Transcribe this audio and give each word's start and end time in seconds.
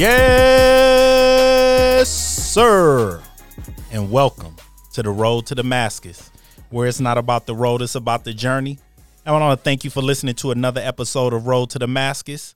Yes, 0.00 1.28
sir. 2.08 3.22
And 3.92 4.10
welcome 4.10 4.56
to 4.94 5.02
the 5.02 5.10
road 5.10 5.44
to 5.48 5.54
Damascus, 5.54 6.30
where 6.70 6.88
it's 6.88 7.00
not 7.00 7.18
about 7.18 7.44
the 7.44 7.54
road, 7.54 7.82
it's 7.82 7.96
about 7.96 8.24
the 8.24 8.32
journey. 8.32 8.78
I 9.26 9.32
want 9.32 9.58
to 9.58 9.62
thank 9.62 9.84
you 9.84 9.90
for 9.90 10.00
listening 10.00 10.36
to 10.36 10.52
another 10.52 10.80
episode 10.80 11.34
of 11.34 11.46
Road 11.46 11.68
to 11.70 11.78
Damascus. 11.78 12.54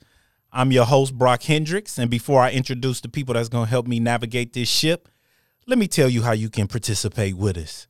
I'm 0.55 0.73
your 0.73 0.87
host, 0.87 1.19
Brock 1.19 1.43
Hendricks. 1.43 1.99
And 1.99 2.11
before 2.11 2.41
I 2.41 2.51
introduce 2.51 3.03
the 3.03 3.11
people 3.11 3.35
that's 3.35 3.51
going 3.51 3.67
to 3.67 3.71
help 3.71 3.87
me 3.87 4.01
navigate 4.01 4.55
this 4.55 4.71
ship, 4.71 5.11
let 5.67 5.77
me 5.77 5.87
tell 5.87 6.09
you 6.09 6.23
how 6.23 6.33
you 6.33 6.49
can 6.49 6.67
participate 6.67 7.37
with 7.37 7.59
us. 7.59 7.87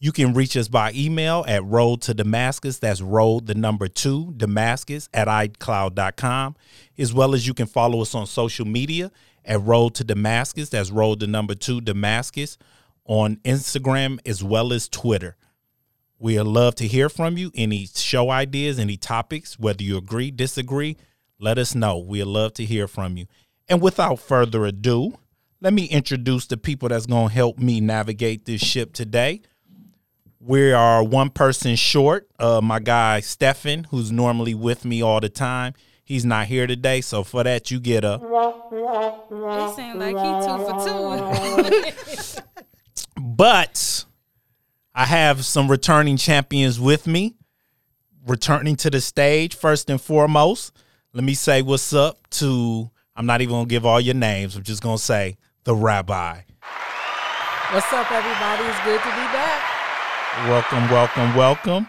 You 0.00 0.12
can 0.12 0.34
reach 0.34 0.56
us 0.56 0.68
by 0.68 0.92
email 0.94 1.44
at 1.48 1.64
road 1.64 2.02
to 2.02 2.14
Damascus. 2.14 2.78
That's 2.78 3.00
road, 3.00 3.46
the 3.46 3.54
number 3.54 3.88
two, 3.88 4.34
Damascus 4.36 5.08
at 5.14 5.28
iCloud.com. 5.28 6.56
As 6.98 7.14
well 7.14 7.34
as 7.34 7.46
you 7.46 7.54
can 7.54 7.66
follow 7.66 8.02
us 8.02 8.14
on 8.14 8.26
social 8.26 8.66
media 8.66 9.10
at 9.44 9.62
road 9.62 9.94
to 9.96 10.04
Damascus. 10.04 10.68
That's 10.70 10.90
road, 10.90 11.20
the 11.20 11.26
number 11.26 11.54
two, 11.54 11.80
Damascus 11.80 12.58
on 13.06 13.36
Instagram 13.44 14.18
as 14.26 14.42
well 14.42 14.72
as 14.72 14.88
Twitter. 14.88 15.36
We'd 16.18 16.40
love 16.40 16.74
to 16.76 16.86
hear 16.86 17.08
from 17.08 17.36
you. 17.36 17.50
Any 17.54 17.86
show 17.86 18.30
ideas, 18.30 18.78
any 18.78 18.96
topics, 18.96 19.58
whether 19.58 19.82
you 19.82 19.96
agree, 19.96 20.30
disagree, 20.30 20.96
let 21.38 21.58
us 21.58 21.74
know. 21.74 21.98
We'd 21.98 22.24
love 22.24 22.54
to 22.54 22.64
hear 22.64 22.88
from 22.88 23.16
you. 23.16 23.26
And 23.68 23.80
without 23.80 24.20
further 24.20 24.64
ado, 24.64 25.18
let 25.60 25.72
me 25.72 25.86
introduce 25.86 26.46
the 26.46 26.56
people 26.56 26.88
that's 26.88 27.06
going 27.06 27.28
to 27.28 27.34
help 27.34 27.58
me 27.58 27.80
navigate 27.80 28.44
this 28.44 28.60
ship 28.60 28.92
today. 28.92 29.42
We 30.46 30.72
are 30.72 31.02
one 31.02 31.30
person 31.30 31.74
short. 31.74 32.28
Uh, 32.38 32.60
my 32.62 32.78
guy 32.78 33.20
Stefan, 33.20 33.84
who's 33.84 34.12
normally 34.12 34.52
with 34.52 34.84
me 34.84 35.00
all 35.02 35.18
the 35.18 35.30
time, 35.30 35.72
he's 36.04 36.26
not 36.26 36.48
here 36.48 36.66
today. 36.66 37.00
So 37.00 37.24
for 37.24 37.42
that, 37.44 37.70
you 37.70 37.80
get 37.80 38.04
a. 38.04 38.20
It 38.70 39.74
seems 39.74 39.96
like 39.96 40.16
he 40.18 40.32
two 40.46 40.58
for 40.66 42.42
two. 42.42 42.42
But 43.16 44.04
I 44.94 45.06
have 45.06 45.46
some 45.46 45.70
returning 45.70 46.18
champions 46.18 46.78
with 46.78 47.06
me, 47.06 47.36
returning 48.26 48.76
to 48.76 48.90
the 48.90 49.00
stage. 49.00 49.56
First 49.56 49.88
and 49.88 49.98
foremost, 50.00 50.76
let 51.14 51.24
me 51.24 51.32
say 51.32 51.62
what's 51.62 51.94
up 51.94 52.28
to. 52.32 52.90
I'm 53.16 53.24
not 53.24 53.40
even 53.40 53.54
gonna 53.54 53.66
give 53.66 53.86
all 53.86 54.00
your 54.00 54.14
names. 54.14 54.56
I'm 54.56 54.62
just 54.62 54.82
gonna 54.82 54.98
say 54.98 55.38
the 55.64 55.74
Rabbi. 55.74 56.40
What's 57.70 57.92
up, 57.94 58.12
everybody? 58.12 58.64
It's 58.64 58.84
good 58.84 59.00
to 59.00 59.08
be 59.08 59.26
back. 59.32 59.53
Welcome, 60.42 60.90
welcome, 60.90 61.34
welcome. 61.36 61.88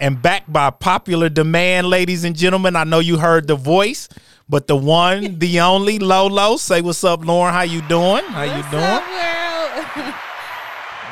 And 0.00 0.20
back 0.20 0.42
by 0.48 0.70
popular 0.70 1.28
demand, 1.28 1.86
ladies 1.86 2.24
and 2.24 2.36
gentlemen. 2.36 2.74
I 2.74 2.82
know 2.84 2.98
you 2.98 3.16
heard 3.16 3.46
the 3.46 3.54
voice, 3.54 4.08
but 4.48 4.66
the 4.66 4.74
one, 4.76 5.38
the 5.38 5.60
only, 5.60 5.98
Lolo. 6.00 6.56
Say 6.56 6.82
what's 6.82 7.04
up, 7.04 7.24
Lauren. 7.24 7.54
How 7.54 7.62
you 7.62 7.80
doing? 7.82 8.24
How 8.24 8.42
you 8.42 8.52
What's 8.52 8.70
doing? 8.70 8.82
up? 8.84 10.14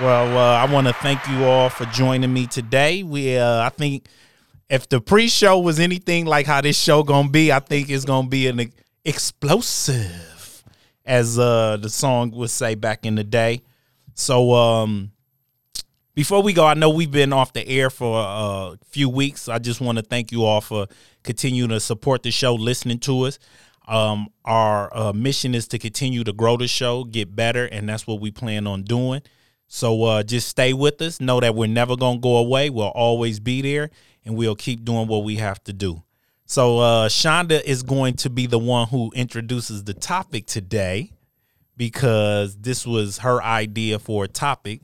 Well, 0.00 0.36
uh, 0.36 0.56
I 0.66 0.72
want 0.72 0.88
to 0.88 0.92
thank 0.92 1.24
you 1.28 1.44
all 1.44 1.68
for 1.70 1.84
joining 1.84 2.32
me 2.32 2.48
today. 2.48 3.04
We, 3.04 3.38
uh, 3.38 3.60
I 3.60 3.68
think, 3.68 4.08
if 4.68 4.88
the 4.88 5.00
pre-show 5.00 5.60
was 5.60 5.78
anything 5.78 6.26
like 6.26 6.46
how 6.46 6.60
this 6.60 6.76
show 6.76 7.04
gonna 7.04 7.28
be, 7.28 7.52
I 7.52 7.60
think 7.60 7.88
it's 7.88 8.04
gonna 8.04 8.26
be 8.26 8.48
an 8.48 8.72
explosive, 9.04 10.64
as 11.06 11.38
uh, 11.38 11.76
the 11.80 11.88
song 11.88 12.32
would 12.32 12.50
say 12.50 12.74
back 12.74 13.06
in 13.06 13.14
the 13.14 13.22
day. 13.22 13.62
So, 14.14 14.52
um, 14.52 15.12
before 16.14 16.42
we 16.42 16.52
go, 16.52 16.64
I 16.64 16.74
know 16.74 16.90
we've 16.90 17.10
been 17.10 17.32
off 17.32 17.52
the 17.52 17.66
air 17.66 17.90
for 17.90 18.20
a 18.20 18.78
few 18.86 19.08
weeks. 19.08 19.48
I 19.48 19.58
just 19.58 19.80
want 19.80 19.98
to 19.98 20.02
thank 20.02 20.30
you 20.30 20.44
all 20.44 20.60
for 20.60 20.86
continuing 21.22 21.70
to 21.70 21.80
support 21.80 22.22
the 22.22 22.30
show, 22.30 22.54
listening 22.54 22.98
to 23.00 23.22
us. 23.22 23.38
Um, 23.86 24.28
our 24.44 24.96
uh, 24.96 25.12
mission 25.12 25.54
is 25.54 25.68
to 25.68 25.78
continue 25.78 26.24
to 26.24 26.32
grow 26.32 26.56
the 26.56 26.68
show, 26.68 27.04
get 27.04 27.34
better, 27.34 27.66
and 27.66 27.88
that's 27.88 28.06
what 28.06 28.20
we 28.20 28.30
plan 28.30 28.66
on 28.66 28.82
doing. 28.82 29.22
So 29.66 30.04
uh, 30.04 30.22
just 30.22 30.48
stay 30.48 30.72
with 30.72 31.02
us. 31.02 31.20
Know 31.20 31.40
that 31.40 31.54
we're 31.54 31.66
never 31.66 31.96
gonna 31.96 32.20
go 32.20 32.36
away. 32.36 32.70
We'll 32.70 32.86
always 32.86 33.40
be 33.40 33.60
there, 33.60 33.90
and 34.24 34.36
we'll 34.36 34.56
keep 34.56 34.84
doing 34.84 35.08
what 35.08 35.24
we 35.24 35.36
have 35.36 35.62
to 35.64 35.72
do. 35.72 36.02
So 36.46 36.78
uh, 36.78 37.08
Shonda 37.08 37.62
is 37.62 37.82
going 37.82 38.14
to 38.14 38.30
be 38.30 38.46
the 38.46 38.58
one 38.58 38.86
who 38.88 39.10
introduces 39.14 39.84
the 39.84 39.94
topic 39.94 40.46
today 40.46 41.12
because 41.76 42.56
this 42.56 42.86
was 42.86 43.18
her 43.18 43.42
idea 43.42 43.98
for 43.98 44.24
a 44.24 44.28
topic. 44.28 44.82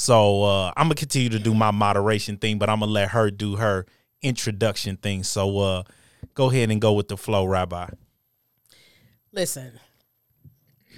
So 0.00 0.44
uh, 0.44 0.72
I'm 0.78 0.86
gonna 0.86 0.94
continue 0.94 1.28
to 1.28 1.38
do 1.38 1.54
my 1.54 1.70
moderation 1.70 2.38
thing, 2.38 2.58
but 2.58 2.70
I'm 2.70 2.80
gonna 2.80 2.90
let 2.90 3.10
her 3.10 3.30
do 3.30 3.56
her 3.56 3.84
introduction 4.22 4.96
thing. 4.96 5.24
So 5.24 5.58
uh, 5.58 5.82
go 6.32 6.48
ahead 6.48 6.70
and 6.70 6.80
go 6.80 6.94
with 6.94 7.08
the 7.08 7.18
flow, 7.18 7.44
Rabbi. 7.44 7.90
Listen, 9.30 9.78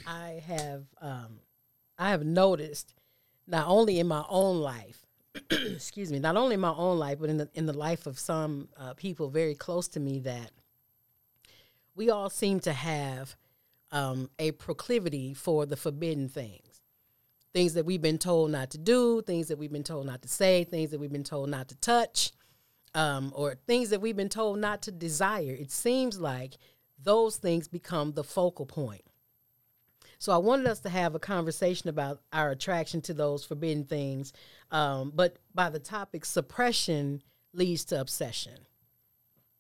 I 0.07 0.41
have 0.47 0.85
um, 1.01 1.41
I 1.99 2.11
have 2.11 2.25
noticed 2.25 2.95
not 3.49 3.67
only 3.67 3.99
in 3.99 4.07
my 4.07 4.25
own 4.29 4.61
life, 4.61 5.05
excuse 5.51 6.13
me, 6.13 6.21
not 6.21 6.37
only 6.37 6.55
in 6.55 6.61
my 6.61 6.71
own 6.73 6.97
life, 6.97 7.19
but 7.19 7.29
in 7.29 7.39
the 7.39 7.51
in 7.55 7.67
the 7.67 7.73
life 7.73 8.07
of 8.07 8.21
some 8.21 8.69
uh, 8.79 8.95
people 8.95 9.31
very 9.31 9.57
close 9.57 9.89
to 9.89 9.99
me 9.99 10.21
that 10.21 10.53
we 11.97 12.09
all 12.09 12.31
seem 12.31 12.61
to 12.61 12.73
have 12.73 13.35
um, 13.91 14.31
a 14.39 14.53
proclivity 14.53 15.35
for 15.35 15.67
the 15.67 15.77
forbidden 15.77 16.29
things. 16.29 16.72
Things 17.55 17.75
that 17.75 17.85
we've 17.85 18.01
been 18.01 18.19
told 18.19 18.51
not 18.51 18.71
to 18.71 18.79
do, 18.79 19.23
things 19.23 19.49
that 19.49 19.59
we've 19.59 19.73
been 19.73 19.85
told 19.85 20.07
not 20.07 20.23
to 20.23 20.29
say, 20.29 20.65
things 20.65 20.91
that 20.91 20.99
we've 21.01 21.13
been 21.13 21.25
told 21.25 21.51
not 21.51 21.69
to 21.69 21.77
touch, 21.77 22.33
um, 22.95 23.33
or 23.35 23.57
things 23.67 23.91
that 23.91 24.01
we've 24.01 24.17
been 24.17 24.29
told 24.29 24.59
not 24.59 24.83
to 24.83 24.93
desire. 24.93 25.57
It 25.59 25.71
seems 25.71 26.19
like 26.19 26.57
those 27.03 27.37
things 27.37 27.69
become 27.69 28.13
the 28.13 28.25
focal 28.25 28.65
point. 28.67 29.03
So 30.19 30.33
I 30.33 30.37
wanted 30.37 30.69
us 30.69 30.79
to 30.81 30.89
have 30.89 31.15
a 31.15 31.19
conversation 31.19 31.89
about 31.89 32.21
our 32.33 32.51
attraction 32.53 33.01
to 33.03 33.15
those 33.15 33.45
forbidden 33.45 33.85
things, 33.85 34.33
um, 34.71 35.13
but 35.15 35.37
by 35.53 35.69
the 35.69 35.81
topic 35.81 36.25
suppression 36.25 37.23
leads 37.53 37.85
to 37.87 38.01
obsession. 38.01 38.67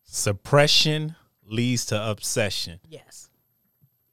Suppression 0.04 1.16
leads 1.44 1.84
to 1.86 2.10
obsession. 2.10 2.80
Yes, 2.88 3.28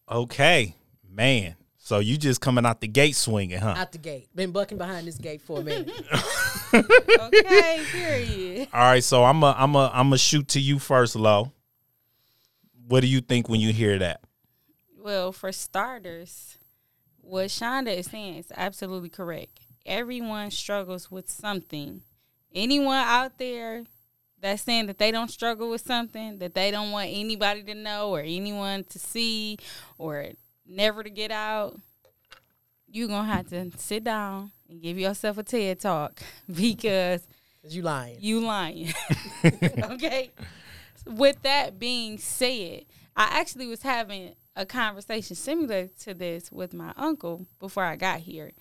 Okay, 0.09 0.75
man. 1.07 1.55
So 1.89 1.97
you 1.97 2.19
just 2.19 2.39
coming 2.39 2.67
out 2.67 2.81
the 2.81 2.87
gate 2.87 3.15
swinging, 3.15 3.57
huh? 3.57 3.73
out 3.75 3.91
the 3.91 3.97
gate. 3.97 4.27
Been 4.35 4.51
bucking 4.51 4.77
behind 4.77 5.07
this 5.07 5.17
gate 5.17 5.41
for 5.41 5.61
a 5.61 5.63
minute. 5.63 5.89
okay, 6.75 7.81
period. 7.91 8.67
All 8.71 8.81
right, 8.81 9.03
so 9.03 9.23
I'm 9.23 9.41
a 9.41 9.55
I'm 9.57 9.73
a 9.73 9.89
I'm 9.91 10.13
a 10.13 10.17
shoot 10.19 10.49
to 10.49 10.59
you 10.59 10.77
first, 10.77 11.15
Lo. 11.15 11.51
What 12.87 12.99
do 12.99 13.07
you 13.07 13.21
think 13.21 13.49
when 13.49 13.59
you 13.59 13.73
hear 13.73 13.97
that? 13.97 14.21
Well, 14.99 15.31
for 15.31 15.51
starters, 15.51 16.59
what 17.21 17.47
Shonda 17.47 17.97
is 17.97 18.05
saying 18.05 18.35
is 18.35 18.51
absolutely 18.55 19.09
correct. 19.09 19.59
Everyone 19.83 20.51
struggles 20.51 21.09
with 21.09 21.27
something. 21.27 22.03
Anyone 22.53 22.97
out 22.97 23.39
there 23.39 23.85
that's 24.39 24.61
saying 24.61 24.85
that 24.85 24.99
they 24.99 25.09
don't 25.09 25.31
struggle 25.31 25.71
with 25.71 25.81
something, 25.81 26.37
that 26.37 26.53
they 26.53 26.69
don't 26.69 26.91
want 26.91 27.09
anybody 27.11 27.63
to 27.63 27.73
know 27.73 28.11
or 28.11 28.19
anyone 28.19 28.83
to 28.91 28.99
see 28.99 29.57
or 29.97 30.27
never 30.69 31.03
to 31.03 31.09
get 31.09 31.31
out, 31.31 31.77
you're 32.87 33.07
going 33.07 33.25
to 33.25 33.33
have 33.33 33.49
to 33.49 33.71
sit 33.77 34.03
down 34.03 34.51
and 34.69 34.81
give 34.81 34.97
yourself 34.97 35.37
a 35.37 35.43
TED 35.43 35.79
talk 35.79 36.21
because 36.53 37.27
you 37.63 37.81
lying. 37.81 38.17
you 38.19 38.39
lying. 38.41 38.93
okay. 39.43 40.31
With 41.05 41.41
that 41.43 41.79
being 41.79 42.17
said, 42.17 42.85
I 43.15 43.39
actually 43.39 43.67
was 43.67 43.81
having 43.81 44.35
a 44.55 44.65
conversation 44.65 45.35
similar 45.35 45.87
to 46.01 46.13
this 46.13 46.51
with 46.51 46.73
my 46.73 46.93
uncle 46.95 47.45
before 47.59 47.83
I 47.83 47.95
got 47.95 48.19
here. 48.19 48.51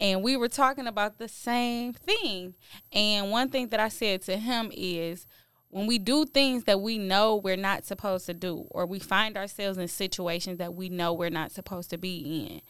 And 0.00 0.22
we 0.22 0.36
were 0.36 0.48
talking 0.48 0.86
about 0.86 1.18
the 1.18 1.28
same 1.28 1.92
thing. 1.92 2.54
And 2.92 3.30
one 3.30 3.48
thing 3.48 3.68
that 3.68 3.80
I 3.80 3.88
said 3.88 4.22
to 4.22 4.36
him 4.36 4.70
is 4.74 5.26
when 5.74 5.88
we 5.88 5.98
do 5.98 6.24
things 6.24 6.64
that 6.64 6.80
we 6.80 6.98
know 6.98 7.34
we're 7.34 7.56
not 7.56 7.84
supposed 7.84 8.26
to 8.26 8.32
do, 8.32 8.64
or 8.70 8.86
we 8.86 9.00
find 9.00 9.36
ourselves 9.36 9.76
in 9.76 9.88
situations 9.88 10.58
that 10.58 10.72
we 10.72 10.88
know 10.88 11.12
we're 11.12 11.30
not 11.30 11.50
supposed 11.50 11.90
to 11.90 11.98
be 11.98 12.62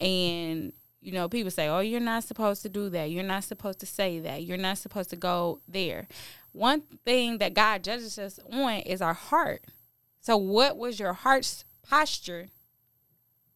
in, 0.00 0.04
and 0.04 0.72
you 1.00 1.12
know, 1.12 1.28
people 1.28 1.52
say, 1.52 1.68
"Oh, 1.68 1.78
you're 1.78 2.00
not 2.00 2.24
supposed 2.24 2.62
to 2.62 2.68
do 2.68 2.90
that. 2.90 3.12
You're 3.12 3.22
not 3.22 3.44
supposed 3.44 3.78
to 3.78 3.86
say 3.86 4.18
that. 4.18 4.42
You're 4.42 4.56
not 4.56 4.78
supposed 4.78 5.08
to 5.10 5.16
go 5.16 5.60
there." 5.68 6.08
One 6.50 6.80
thing 6.80 7.38
that 7.38 7.54
God 7.54 7.84
judges 7.84 8.18
us 8.18 8.40
on 8.50 8.80
is 8.80 9.00
our 9.00 9.14
heart. 9.14 9.62
So, 10.20 10.36
what 10.36 10.76
was 10.76 10.98
your 10.98 11.12
heart's 11.12 11.64
posture? 11.82 12.48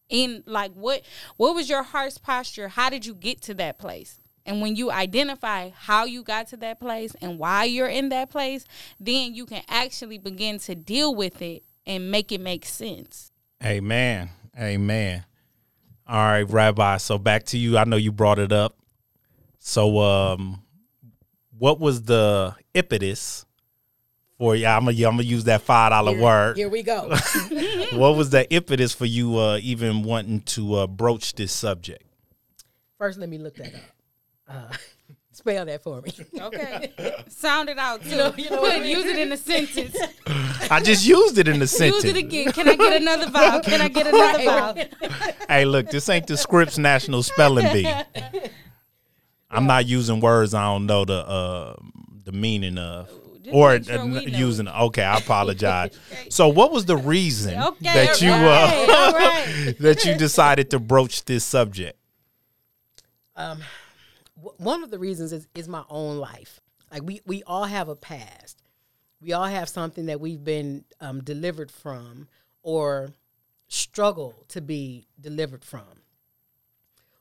In 0.09 0.45
like 0.47 0.71
what 0.75 1.03
what 1.37 1.57
was 1.57 1.69
your 1.69 1.83
heart's 1.83 2.19
posture? 2.19 2.69
How 2.69 2.89
did 2.89 3.05
you 3.05 3.15
get 3.15 3.43
to 3.43 3.55
that 3.55 3.79
place? 3.79 4.22
And 4.45 4.61
when 4.61 4.77
you 4.77 4.91
identify 4.91 5.71
how 5.71 6.05
you 6.05 6.23
got 6.23 6.49
to 6.49 6.57
that 6.59 6.81
place 6.81 7.15
and 7.21 7.39
why 7.39 7.65
you're 7.65 7.89
in 7.89 8.09
that 8.09 8.31
place, 8.31 8.65
then 8.99 9.35
you 9.35 9.47
can 9.47 9.63
actually 9.69 10.19
begin 10.19 10.59
to 10.61 10.75
deal 10.75 11.15
with 11.15 11.41
it 11.41 11.63
and 11.87 12.11
make 12.11 12.33
it 12.33 12.41
make 12.41 12.65
sense. 12.65 13.31
Amen. 13.65 14.31
Amen. 14.59 15.25
All 16.07 16.17
right, 16.17 16.49
Rabbi. 16.49 16.97
So 16.97 17.19
back 17.19 17.45
to 17.47 17.59
you. 17.59 17.79
I 17.79 17.85
know 17.85 17.97
you 17.97 18.13
brought 18.13 18.39
it 18.39 18.53
up. 18.53 18.77
So 19.59 20.01
um 20.01 20.63
what 21.57 21.79
was 21.79 22.03
the 22.03 22.57
impetus 22.75 23.47
for 24.43 24.57
you. 24.57 24.67
I'm 24.67 24.85
gonna 24.85 24.97
I'm 24.97 25.17
gonna 25.17 25.23
use 25.23 25.45
that 25.45 25.63
five 25.63 25.91
dollar 25.91 26.19
word. 26.19 26.57
Here 26.57 26.69
we 26.69 26.83
go. 26.83 27.09
what 27.93 28.17
was 28.17 28.31
the 28.31 28.45
impetus 28.51 28.93
for 28.93 29.07
you 29.07 29.39
uh, 29.39 29.59
even 29.63 30.03
wanting 30.03 30.41
to 30.41 30.75
uh, 30.75 30.87
broach 30.89 31.35
this 31.35 31.53
subject? 31.53 32.03
First, 32.99 33.21
let 33.21 33.29
me 33.29 33.39
look 33.39 33.55
that 33.57 33.73
up. 33.75 33.81
Uh, 34.53 34.73
spell 35.33 35.65
that 35.65 35.83
for 35.83 36.01
me. 36.03 36.13
Okay. 36.41 36.93
Sound 37.29 37.69
it 37.71 37.79
out 37.79 38.03
too. 38.03 38.11
You 38.11 38.17
know- 38.17 38.35
you 38.37 38.51
know 38.51 38.61
what 38.63 38.73
I 38.73 38.77
Put- 38.77 38.83
mean? 38.83 38.97
Use 38.97 39.07
it 39.07 39.19
in 39.19 39.33
a 39.33 39.37
sentence. 39.37 39.97
I 40.71 40.81
just 40.81 41.07
used 41.07 41.39
it 41.39 41.49
in 41.49 41.59
the 41.59 41.67
sentence. 41.67 42.05
Use 42.05 42.15
it 42.15 42.19
again. 42.19 42.53
Can 42.53 42.69
I 42.69 42.77
get 42.77 43.01
another 43.01 43.29
vowel? 43.31 43.61
Can 43.61 43.81
I 43.81 43.89
get 43.89 44.07
another 44.07 44.45
vowel? 44.45 44.75
Hey, 45.49 45.65
look, 45.65 45.91
this 45.91 46.09
ain't 46.09 46.27
the 46.27 46.37
Scripps 46.37 46.79
National 46.79 47.23
Spelling 47.23 47.73
Bee. 47.73 47.91
I'm 49.51 49.67
not 49.67 49.87
using 49.87 50.21
words 50.21 50.55
I 50.55 50.65
don't 50.65 50.87
know 50.87 51.05
the 51.05 51.15
uh, 51.27 51.77
the 52.25 52.33
meaning 52.33 52.79
of. 52.79 53.09
Just 53.43 53.55
Or 53.57 53.83
sure 53.83 53.99
uh, 53.99 54.05
using 54.21 54.69
okay, 54.69 55.03
I 55.03 55.19
apologize. 55.19 55.99
so, 56.31 56.47
what 56.49 56.71
was 56.71 56.85
the 56.85 56.97
reason 56.97 57.61
Okay. 57.61 57.85
that 58.07 58.23
you 58.23 58.31
all 58.31 58.39
right, 58.41 58.87
uh, 58.89 58.93
all 58.95 59.13
right. 59.13 59.75
that 59.81 60.05
you 60.05 60.15
decided 60.15 60.71
to 60.71 60.79
broach 60.79 61.25
this 61.25 61.45
subject? 61.45 61.99
One 64.35 64.83
of 64.83 64.91
the 64.91 64.99
reasons 64.99 65.33
is, 65.33 65.47
is 65.55 65.69
my 65.69 65.85
own 65.89 66.19
life. 66.19 66.61
Like 66.91 67.03
we 67.03 67.21
we 67.27 67.43
all 67.45 67.65
have 67.65 67.89
a 67.89 67.97
past. 67.97 68.63
We 69.21 69.33
all 69.33 69.47
have 69.47 69.69
something 69.69 70.07
that 70.07 70.21
we've 70.21 70.43
been 70.43 70.85
um, 71.01 71.23
delivered 71.23 71.71
from 71.71 72.29
or 72.63 73.13
struggle 73.69 74.45
to 74.49 74.61
be 74.61 75.07
delivered 75.21 75.65
from. 75.65 76.03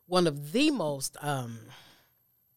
One 0.08 0.28
of 0.28 0.52
the 0.52 0.72
most, 0.72 1.16
um, 1.22 1.60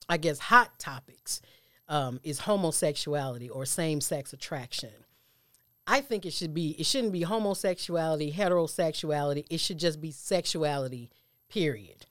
I 0.08 0.16
guess, 0.16 0.38
hot 0.38 0.78
topics 0.78 1.40
um, 1.88 2.20
is 2.24 2.40
homosexuality 2.40 3.48
or 3.48 3.64
same 3.64 4.00
sex 4.00 4.32
attraction. 4.32 4.90
I 5.86 6.00
think 6.00 6.24
it 6.24 6.32
should 6.32 6.54
be 6.54 6.70
it 6.78 6.86
shouldn't 6.86 7.12
be 7.12 7.22
homosexuality, 7.22 8.32
heterosexuality. 8.32 9.44
It 9.50 9.60
should 9.60 9.78
just 9.78 10.00
be 10.00 10.10
sexuality. 10.10 11.10
Period. 11.48 12.06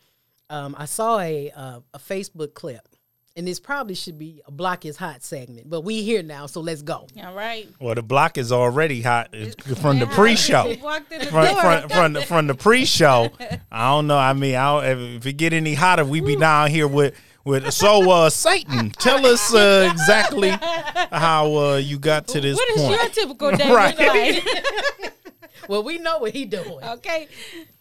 Um, 0.49 0.75
I 0.77 0.85
saw 0.85 1.19
a 1.19 1.51
uh, 1.51 1.79
a 1.93 1.99
Facebook 1.99 2.53
clip, 2.53 2.87
and 3.35 3.47
this 3.47 3.59
probably 3.59 3.95
should 3.95 4.19
be 4.19 4.41
a 4.45 4.51
block 4.51 4.85
is 4.85 4.97
hot 4.97 5.23
segment, 5.23 5.69
but 5.69 5.81
we 5.81 6.03
here 6.03 6.21
now, 6.21 6.45
so 6.45 6.59
let's 6.61 6.81
go. 6.81 7.07
All 7.23 7.33
right. 7.33 7.67
Well, 7.79 7.95
the 7.95 8.03
block 8.03 8.37
is 8.37 8.51
already 8.51 9.01
hot 9.01 9.33
from 9.81 9.99
the 9.99 10.05
pre-show. 10.07 10.75
Walked 10.81 11.11
in 11.11 11.19
the 11.19 11.25
From, 11.27 11.45
door. 11.45 11.61
from, 11.61 11.89
from, 11.89 12.13
the, 12.13 12.21
from 12.21 12.47
the 12.47 12.55
pre-show, 12.55 13.31
I 13.71 13.89
don't 13.89 14.07
know. 14.07 14.17
I 14.17 14.33
mean, 14.33 14.55
I 14.55 14.81
don't, 14.81 14.85
if, 14.85 15.15
if 15.17 15.25
it 15.27 15.33
get 15.33 15.53
any 15.53 15.73
hotter, 15.73 16.05
we 16.05 16.21
be 16.21 16.35
down 16.35 16.69
here 16.69 16.87
with 16.87 17.15
with. 17.45 17.71
So, 17.73 18.09
uh, 18.11 18.29
Satan, 18.29 18.91
tell 18.91 19.25
us 19.25 19.53
uh, 19.53 19.89
exactly 19.91 20.49
how 21.11 21.55
uh, 21.55 21.75
you 21.77 21.97
got 21.99 22.27
to 22.27 22.39
this 22.41 22.55
What 22.55 22.69
is 22.69 22.81
point. 22.81 23.01
your 23.01 23.09
typical 23.09 23.51
day 23.51 23.73
Right. 23.73 25.13
look 25.53 25.61
like? 25.61 25.69
Well, 25.69 25.83
we 25.83 25.97
know 25.97 26.19
what 26.19 26.31
he 26.33 26.45
doing. 26.45 26.83
okay. 26.83 27.27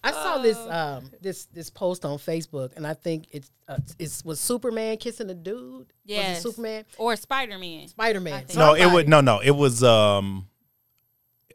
I 0.04 0.12
saw 0.12 0.38
this 0.38 0.56
um 0.58 1.10
this 1.20 1.46
this 1.46 1.70
post 1.70 2.04
on 2.04 2.18
Facebook, 2.18 2.76
and 2.76 2.86
I 2.86 2.94
think 2.94 3.26
it's 3.30 3.50
uh, 3.68 3.78
it's 3.98 4.24
was 4.24 4.40
Superman 4.40 4.96
kissing 4.96 5.30
a 5.30 5.34
dude. 5.34 5.92
Yeah, 6.04 6.34
Superman, 6.34 6.84
Or 6.98 7.14
Spider 7.16 7.58
Man. 7.58 7.88
Spider 7.88 8.20
Man. 8.20 8.44
No, 8.56 8.74
it 8.74 8.90
would 8.92 9.08
no, 9.08 9.20
no. 9.20 9.40
It 9.40 9.52
was 9.52 9.82
um, 9.82 10.48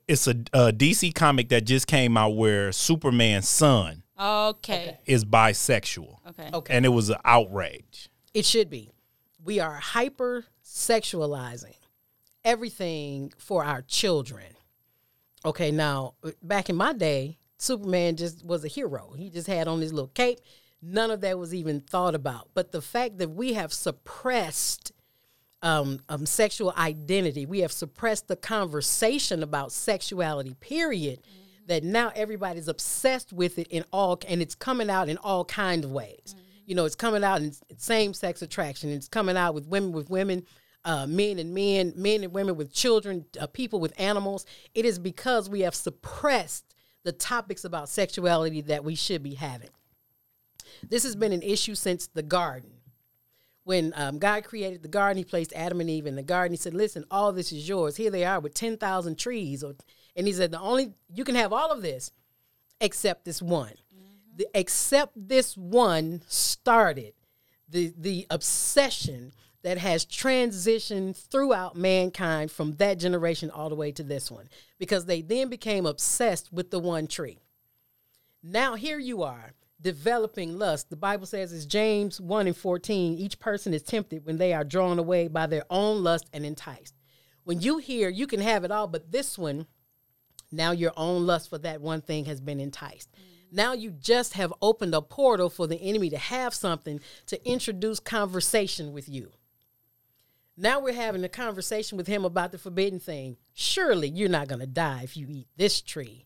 it's 0.07 0.27
a, 0.27 0.31
a 0.53 0.71
DC 0.71 1.13
comic 1.13 1.49
that 1.49 1.65
just 1.65 1.87
came 1.87 2.15
out 2.17 2.35
where 2.35 2.71
Superman's 2.71 3.49
son 3.49 4.03
Okay. 4.19 4.97
is 5.05 5.25
bisexual, 5.25 6.17
Okay. 6.29 6.49
Okay. 6.53 6.73
and 6.75 6.85
it 6.85 6.89
was 6.89 7.09
an 7.09 7.17
outrage. 7.25 8.09
It 8.33 8.45
should 8.45 8.69
be. 8.69 8.91
We 9.43 9.59
are 9.59 9.73
hyper 9.75 10.45
sexualizing 10.63 11.75
everything 12.43 13.33
for 13.37 13.63
our 13.65 13.81
children. 13.81 14.45
Okay, 15.45 15.71
now 15.71 16.15
back 16.41 16.69
in 16.69 16.75
my 16.75 16.93
day, 16.93 17.37
Superman 17.57 18.15
just 18.15 18.45
was 18.45 18.63
a 18.63 18.67
hero. 18.67 19.13
He 19.17 19.29
just 19.29 19.47
had 19.47 19.67
on 19.67 19.81
his 19.81 19.93
little 19.93 20.09
cape. 20.09 20.39
None 20.81 21.09
of 21.09 21.21
that 21.21 21.39
was 21.39 21.53
even 21.53 21.81
thought 21.81 22.15
about. 22.15 22.49
But 22.53 22.71
the 22.71 22.81
fact 22.81 23.17
that 23.17 23.29
we 23.29 23.53
have 23.53 23.73
suppressed 23.73 24.91
um, 25.63 25.99
um, 26.07 26.25
sexual 26.25 26.73
identity, 26.77 27.45
we 27.45 27.61
have 27.61 27.71
suppressed 27.71 28.27
the 28.27 28.35
conversation 28.35 29.41
about 29.41 29.71
sexuality. 29.71 30.53
Period. 30.59 31.19
That 31.65 31.83
now 31.83 32.13
everybody's 32.15 32.69
obsessed 32.69 33.33
with 33.33 33.59
it 33.59 33.67
in 33.67 33.83
all, 33.91 34.17
and 34.25 34.41
it's 34.41 34.55
coming 34.55 34.89
out 34.89 35.09
in 35.09 35.17
all 35.17 35.43
kinds 35.43 35.83
of 35.83 35.91
ways. 35.91 36.33
You 36.65 36.75
know, 36.75 36.85
it's 36.85 36.95
coming 36.95 37.25
out 37.25 37.41
in 37.41 37.51
same 37.77 38.13
sex 38.13 38.41
attraction. 38.41 38.89
It's 38.89 39.09
coming 39.09 39.35
out 39.35 39.53
with 39.53 39.67
women 39.67 39.91
with 39.91 40.09
women, 40.09 40.45
uh, 40.87 41.05
men 41.05 41.37
and 41.37 41.53
men, 41.53 41.91
men 41.97 42.23
and 42.23 42.33
women 42.33 42.55
with 42.55 42.73
children, 42.73 43.25
uh, 43.39 43.45
people 43.45 43.81
with 43.81 43.93
animals. 43.99 44.45
It 44.73 44.85
is 44.85 44.97
because 44.97 45.49
we 45.49 45.59
have 45.61 45.75
suppressed 45.75 46.73
the 47.03 47.11
topics 47.11 47.65
about 47.65 47.89
sexuality 47.89 48.61
that 48.61 48.85
we 48.85 48.95
should 48.95 49.21
be 49.21 49.33
having. 49.33 49.69
This 50.87 51.03
has 51.03 51.15
been 51.15 51.33
an 51.33 51.41
issue 51.41 51.75
since 51.75 52.07
the 52.07 52.23
garden. 52.23 52.71
When 53.65 53.91
um, 53.97 54.17
God 54.17 54.45
created 54.45 54.81
the 54.81 54.87
garden, 54.87 55.17
He 55.17 55.25
placed 55.25 55.51
Adam 55.53 55.81
and 55.81 55.89
Eve 55.89 56.07
in 56.07 56.15
the 56.15 56.23
garden. 56.23 56.53
He 56.53 56.57
said, 56.57 56.73
"Listen, 56.73 57.03
all 57.11 57.33
this 57.33 57.51
is 57.51 57.67
yours. 57.67 57.97
Here 57.97 58.09
they 58.09 58.23
are 58.23 58.39
with 58.39 58.53
ten 58.53 58.77
thousand 58.77 59.19
trees." 59.19 59.65
Or, 59.65 59.75
and 60.15 60.25
He 60.25 60.31
said, 60.31 60.51
"The 60.51 60.59
only 60.59 60.93
you 61.13 61.25
can 61.25 61.35
have 61.35 61.51
all 61.51 61.69
of 61.69 61.81
this, 61.81 62.11
except 62.79 63.25
this 63.25 63.41
one. 63.41 63.73
The, 64.37 64.47
except 64.53 65.27
this 65.27 65.57
one 65.57 66.21
started 66.27 67.13
the 67.67 67.93
the 67.97 68.25
obsession 68.29 69.33
that 69.67 69.77
has 69.77 70.05
transitioned 70.05 71.17
throughout 71.17 71.75
mankind 71.75 72.49
from 72.49 72.71
that 72.77 72.97
generation 72.97 73.51
all 73.51 73.67
the 73.67 73.75
way 73.75 73.91
to 73.91 74.01
this 74.01 74.31
one, 74.31 74.47
because 74.79 75.03
they 75.03 75.21
then 75.21 75.49
became 75.49 75.85
obsessed 75.85 76.53
with 76.53 76.71
the 76.71 76.79
one 76.79 77.05
tree." 77.05 77.37
Now 78.41 78.75
here 78.75 78.97
you 78.97 79.23
are 79.23 79.51
developing 79.81 80.57
lust. 80.57 80.89
The 80.89 80.95
Bible 80.95 81.25
says 81.25 81.51
it's 81.51 81.65
James 81.65 82.21
1 82.21 82.47
and 82.47 82.55
14. 82.55 83.17
Each 83.17 83.37
person 83.39 83.73
is 83.73 83.83
tempted 83.83 84.25
when 84.25 84.37
they 84.37 84.53
are 84.53 84.63
drawn 84.63 84.99
away 84.99 85.27
by 85.27 85.47
their 85.47 85.65
own 85.69 86.01
lust 86.01 86.27
and 86.31 86.45
enticed. 86.45 86.93
When 87.43 87.59
you 87.59 87.77
hear 87.79 88.07
you 88.07 88.25
can 88.25 88.39
have 88.39 88.63
it 88.63 88.71
all, 88.71 88.87
but 88.87 89.11
this 89.11 89.37
one, 89.37 89.67
now 90.49 90.71
your 90.71 90.93
own 90.95 91.25
lust 91.25 91.49
for 91.49 91.57
that 91.57 91.81
one 91.81 91.99
thing 91.99 92.23
has 92.23 92.39
been 92.39 92.61
enticed. 92.61 93.09
Now 93.51 93.73
you 93.73 93.91
just 93.91 94.31
have 94.33 94.53
opened 94.61 94.95
a 94.95 95.01
portal 95.01 95.49
for 95.49 95.67
the 95.67 95.81
enemy 95.81 96.09
to 96.11 96.17
have 96.17 96.53
something 96.53 97.01
to 97.25 97.45
introduce 97.45 97.99
conversation 97.99 98.93
with 98.93 99.09
you. 99.09 99.33
Now 100.59 100.79
we're 100.79 100.93
having 100.93 101.23
a 101.23 101.29
conversation 101.29 101.97
with 101.97 102.07
him 102.07 102.25
about 102.25 102.51
the 102.51 102.57
forbidden 102.57 102.99
thing. 102.99 103.37
Surely 103.53 104.09
you're 104.09 104.27
not 104.27 104.47
going 104.47 104.59
to 104.59 104.65
die 104.65 105.01
if 105.03 105.15
you 105.15 105.27
eat 105.29 105.47
this 105.55 105.81
tree. 105.81 106.25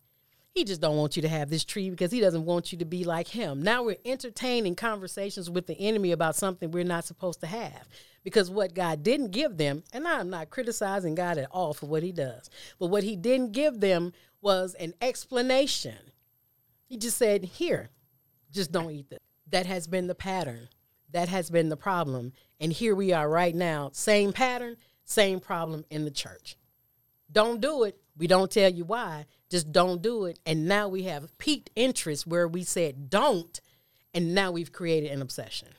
He 0.54 0.64
just 0.64 0.80
don't 0.80 0.96
want 0.96 1.18
you 1.18 1.22
to 1.22 1.30
have 1.30 1.50
this 1.50 1.66
tree 1.66 1.90
because 1.90 2.14
he 2.14 2.22
doesn't 2.22 2.46
want 2.46 2.72
you 2.72 2.78
to 2.78 2.86
be 2.86 3.04
like 3.04 3.28
him. 3.28 3.62
Now 3.62 3.84
we're 3.84 3.98
entertaining 4.06 4.76
conversations 4.76 5.50
with 5.50 5.68
the 5.68 5.78
enemy 5.80 6.14
about 6.14 6.38
something 6.38 6.72
we're 6.72 6.86
not 6.86 7.06
supposed 7.06 7.42
to 7.42 7.48
have. 7.48 7.88
Because 8.24 8.50
what 8.50 8.74
God 8.74 9.04
didn't 9.04 9.32
give 9.32 9.58
them, 9.58 9.84
and 9.92 10.08
I'm 10.08 10.30
not 10.30 10.50
criticizing 10.50 11.16
God 11.16 11.38
at 11.38 11.50
all 11.52 11.74
for 11.74 11.88
what 11.88 12.04
he 12.04 12.12
does, 12.12 12.50
but 12.80 12.88
what 12.88 13.04
he 13.04 13.16
didn't 13.16 13.52
give 13.52 13.80
them 13.80 14.14
was 14.42 14.76
an 14.76 14.94
explanation. 15.02 15.98
He 16.86 16.98
just 16.98 17.18
said, 17.18 17.44
Here, 17.46 17.90
just 18.52 18.72
don't 18.72 18.92
eat 18.92 19.10
this. 19.10 19.20
That 19.50 19.66
has 19.66 19.88
been 19.88 20.08
the 20.08 20.16
pattern. 20.16 20.70
That 21.12 21.30
has 21.30 21.50
been 21.50 21.70
the 21.70 21.78
problem. 21.78 22.34
And 22.62 22.72
here 22.72 22.94
we 22.94 23.12
are 23.12 23.28
right 23.28 23.56
now, 23.56 23.90
same 23.92 24.32
pattern, 24.34 24.78
same 25.04 25.40
problem 25.40 25.84
in 25.90 26.06
the 26.06 26.12
church. 26.12 26.56
Don't 27.32 27.60
do 27.60 27.84
it. 27.86 27.98
We 28.16 28.28
don't 28.28 28.52
tell 28.52 28.72
you 28.72 28.86
why. 28.86 29.26
Just 29.50 29.72
don't 29.72 30.00
do 30.00 30.26
it. 30.26 30.40
And 30.46 30.68
now 30.68 30.88
we 30.88 31.04
have 31.04 31.36
piqued 31.40 31.72
interest 31.76 32.28
where 32.28 32.48
we 32.48 32.64
said 32.64 33.10
don't, 33.10 33.60
and 34.14 34.36
now 34.36 34.52
we've 34.52 34.72
created 34.72 35.10
an 35.12 35.24
obsession. 35.24 35.70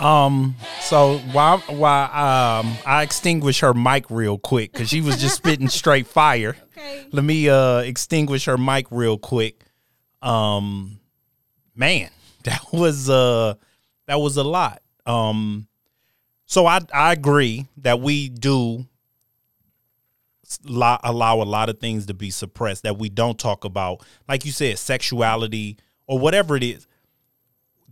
Um. 0.00 0.56
So 0.80 1.18
while 1.30 1.58
while 1.68 2.04
um 2.06 2.74
I 2.84 3.02
extinguish 3.02 3.60
her 3.60 3.74
mic 3.74 4.10
real 4.10 4.38
quick 4.38 4.72
because 4.72 4.88
she 4.88 5.02
was 5.02 5.20
just 5.20 5.36
spitting 5.36 5.68
straight 5.68 6.08
fire. 6.08 6.56
Okay. 6.80 7.06
Let 7.12 7.24
me 7.24 7.46
uh 7.46 7.80
extinguish 7.80 8.46
her 8.46 8.56
mic 8.56 8.86
real 8.90 9.18
quick. 9.18 9.66
Um, 10.22 11.00
man, 11.74 12.10
that 12.44 12.62
was 12.72 13.08
uh 13.10 13.54
that 14.06 14.20
was 14.20 14.36
a 14.36 14.44
lot. 14.44 14.82
Um, 15.06 15.66
so 16.46 16.66
I 16.66 16.80
I 16.92 17.12
agree 17.12 17.66
that 17.78 18.00
we 18.00 18.28
do 18.28 18.86
lo- 20.64 20.98
allow 21.02 21.40
a 21.40 21.44
lot 21.44 21.68
of 21.68 21.78
things 21.78 22.06
to 22.06 22.14
be 22.14 22.30
suppressed 22.30 22.82
that 22.82 22.98
we 22.98 23.08
don't 23.08 23.38
talk 23.38 23.64
about, 23.64 24.04
like 24.28 24.44
you 24.44 24.52
said, 24.52 24.78
sexuality 24.78 25.76
or 26.06 26.18
whatever 26.18 26.56
it 26.56 26.62
is. 26.62 26.86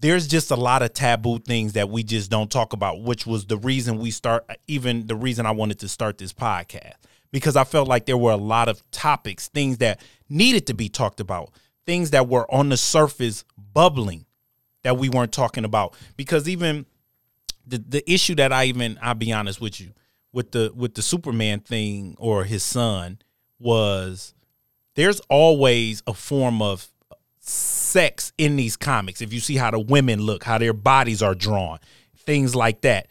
There's 0.01 0.29
just 0.29 0.51
a 0.51 0.57
lot 0.57 0.83
of 0.83 0.93
taboo 0.93 1.41
things 1.41 1.73
that 1.73 1.89
we 1.89 2.05
just 2.05 2.31
don't 2.31 2.51
talk 2.51 2.73
about, 2.73 3.03
which 3.03 3.27
was 3.27 3.47
the 3.47 3.57
reason 3.57 3.99
we 3.99 4.13
start, 4.13 4.49
even 4.69 5.07
the 5.07 5.17
reason 5.17 5.45
I 5.45 5.51
wanted 5.51 5.81
to 5.81 5.89
start 5.89 6.19
this 6.19 6.33
podcast, 6.33 6.95
because 7.33 7.57
I 7.57 7.65
felt 7.65 7.89
like 7.89 8.07
there 8.07 8.17
were 8.17 8.31
a 8.31 8.37
lot 8.37 8.69
of 8.69 8.89
topics, 8.93 9.49
things 9.49 9.79
that 9.79 10.01
needed 10.29 10.69
to 10.69 10.75
be 10.75 10.89
talked 10.89 11.19
about, 11.19 11.51
things 11.89 12.11
that 12.11 12.29
were 12.29 12.47
on 12.55 12.69
the 12.69 12.77
surface 12.77 13.47
bubbling 13.73 14.27
that 14.83 14.99
we 14.99 15.09
weren't 15.09 15.33
talking 15.33 15.65
about. 15.65 15.95
Because 16.19 16.47
even 16.47 16.85
the 17.67 17.79
the 17.79 18.13
issue 18.13 18.35
that 18.35 18.53
I 18.53 18.65
even 18.65 18.99
I'll 19.01 19.15
be 19.15 19.33
honest 19.33 19.59
with 19.59 19.81
you 19.81 19.95
with 20.31 20.53
the 20.53 20.71
with 20.77 20.95
the 20.95 21.01
Superman 21.01 21.61
thing 21.61 22.15
or 22.19 22.45
his 22.45 22.63
son 22.63 23.21
was 23.59 24.35
there's 24.97 25.21
always 25.31 26.03
a 26.07 26.13
form 26.13 26.61
of 26.61 26.87
sex 27.39 28.35
in 28.37 28.57
these 28.57 28.77
comics. 28.77 29.23
If 29.23 29.33
you 29.33 29.41
see 29.41 29.57
how 29.57 29.71
the 29.71 29.79
women 29.79 30.21
look, 30.21 30.45
how 30.45 30.59
their 30.59 30.75
bodies 30.75 31.23
are 31.23 31.35
drawn, 31.35 31.79
things 32.19 32.55
like 32.55 32.83
that. 32.83 33.09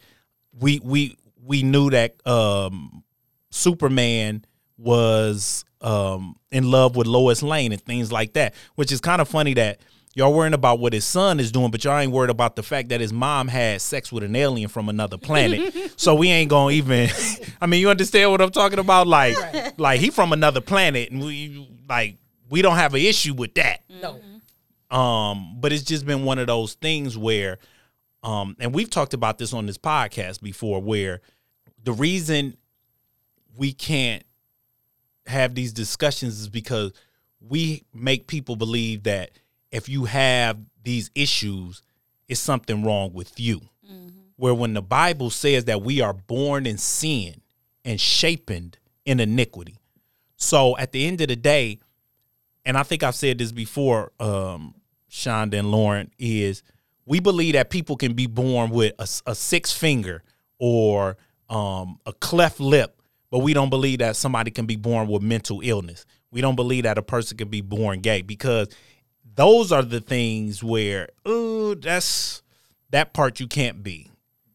We 0.52 0.80
we 0.84 1.16
we 1.42 1.64
knew 1.64 1.90
that 1.90 2.24
um, 2.24 3.02
Superman 3.50 4.44
was 4.78 5.64
um, 5.80 6.36
in 6.50 6.70
love 6.70 6.96
with 6.96 7.06
Lois 7.06 7.42
Lane 7.42 7.72
and 7.72 7.80
things 7.80 8.10
like 8.10 8.32
that, 8.34 8.54
which 8.76 8.92
is 8.92 9.00
kind 9.00 9.20
of 9.20 9.28
funny 9.28 9.54
that 9.54 9.80
y'all 10.14 10.32
worrying 10.32 10.54
about 10.54 10.80
what 10.80 10.92
his 10.92 11.04
son 11.04 11.38
is 11.38 11.52
doing, 11.52 11.70
but 11.70 11.84
y'all 11.84 11.98
ain't 11.98 12.12
worried 12.12 12.30
about 12.30 12.56
the 12.56 12.62
fact 12.62 12.88
that 12.88 13.00
his 13.00 13.12
mom 13.12 13.48
had 13.48 13.80
sex 13.80 14.10
with 14.10 14.22
an 14.22 14.34
alien 14.34 14.68
from 14.68 14.88
another 14.88 15.16
planet. 15.16 15.92
so 15.96 16.14
we 16.14 16.30
ain't 16.30 16.50
gonna 16.50 16.72
even. 16.72 17.08
I 17.60 17.66
mean, 17.66 17.80
you 17.80 17.90
understand 17.90 18.30
what 18.30 18.40
I'm 18.40 18.50
talking 18.50 18.78
about? 18.78 19.06
Like, 19.06 19.40
right. 19.40 19.78
like 19.78 20.00
he 20.00 20.10
from 20.10 20.32
another 20.32 20.60
planet, 20.60 21.10
and 21.10 21.22
we 21.22 21.68
like 21.88 22.16
we 22.50 22.62
don't 22.62 22.76
have 22.76 22.94
an 22.94 23.00
issue 23.00 23.34
with 23.34 23.54
that. 23.54 23.82
No. 23.88 24.20
Um, 24.90 25.56
but 25.60 25.72
it's 25.72 25.82
just 25.82 26.06
been 26.06 26.24
one 26.24 26.38
of 26.38 26.46
those 26.46 26.74
things 26.74 27.18
where, 27.18 27.58
um, 28.22 28.56
and 28.58 28.74
we've 28.74 28.88
talked 28.88 29.12
about 29.12 29.36
this 29.36 29.52
on 29.52 29.66
this 29.66 29.76
podcast 29.76 30.40
before, 30.40 30.80
where 30.80 31.20
the 31.84 31.92
reason 31.92 32.56
we 33.56 33.72
can't 33.72 34.24
have 35.28 35.54
these 35.54 35.72
discussions 35.72 36.40
is 36.40 36.48
because 36.48 36.92
we 37.40 37.84
make 37.94 38.26
people 38.26 38.56
believe 38.56 39.04
that 39.04 39.30
if 39.70 39.88
you 39.88 40.06
have 40.06 40.58
these 40.82 41.10
issues, 41.14 41.82
it's 42.28 42.40
something 42.40 42.84
wrong 42.84 43.12
with 43.12 43.38
you. 43.38 43.60
Mm-hmm. 43.86 44.08
Where 44.36 44.54
when 44.54 44.74
the 44.74 44.82
Bible 44.82 45.30
says 45.30 45.66
that 45.66 45.82
we 45.82 46.00
are 46.00 46.12
born 46.12 46.66
in 46.66 46.78
sin 46.78 47.40
and 47.84 48.00
shapened 48.00 48.78
in 49.04 49.20
iniquity. 49.20 49.78
So 50.36 50.76
at 50.78 50.92
the 50.92 51.06
end 51.06 51.20
of 51.20 51.28
the 51.28 51.36
day, 51.36 51.78
and 52.64 52.76
I 52.76 52.82
think 52.82 53.02
I've 53.02 53.14
said 53.14 53.38
this 53.38 53.52
before, 53.52 54.12
um, 54.20 54.74
Shonda 55.10 55.58
and 55.58 55.70
Lauren, 55.70 56.10
is 56.18 56.62
we 57.06 57.20
believe 57.20 57.54
that 57.54 57.70
people 57.70 57.96
can 57.96 58.12
be 58.12 58.26
born 58.26 58.70
with 58.70 58.92
a, 58.98 59.30
a 59.30 59.34
six 59.34 59.72
finger 59.72 60.22
or 60.58 61.16
um, 61.48 61.98
a 62.04 62.12
cleft 62.12 62.60
lip, 62.60 62.97
but 63.30 63.40
we 63.40 63.54
don't 63.54 63.70
believe 63.70 63.98
that 63.98 64.16
somebody 64.16 64.50
can 64.50 64.66
be 64.66 64.76
born 64.76 65.08
with 65.08 65.22
mental 65.22 65.60
illness. 65.62 66.06
We 66.30 66.40
don't 66.40 66.56
believe 66.56 66.84
that 66.84 66.98
a 66.98 67.02
person 67.02 67.36
can 67.36 67.48
be 67.48 67.60
born 67.60 68.00
gay 68.00 68.22
because 68.22 68.68
those 69.34 69.72
are 69.72 69.82
the 69.82 70.00
things 70.00 70.62
where, 70.62 71.08
oh, 71.24 71.74
that's 71.74 72.42
that 72.90 73.12
part 73.12 73.40
you 73.40 73.46
can't 73.46 73.82
be, 73.82 74.10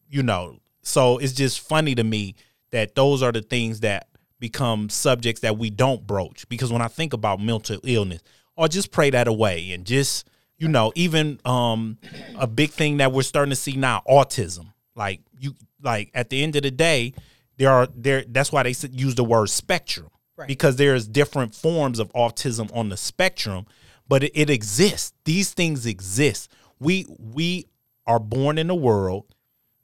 you 0.09 0.23
know. 0.23 0.57
So 0.81 1.17
it's 1.17 1.33
just 1.33 1.61
funny 1.61 1.95
to 1.95 2.03
me 2.03 2.35
that 2.71 2.95
those 2.95 3.23
are 3.23 3.31
the 3.31 3.41
things 3.41 3.81
that 3.81 4.07
become 4.39 4.89
subjects 4.89 5.41
that 5.41 5.57
we 5.57 5.69
don't 5.69 6.05
broach 6.05 6.47
because 6.49 6.71
when 6.71 6.81
I 6.81 6.89
think 6.89 7.13
about 7.13 7.39
mental 7.39 7.79
illness, 7.83 8.21
or 8.55 8.67
just 8.67 8.91
pray 8.91 9.09
that 9.09 9.27
away 9.27 9.71
and 9.71 9.85
just 9.85 10.27
you 10.57 10.67
know 10.67 10.91
even 10.95 11.39
um 11.45 11.97
a 12.37 12.47
big 12.47 12.69
thing 12.69 12.97
that 12.97 13.11
we're 13.11 13.23
starting 13.23 13.49
to 13.49 13.55
see 13.55 13.75
now 13.75 14.01
autism 14.07 14.73
like 14.95 15.21
you 15.39 15.55
like 15.81 16.11
at 16.13 16.29
the 16.29 16.43
end 16.43 16.55
of 16.55 16.63
the 16.63 16.71
day 16.71 17.13
there 17.57 17.69
are 17.69 17.87
there 17.95 18.23
that's 18.27 18.51
why 18.51 18.63
they 18.63 18.73
use 18.91 19.15
the 19.15 19.23
word 19.23 19.49
spectrum 19.49 20.09
right. 20.37 20.47
because 20.47 20.75
there's 20.75 21.07
different 21.07 21.53
forms 21.53 21.99
of 21.99 22.11
autism 22.13 22.75
on 22.75 22.89
the 22.89 22.97
spectrum 22.97 23.65
but 24.07 24.23
it, 24.23 24.31
it 24.33 24.49
exists 24.49 25.13
these 25.25 25.53
things 25.53 25.85
exist 25.85 26.51
we 26.79 27.05
we 27.17 27.65
are 28.05 28.19
born 28.19 28.57
in 28.57 28.69
a 28.69 28.75
world 28.75 29.25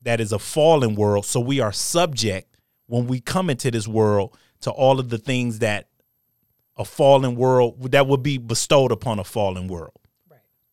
that 0.01 0.19
is 0.19 0.31
a 0.31 0.39
fallen 0.39 0.95
world 0.95 1.25
so 1.25 1.39
we 1.39 1.59
are 1.59 1.71
subject 1.71 2.57
when 2.87 3.07
we 3.07 3.19
come 3.19 3.49
into 3.49 3.69
this 3.69 3.87
world 3.87 4.35
to 4.61 4.71
all 4.71 4.99
of 4.99 5.09
the 5.09 5.17
things 5.17 5.59
that 5.59 5.89
a 6.79 6.85
fallen 6.85 7.35
world 7.35 7.91
that 7.91 8.07
would 8.07 8.23
be 8.23 8.37
bestowed 8.37 8.91
upon 8.91 9.19
a 9.19 9.23
fallen 9.23 9.67
world. 9.67 9.93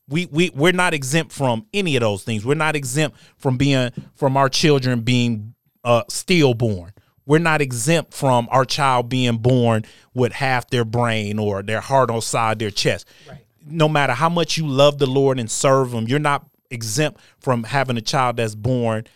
We 0.08 0.26
we 0.26 0.50
we're 0.50 0.72
not 0.72 0.94
exempt 0.94 1.32
from 1.32 1.66
any 1.74 1.96
of 1.96 2.00
those 2.00 2.22
things. 2.22 2.46
We're 2.46 2.54
not 2.54 2.76
exempt 2.76 3.18
from 3.36 3.56
being 3.56 3.90
from 4.14 4.36
our 4.36 4.48
children 4.48 5.00
being 5.00 5.55
uh, 5.87 6.02
stillborn. 6.09 6.93
We're 7.25 7.38
not 7.38 7.62
exempt 7.62 8.12
from 8.12 8.49
our 8.50 8.64
child 8.64 9.09
being 9.09 9.38
born 9.38 9.85
with 10.14 10.33
half 10.33 10.69
their 10.69 10.85
brain 10.85 11.38
or 11.38 11.62
their 11.62 11.81
heart 11.81 12.11
on 12.11 12.21
side 12.21 12.59
their 12.59 12.71
chest. 12.71 13.07
Right. 13.28 13.45
No 13.64 13.88
matter 13.88 14.12
how 14.12 14.28
much 14.28 14.59
you 14.59 14.66
love 14.66 14.99
the 14.99 15.07
Lord 15.07 15.40
and 15.40 15.50
serve 15.50 15.93
Him, 15.93 16.07
you're 16.07 16.19
not 16.19 16.45
exempt 16.71 17.21
from 17.38 17.64
having 17.64 17.97
a 17.97 18.00
child 18.00 18.37
that's 18.37 18.55
born 18.55 19.07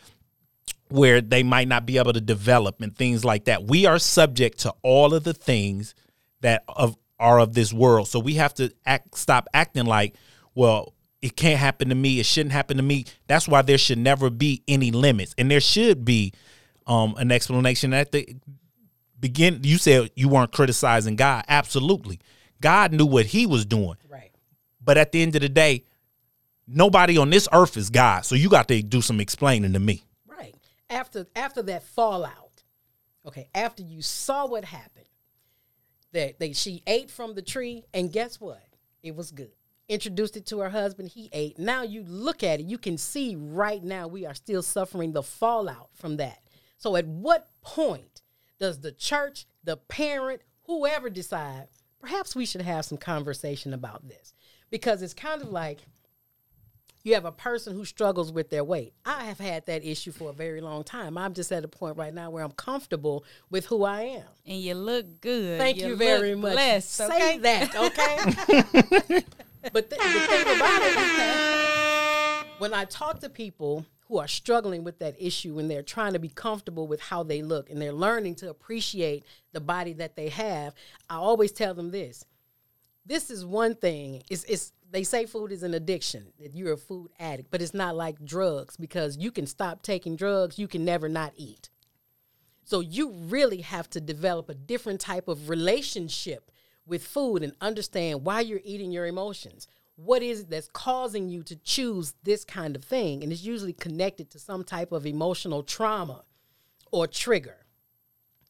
where 0.88 1.20
they 1.20 1.42
might 1.42 1.68
not 1.68 1.86
be 1.86 1.98
able 1.98 2.12
to 2.12 2.20
develop 2.20 2.80
and 2.80 2.96
things 2.96 3.24
like 3.24 3.44
that. 3.44 3.64
We 3.64 3.86
are 3.86 3.98
subject 3.98 4.60
to 4.60 4.74
all 4.82 5.14
of 5.14 5.24
the 5.24 5.34
things 5.34 5.94
that 6.40 6.64
of 6.68 6.96
are 7.18 7.38
of 7.38 7.54
this 7.54 7.72
world. 7.72 8.08
So 8.08 8.18
we 8.18 8.34
have 8.34 8.54
to 8.54 8.72
act 8.86 9.16
stop 9.16 9.46
acting 9.54 9.86
like, 9.86 10.14
well, 10.54 10.94
it 11.22 11.36
can't 11.36 11.58
happen 11.58 11.90
to 11.90 11.94
me, 11.94 12.18
it 12.18 12.26
shouldn't 12.26 12.52
happen 12.52 12.76
to 12.76 12.82
me. 12.82 13.04
That's 13.26 13.46
why 13.46 13.62
there 13.62 13.78
should 13.78 13.98
never 13.98 14.30
be 14.30 14.62
any 14.66 14.90
limits. 14.90 15.34
And 15.36 15.50
there 15.50 15.60
should 15.60 16.04
be 16.04 16.32
um 16.90 17.14
an 17.16 17.30
explanation 17.32 17.94
at 17.94 18.12
the 18.12 18.36
begin 19.18 19.60
you 19.62 19.78
said 19.78 20.10
you 20.14 20.28
weren't 20.28 20.52
criticizing 20.52 21.16
God. 21.16 21.44
Absolutely. 21.48 22.20
God 22.60 22.92
knew 22.92 23.06
what 23.06 23.26
he 23.26 23.46
was 23.46 23.64
doing. 23.64 23.96
Right. 24.08 24.32
But 24.82 24.98
at 24.98 25.12
the 25.12 25.22
end 25.22 25.34
of 25.36 25.42
the 25.42 25.48
day, 25.48 25.84
nobody 26.66 27.16
on 27.16 27.30
this 27.30 27.48
earth 27.52 27.76
is 27.76 27.90
God. 27.90 28.24
So 28.24 28.34
you 28.34 28.48
got 28.48 28.68
to 28.68 28.82
do 28.82 29.00
some 29.00 29.20
explaining 29.20 29.72
to 29.72 29.78
me 29.78 30.02
Right. 30.26 30.54
after 30.90 31.26
after 31.36 31.62
that 31.62 31.84
fallout, 31.84 32.62
okay, 33.26 33.48
after 33.54 33.82
you 33.82 34.02
saw 34.02 34.46
what 34.46 34.64
happened, 34.64 35.06
that 36.12 36.38
they 36.40 36.52
she 36.52 36.82
ate 36.86 37.10
from 37.10 37.34
the 37.34 37.42
tree, 37.42 37.84
and 37.94 38.12
guess 38.12 38.40
what? 38.40 38.62
It 39.02 39.14
was 39.14 39.30
good. 39.30 39.52
Introduced 39.88 40.36
it 40.36 40.46
to 40.46 40.60
her 40.60 40.70
husband, 40.70 41.08
he 41.08 41.28
ate. 41.32 41.58
Now 41.58 41.82
you 41.82 42.04
look 42.06 42.42
at 42.42 42.60
it, 42.60 42.66
you 42.66 42.78
can 42.78 42.96
see 42.96 43.36
right 43.36 43.82
now 43.82 44.06
we 44.06 44.24
are 44.26 44.34
still 44.34 44.62
suffering 44.62 45.12
the 45.12 45.22
fallout 45.22 45.88
from 45.94 46.16
that. 46.18 46.38
So 46.80 46.96
at 46.96 47.06
what 47.06 47.50
point 47.60 48.22
does 48.58 48.80
the 48.80 48.90
church, 48.90 49.46
the 49.62 49.76
parent, 49.76 50.40
whoever 50.64 51.10
decide, 51.10 51.68
perhaps 52.00 52.34
we 52.34 52.46
should 52.46 52.62
have 52.62 52.86
some 52.86 52.96
conversation 52.96 53.74
about 53.74 54.08
this? 54.08 54.32
Because 54.70 55.02
it's 55.02 55.12
kind 55.12 55.42
of 55.42 55.50
like 55.50 55.80
you 57.02 57.12
have 57.12 57.26
a 57.26 57.32
person 57.32 57.74
who 57.74 57.84
struggles 57.84 58.32
with 58.32 58.48
their 58.48 58.64
weight. 58.64 58.94
I 59.04 59.24
have 59.24 59.38
had 59.38 59.66
that 59.66 59.84
issue 59.84 60.10
for 60.10 60.30
a 60.30 60.32
very 60.32 60.62
long 60.62 60.82
time. 60.82 61.18
I'm 61.18 61.34
just 61.34 61.52
at 61.52 61.64
a 61.64 61.68
point 61.68 61.98
right 61.98 62.14
now 62.14 62.30
where 62.30 62.42
I'm 62.42 62.52
comfortable 62.52 63.24
with 63.50 63.66
who 63.66 63.84
I 63.84 64.00
am. 64.02 64.24
And 64.46 64.58
you 64.58 64.74
look 64.74 65.20
good. 65.20 65.58
Thank 65.58 65.82
you, 65.82 65.88
you 65.88 65.96
very 65.96 66.34
much. 66.34 66.52
Blessed, 66.52 66.90
Say 66.90 67.38
that, 67.38 67.76
okay? 67.76 69.24
but 69.70 69.90
the, 69.90 69.96
the 69.96 70.02
thing 70.02 70.56
about 70.56 70.82
it 70.82 70.96
is 70.96 71.16
that 71.18 72.44
when 72.56 72.72
I 72.72 72.86
talk 72.86 73.20
to 73.20 73.28
people 73.28 73.84
who 74.10 74.18
are 74.18 74.28
struggling 74.28 74.82
with 74.82 74.98
that 74.98 75.14
issue 75.20 75.60
and 75.60 75.70
they're 75.70 75.84
trying 75.84 76.12
to 76.14 76.18
be 76.18 76.28
comfortable 76.28 76.88
with 76.88 77.00
how 77.00 77.22
they 77.22 77.42
look 77.42 77.70
and 77.70 77.80
they're 77.80 77.92
learning 77.92 78.34
to 78.34 78.50
appreciate 78.50 79.24
the 79.52 79.60
body 79.60 79.92
that 79.92 80.16
they 80.16 80.28
have, 80.28 80.74
I 81.08 81.14
always 81.14 81.52
tell 81.52 81.74
them 81.74 81.92
this. 81.92 82.24
This 83.06 83.30
is 83.30 83.46
one 83.46 83.76
thing. 83.76 84.24
It's, 84.28 84.42
it's 84.44 84.72
they 84.90 85.04
say 85.04 85.26
food 85.26 85.52
is 85.52 85.62
an 85.62 85.74
addiction 85.74 86.26
that 86.40 86.56
you're 86.56 86.72
a 86.72 86.76
food 86.76 87.12
addict 87.20 87.52
but 87.52 87.62
it's 87.62 87.72
not 87.72 87.94
like 87.94 88.24
drugs 88.24 88.76
because 88.76 89.16
you 89.16 89.30
can 89.30 89.46
stop 89.46 89.82
taking 89.82 90.16
drugs 90.16 90.58
you 90.58 90.66
can 90.66 90.84
never 90.84 91.08
not 91.08 91.32
eat 91.36 91.70
so 92.64 92.80
you 92.80 93.12
really 93.12 93.60
have 93.60 93.88
to 93.90 94.00
develop 94.00 94.48
a 94.48 94.54
different 94.54 95.00
type 95.00 95.28
of 95.28 95.48
relationship 95.48 96.50
with 96.84 97.04
food 97.04 97.44
and 97.44 97.52
understand 97.60 98.24
why 98.24 98.40
you're 98.40 98.60
eating 98.64 98.90
your 98.90 99.06
emotions 99.06 99.68
what 100.04 100.22
is 100.22 100.40
it 100.40 100.50
that's 100.50 100.68
causing 100.72 101.28
you 101.28 101.42
to 101.42 101.56
choose 101.56 102.14
this 102.22 102.44
kind 102.44 102.74
of 102.76 102.84
thing 102.84 103.22
and 103.22 103.32
it's 103.32 103.44
usually 103.44 103.72
connected 103.72 104.30
to 104.30 104.38
some 104.38 104.64
type 104.64 104.92
of 104.92 105.06
emotional 105.06 105.62
trauma 105.62 106.24
or 106.90 107.06
trigger 107.06 107.56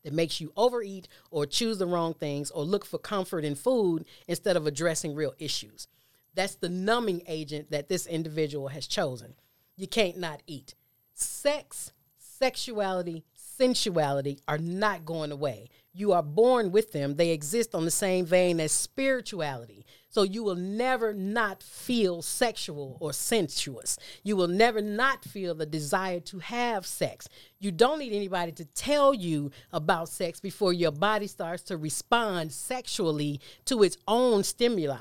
that 0.04 0.12
makes 0.12 0.40
you 0.40 0.52
overeat 0.56 1.08
or 1.30 1.44
choose 1.44 1.78
the 1.78 1.86
wrong 1.86 2.14
things 2.14 2.50
or 2.50 2.64
look 2.64 2.86
for 2.86 2.98
comfort 2.98 3.44
in 3.44 3.54
food 3.54 4.04
instead 4.28 4.56
of 4.56 4.66
addressing 4.66 5.14
real 5.14 5.34
issues 5.38 5.88
that's 6.34 6.54
the 6.56 6.68
numbing 6.68 7.22
agent 7.26 7.70
that 7.70 7.88
this 7.88 8.06
individual 8.06 8.68
has 8.68 8.86
chosen. 8.86 9.34
You 9.76 9.86
can't 9.86 10.18
not 10.18 10.42
eat. 10.46 10.74
Sex, 11.14 11.92
sexuality, 12.18 13.24
sensuality 13.34 14.40
are 14.46 14.58
not 14.58 15.04
going 15.04 15.32
away. 15.32 15.68
You 15.92 16.12
are 16.12 16.22
born 16.22 16.70
with 16.70 16.92
them. 16.92 17.16
They 17.16 17.30
exist 17.30 17.74
on 17.74 17.84
the 17.84 17.90
same 17.90 18.24
vein 18.24 18.60
as 18.60 18.72
spirituality. 18.72 19.84
So 20.10 20.24
you 20.24 20.42
will 20.42 20.56
never 20.56 21.14
not 21.14 21.62
feel 21.62 22.20
sexual 22.20 22.96
or 22.98 23.12
sensuous. 23.12 23.96
You 24.24 24.34
will 24.34 24.48
never 24.48 24.82
not 24.82 25.24
feel 25.24 25.54
the 25.54 25.66
desire 25.66 26.18
to 26.20 26.40
have 26.40 26.84
sex. 26.84 27.28
You 27.60 27.70
don't 27.70 28.00
need 28.00 28.12
anybody 28.12 28.50
to 28.52 28.64
tell 28.64 29.14
you 29.14 29.52
about 29.72 30.08
sex 30.08 30.40
before 30.40 30.72
your 30.72 30.90
body 30.90 31.28
starts 31.28 31.62
to 31.64 31.76
respond 31.76 32.50
sexually 32.50 33.40
to 33.66 33.84
its 33.84 33.98
own 34.08 34.42
stimuli, 34.42 34.98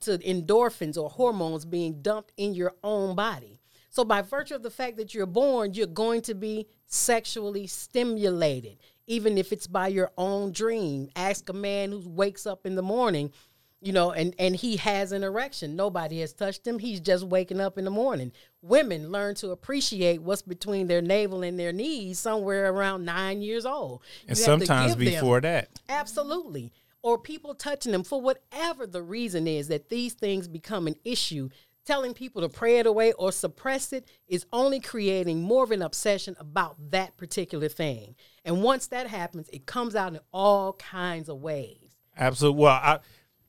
to 0.00 0.18
endorphins 0.18 0.96
or 0.96 1.10
hormones 1.10 1.64
being 1.64 2.00
dumped 2.00 2.32
in 2.36 2.54
your 2.54 2.74
own 2.84 3.16
body. 3.16 3.58
So 3.90 4.04
by 4.04 4.22
virtue 4.22 4.54
of 4.54 4.62
the 4.62 4.70
fact 4.70 4.96
that 4.96 5.12
you're 5.12 5.26
born, 5.26 5.74
you're 5.74 5.86
going 5.86 6.22
to 6.22 6.34
be 6.34 6.66
sexually 6.86 7.66
stimulated, 7.66 8.78
even 9.06 9.36
if 9.36 9.52
it's 9.52 9.66
by 9.66 9.88
your 9.88 10.12
own 10.16 10.52
dream. 10.52 11.10
Ask 11.14 11.48
a 11.48 11.52
man 11.52 11.90
who 11.90 12.08
wakes 12.08 12.46
up 12.46 12.64
in 12.64 12.74
the 12.74 12.82
morning, 12.82 13.32
you 13.82 13.92
know, 13.92 14.12
and 14.12 14.34
and 14.38 14.54
he 14.54 14.76
has 14.76 15.10
an 15.12 15.24
erection. 15.24 15.74
Nobody 15.74 16.20
has 16.20 16.32
touched 16.32 16.66
him. 16.66 16.78
He's 16.78 17.00
just 17.00 17.24
waking 17.24 17.60
up 17.60 17.76
in 17.76 17.84
the 17.84 17.90
morning. 17.90 18.32
Women 18.62 19.10
learn 19.10 19.34
to 19.36 19.50
appreciate 19.50 20.22
what's 20.22 20.42
between 20.42 20.86
their 20.86 21.02
navel 21.02 21.42
and 21.42 21.58
their 21.58 21.72
knees 21.72 22.18
somewhere 22.20 22.70
around 22.72 23.04
nine 23.04 23.42
years 23.42 23.66
old. 23.66 24.02
And 24.28 24.38
You 24.38 24.44
have 24.44 24.60
sometimes 24.60 24.94
give 24.94 25.04
them- 25.04 25.14
before 25.14 25.40
that. 25.40 25.68
Absolutely. 25.88 26.72
Or 27.02 27.18
people 27.18 27.54
touching 27.54 27.90
them 27.90 28.04
for 28.04 28.20
whatever 28.20 28.86
the 28.86 29.02
reason 29.02 29.48
is 29.48 29.66
that 29.68 29.88
these 29.88 30.14
things 30.14 30.46
become 30.46 30.86
an 30.86 30.94
issue. 31.04 31.48
Telling 31.84 32.14
people 32.14 32.42
to 32.42 32.48
pray 32.48 32.78
it 32.78 32.86
away 32.86 33.12
or 33.14 33.32
suppress 33.32 33.92
it 33.92 34.06
is 34.28 34.46
only 34.52 34.78
creating 34.78 35.42
more 35.42 35.64
of 35.64 35.72
an 35.72 35.82
obsession 35.82 36.36
about 36.38 36.76
that 36.92 37.16
particular 37.16 37.68
thing. 37.68 38.14
And 38.44 38.62
once 38.62 38.86
that 38.86 39.08
happens, 39.08 39.48
it 39.52 39.66
comes 39.66 39.96
out 39.96 40.12
in 40.14 40.20
all 40.32 40.74
kinds 40.74 41.28
of 41.28 41.38
ways. 41.42 41.96
Absolutely. 42.16 42.62
Well, 42.62 42.72
I 42.74 43.00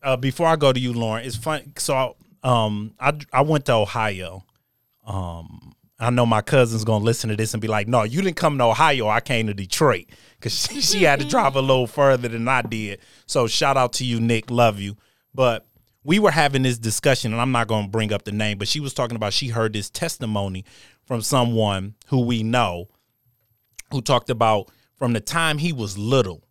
uh, 0.03 0.17
before 0.17 0.47
I 0.47 0.55
go 0.55 0.73
to 0.73 0.79
you, 0.79 0.93
Lauren, 0.93 1.25
it's 1.25 1.35
fun. 1.35 1.73
So, 1.77 2.15
um, 2.43 2.93
I 2.99 3.13
I 3.31 3.41
went 3.41 3.65
to 3.65 3.73
Ohio. 3.73 4.43
Um, 5.05 5.73
I 5.99 6.09
know 6.09 6.25
my 6.25 6.41
cousin's 6.41 6.83
gonna 6.83 7.03
listen 7.03 7.29
to 7.29 7.35
this 7.35 7.53
and 7.53 7.61
be 7.61 7.67
like, 7.67 7.87
"No, 7.87 8.03
you 8.03 8.21
didn't 8.21 8.35
come 8.35 8.57
to 8.57 8.65
Ohio. 8.65 9.07
I 9.07 9.21
came 9.21 9.47
to 9.47 9.53
Detroit 9.53 10.05
because 10.35 10.53
she, 10.67 10.81
she 10.81 11.03
had 11.03 11.19
to 11.19 11.27
drive 11.27 11.55
a 11.55 11.61
little 11.61 11.87
further 11.87 12.27
than 12.27 12.47
I 12.47 12.61
did." 12.61 12.99
So, 13.25 13.47
shout 13.47 13.77
out 13.77 13.93
to 13.93 14.05
you, 14.05 14.19
Nick. 14.19 14.51
Love 14.51 14.79
you. 14.79 14.97
But 15.33 15.65
we 16.03 16.19
were 16.19 16.31
having 16.31 16.63
this 16.63 16.77
discussion, 16.77 17.31
and 17.31 17.41
I'm 17.41 17.51
not 17.51 17.67
gonna 17.67 17.87
bring 17.87 18.11
up 18.11 18.23
the 18.23 18.31
name, 18.31 18.57
but 18.57 18.67
she 18.67 18.79
was 18.79 18.93
talking 18.93 19.15
about 19.15 19.33
she 19.33 19.47
heard 19.47 19.73
this 19.73 19.89
testimony 19.89 20.65
from 21.05 21.21
someone 21.21 21.95
who 22.07 22.21
we 22.21 22.43
know 22.43 22.89
who 23.91 24.01
talked 24.01 24.29
about 24.29 24.69
from 24.97 25.13
the 25.13 25.21
time 25.21 25.57
he 25.57 25.71
was 25.71 25.97
little 25.97 26.43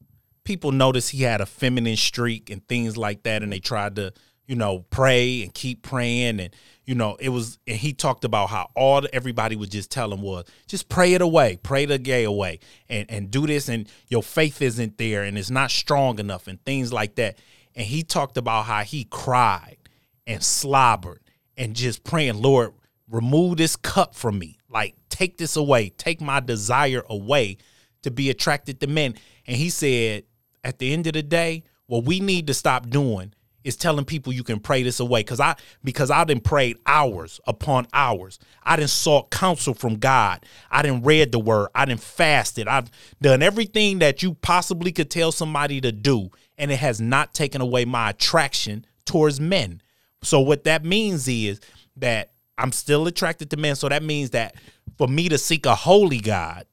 people 0.45 0.73
noticed 0.73 1.11
he 1.11 1.23
had 1.23 1.41
a 1.41 1.47
feminine 1.47 1.97
streak 1.97 2.51
and 2.51 2.67
things 2.69 2.97
like 2.97 3.23
that 3.23 3.43
and 3.43 3.53
they 3.53 3.59
tried 3.61 3.97
to 3.97 4.13
you 4.47 4.57
know 4.57 4.81
pray 4.91 5.43
and 5.43 5.55
keep 5.55 5.83
praying 5.83 6.41
and 6.41 6.51
you 6.85 6.95
know 6.95 7.17
it 7.21 7.29
was 7.29 7.59
and 7.67 7.77
he 7.77 7.93
talked 7.93 8.25
about 8.25 8.49
how 8.49 8.69
all 8.75 9.01
the, 9.01 9.15
everybody 9.15 9.55
would 9.55 9.71
just 9.71 9.91
tell 9.91 10.13
him 10.13 10.21
was 10.21 10.45
just 10.67 10.89
pray 10.89 11.15
it 11.15 11.23
away 11.23 11.59
pray 11.63 11.85
the 11.85 11.99
gay 11.99 12.25
away 12.25 12.59
and 12.89 13.11
and 13.11 13.31
do 13.31 13.47
this 13.47 13.69
and 13.69 13.89
your 14.09 14.23
faith 14.23 14.61
isn't 14.61 14.99
there 14.99 15.23
and 15.23 15.39
it's 15.39 15.51
not 15.51 15.71
strong 15.71 16.19
enough 16.19 16.49
and 16.49 16.63
things 16.65 16.93
like 16.93 17.15
that. 17.17 17.39
And 17.75 17.87
he 17.87 18.03
talked 18.03 18.37
about 18.37 18.67
how 18.67 18.83
he 18.83 19.05
cried 19.05 19.79
and 20.27 20.43
slobbered 20.43 21.23
and 21.57 21.75
just 21.75 22.05
praying 22.05 22.43
lord 22.43 22.75
remove 23.09 23.59
this 23.59 23.77
cup 23.77 24.15
from 24.15 24.39
me. 24.39 24.59
Like 24.69 24.97
take 25.09 25.39
this 25.39 25.57
away. 25.57 25.91
Take 25.91 26.21
my 26.21 26.41
desire 26.41 27.05
away 27.09 27.59
to 28.03 28.11
be 28.11 28.31
attracted 28.31 28.81
to 28.81 28.87
men. 28.89 29.15
And 29.47 29.57
he 29.57 29.71
said 29.71 30.25
at 30.65 30.79
the 30.79 30.93
end 30.93 31.07
of 31.07 31.15
the 31.15 31.23
day, 31.23 31.65
what 31.87 32.05
we 32.05 32.21
need 32.21 32.47
to 32.47 32.55
stop 32.55 32.89
doing 32.89 33.35
is 33.65 33.77
telling 33.77 34.05
people 34.05 34.33
you 34.33 34.43
can 34.43 34.59
pray 34.59 34.83
this 34.83 35.01
away. 35.01 35.23
Cause 35.23 35.41
I 35.41 35.57
because 35.85 36.11
I 36.11 36.25
didn't 36.25 36.45
prayed 36.45 36.79
hours 36.87 37.41
upon 37.47 37.87
hours. 37.93 38.39
I 38.63 38.77
didn't 38.77 38.91
sought 38.91 39.31
counsel 39.31 39.75
from 39.75 39.97
God. 39.97 40.45
I 40.71 40.83
didn't 40.83 41.05
read 41.05 41.33
the 41.33 41.39
word. 41.39 41.69
I 41.75 41.85
didn't 41.85 42.01
fasted. 42.01 42.69
I've 42.69 42.91
done 43.21 43.43
everything 43.43 44.01
that 44.01 44.23
you 44.23 44.35
possibly 44.35 44.93
could 44.93 45.11
tell 45.11 45.33
somebody 45.33 45.81
to 45.81 45.93
do, 45.93 46.31
and 46.59 46.73
it 46.73 46.79
has 46.79 47.01
not 47.01 47.35
taken 47.35 47.61
away 47.61 47.85
my 47.85 48.11
attraction 48.11 48.85
towards 49.05 49.41
men. 49.41 49.81
So 50.23 50.41
what 50.41 50.65
that 50.65 50.85
means 50.85 51.27
is 51.29 51.61
that 51.97 52.33
I'm 52.59 52.73
still 52.73 53.07
attracted 53.07 53.51
to 53.51 53.57
men. 53.57 53.77
So 53.77 53.89
that 53.89 54.03
means 54.03 54.31
that 54.31 54.55
for 54.99 55.09
me 55.09 55.29
to 55.29 55.39
seek 55.39 55.67
a 55.67 55.75
holy 55.75 56.21
God 56.21 56.67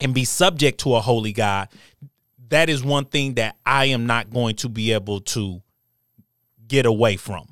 and 0.00 0.14
be 0.14 0.24
subject 0.24 0.80
to 0.80 0.94
a 0.94 1.00
holy 1.00 1.32
God, 1.32 1.68
that 2.50 2.68
is 2.68 2.84
one 2.84 3.06
thing 3.06 3.34
that 3.34 3.56
I 3.64 3.86
am 3.86 4.06
not 4.06 4.30
going 4.30 4.56
to 4.56 4.68
be 4.68 4.92
able 4.92 5.20
to 5.20 5.62
get 6.68 6.86
away 6.86 7.16
from. 7.16 7.48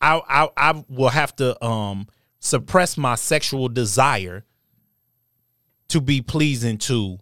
I, 0.00 0.20
I 0.28 0.48
I 0.56 0.84
will 0.88 1.08
have 1.08 1.34
to 1.36 1.64
um 1.64 2.08
suppress 2.38 2.98
my 2.98 3.14
sexual 3.14 3.68
desire 3.68 4.44
to 5.88 6.00
be 6.00 6.20
pleasing 6.20 6.76
to 6.76 7.18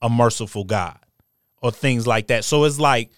a 0.00 0.08
merciful 0.08 0.64
God 0.64 0.98
or 1.60 1.72
things 1.72 2.06
like 2.06 2.28
that. 2.28 2.44
So 2.44 2.64
it's 2.64 2.78
like 2.78 3.10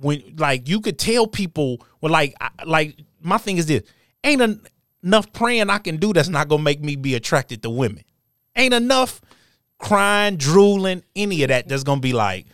when 0.00 0.34
like 0.36 0.68
you 0.68 0.80
could 0.80 0.98
tell 0.98 1.26
people 1.26 1.84
well 2.00 2.10
like 2.10 2.34
I, 2.40 2.50
like 2.64 2.96
my 3.20 3.38
thing 3.38 3.58
is 3.58 3.66
this 3.66 3.82
ain't 4.24 4.40
en- 4.42 4.60
enough 5.04 5.32
praying 5.32 5.70
I 5.70 5.78
can 5.78 5.98
do 5.98 6.12
that's 6.12 6.28
not 6.28 6.48
gonna 6.48 6.62
make 6.62 6.80
me 6.80 6.96
be 6.96 7.14
attracted 7.14 7.62
to 7.62 7.70
women. 7.70 8.02
Ain't 8.56 8.74
enough 8.74 9.20
crying, 9.84 10.36
drooling, 10.36 11.02
any 11.14 11.42
of 11.42 11.48
that 11.48 11.68
that's 11.68 11.84
gonna 11.84 12.00
be 12.00 12.14
like, 12.14 12.46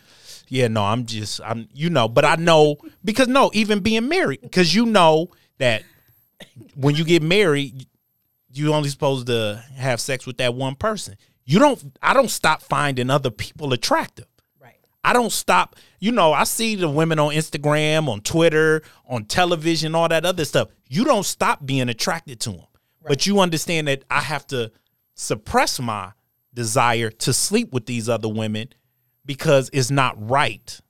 yeah, 0.49 0.67
no, 0.67 0.83
I'm 0.83 1.07
just 1.07 1.41
I'm 1.45 1.69
you 1.73 1.89
know, 1.89 2.09
but 2.09 2.25
I 2.25 2.35
know 2.35 2.77
because 3.05 3.29
no, 3.29 3.51
even 3.55 3.81
being 3.81 4.09
married, 4.09 4.41
because 4.43 4.75
you 4.75 4.85
know 4.85 5.31
that 5.59 5.85
when 6.75 6.97
you 6.97 7.05
get 7.05 7.23
married, 7.23 7.87
you 8.53 8.75
only 8.75 8.89
supposed 8.89 9.29
to 9.29 9.63
have 9.77 10.01
sex 10.01 10.27
with 10.27 10.39
that 10.39 10.55
one 10.55 10.75
person. 10.75 11.17
You 11.45 11.61
don't 11.61 11.97
I 12.03 12.15
don't 12.15 12.31
stop 12.31 12.63
finding 12.63 13.11
other 13.11 13.31
people 13.31 13.73
attractive. 13.73 14.27
Right. 14.61 14.81
I 15.05 15.13
don't 15.13 15.33
stop. 15.33 15.77
You 16.01 16.11
know, 16.11 16.33
I 16.33 16.43
see 16.43 16.75
the 16.75 16.89
women 16.89 17.21
on 17.21 17.33
Instagram, 17.33 18.09
on 18.09 18.23
Twitter, 18.23 18.83
on 19.09 19.25
television, 19.25 19.95
all 19.95 20.09
that 20.09 20.25
other 20.27 20.45
stuff. 20.45 20.69
You 20.89 21.05
don't 21.05 21.25
stop 21.25 21.65
being 21.65 21.89
attracted 21.89 22.41
to 22.41 22.51
them. 22.51 22.67
But 23.07 23.27
you 23.27 23.41
understand 23.41 23.89
that 23.89 24.05
I 24.11 24.21
have 24.21 24.47
to 24.49 24.73
suppress 25.15 25.81
my 25.81 26.13
desire 26.55 27.11
to 27.11 27.33
sleep 27.33 27.73
with 27.73 27.87
these 27.87 28.09
other 28.09 28.29
women 28.29 28.69
because 29.25 29.71
it's 29.73 29.91
not 29.91 30.17
right. 30.29 30.81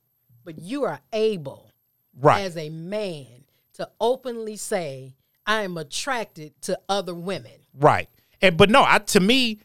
But 0.44 0.58
you 0.58 0.84
are 0.84 1.00
able 1.12 1.70
Right. 2.18 2.42
as 2.44 2.56
a 2.56 2.68
man 2.70 3.26
to 3.74 3.88
openly 4.00 4.56
say, 4.56 5.14
I 5.46 5.62
am 5.62 5.76
attracted 5.76 6.60
to 6.62 6.78
other 6.88 7.14
women. 7.14 7.52
Right. 7.78 8.08
And 8.42 8.56
but 8.56 8.70
no, 8.70 8.82
I 8.86 8.98
to 8.98 9.20
me, 9.20 9.60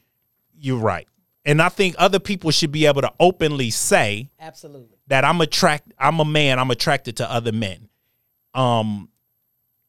you're 0.57 0.79
right. 0.79 1.07
And 1.45 1.61
I 1.61 1.69
think 1.69 1.95
other 1.99 2.19
people 2.19 2.49
should 2.51 2.71
be 2.71 2.85
able 2.87 3.01
to 3.01 3.13
openly 3.19 3.69
say 3.69 4.29
Absolutely. 4.39 4.97
that 5.07 5.23
I'm 5.25 5.39
attract 5.41 5.93
I'm 5.99 6.19
a 6.19 6.25
man, 6.25 6.59
I'm 6.59 6.71
attracted 6.71 7.17
to 7.17 7.31
other 7.31 7.51
men. 7.51 7.89
Um 8.53 9.09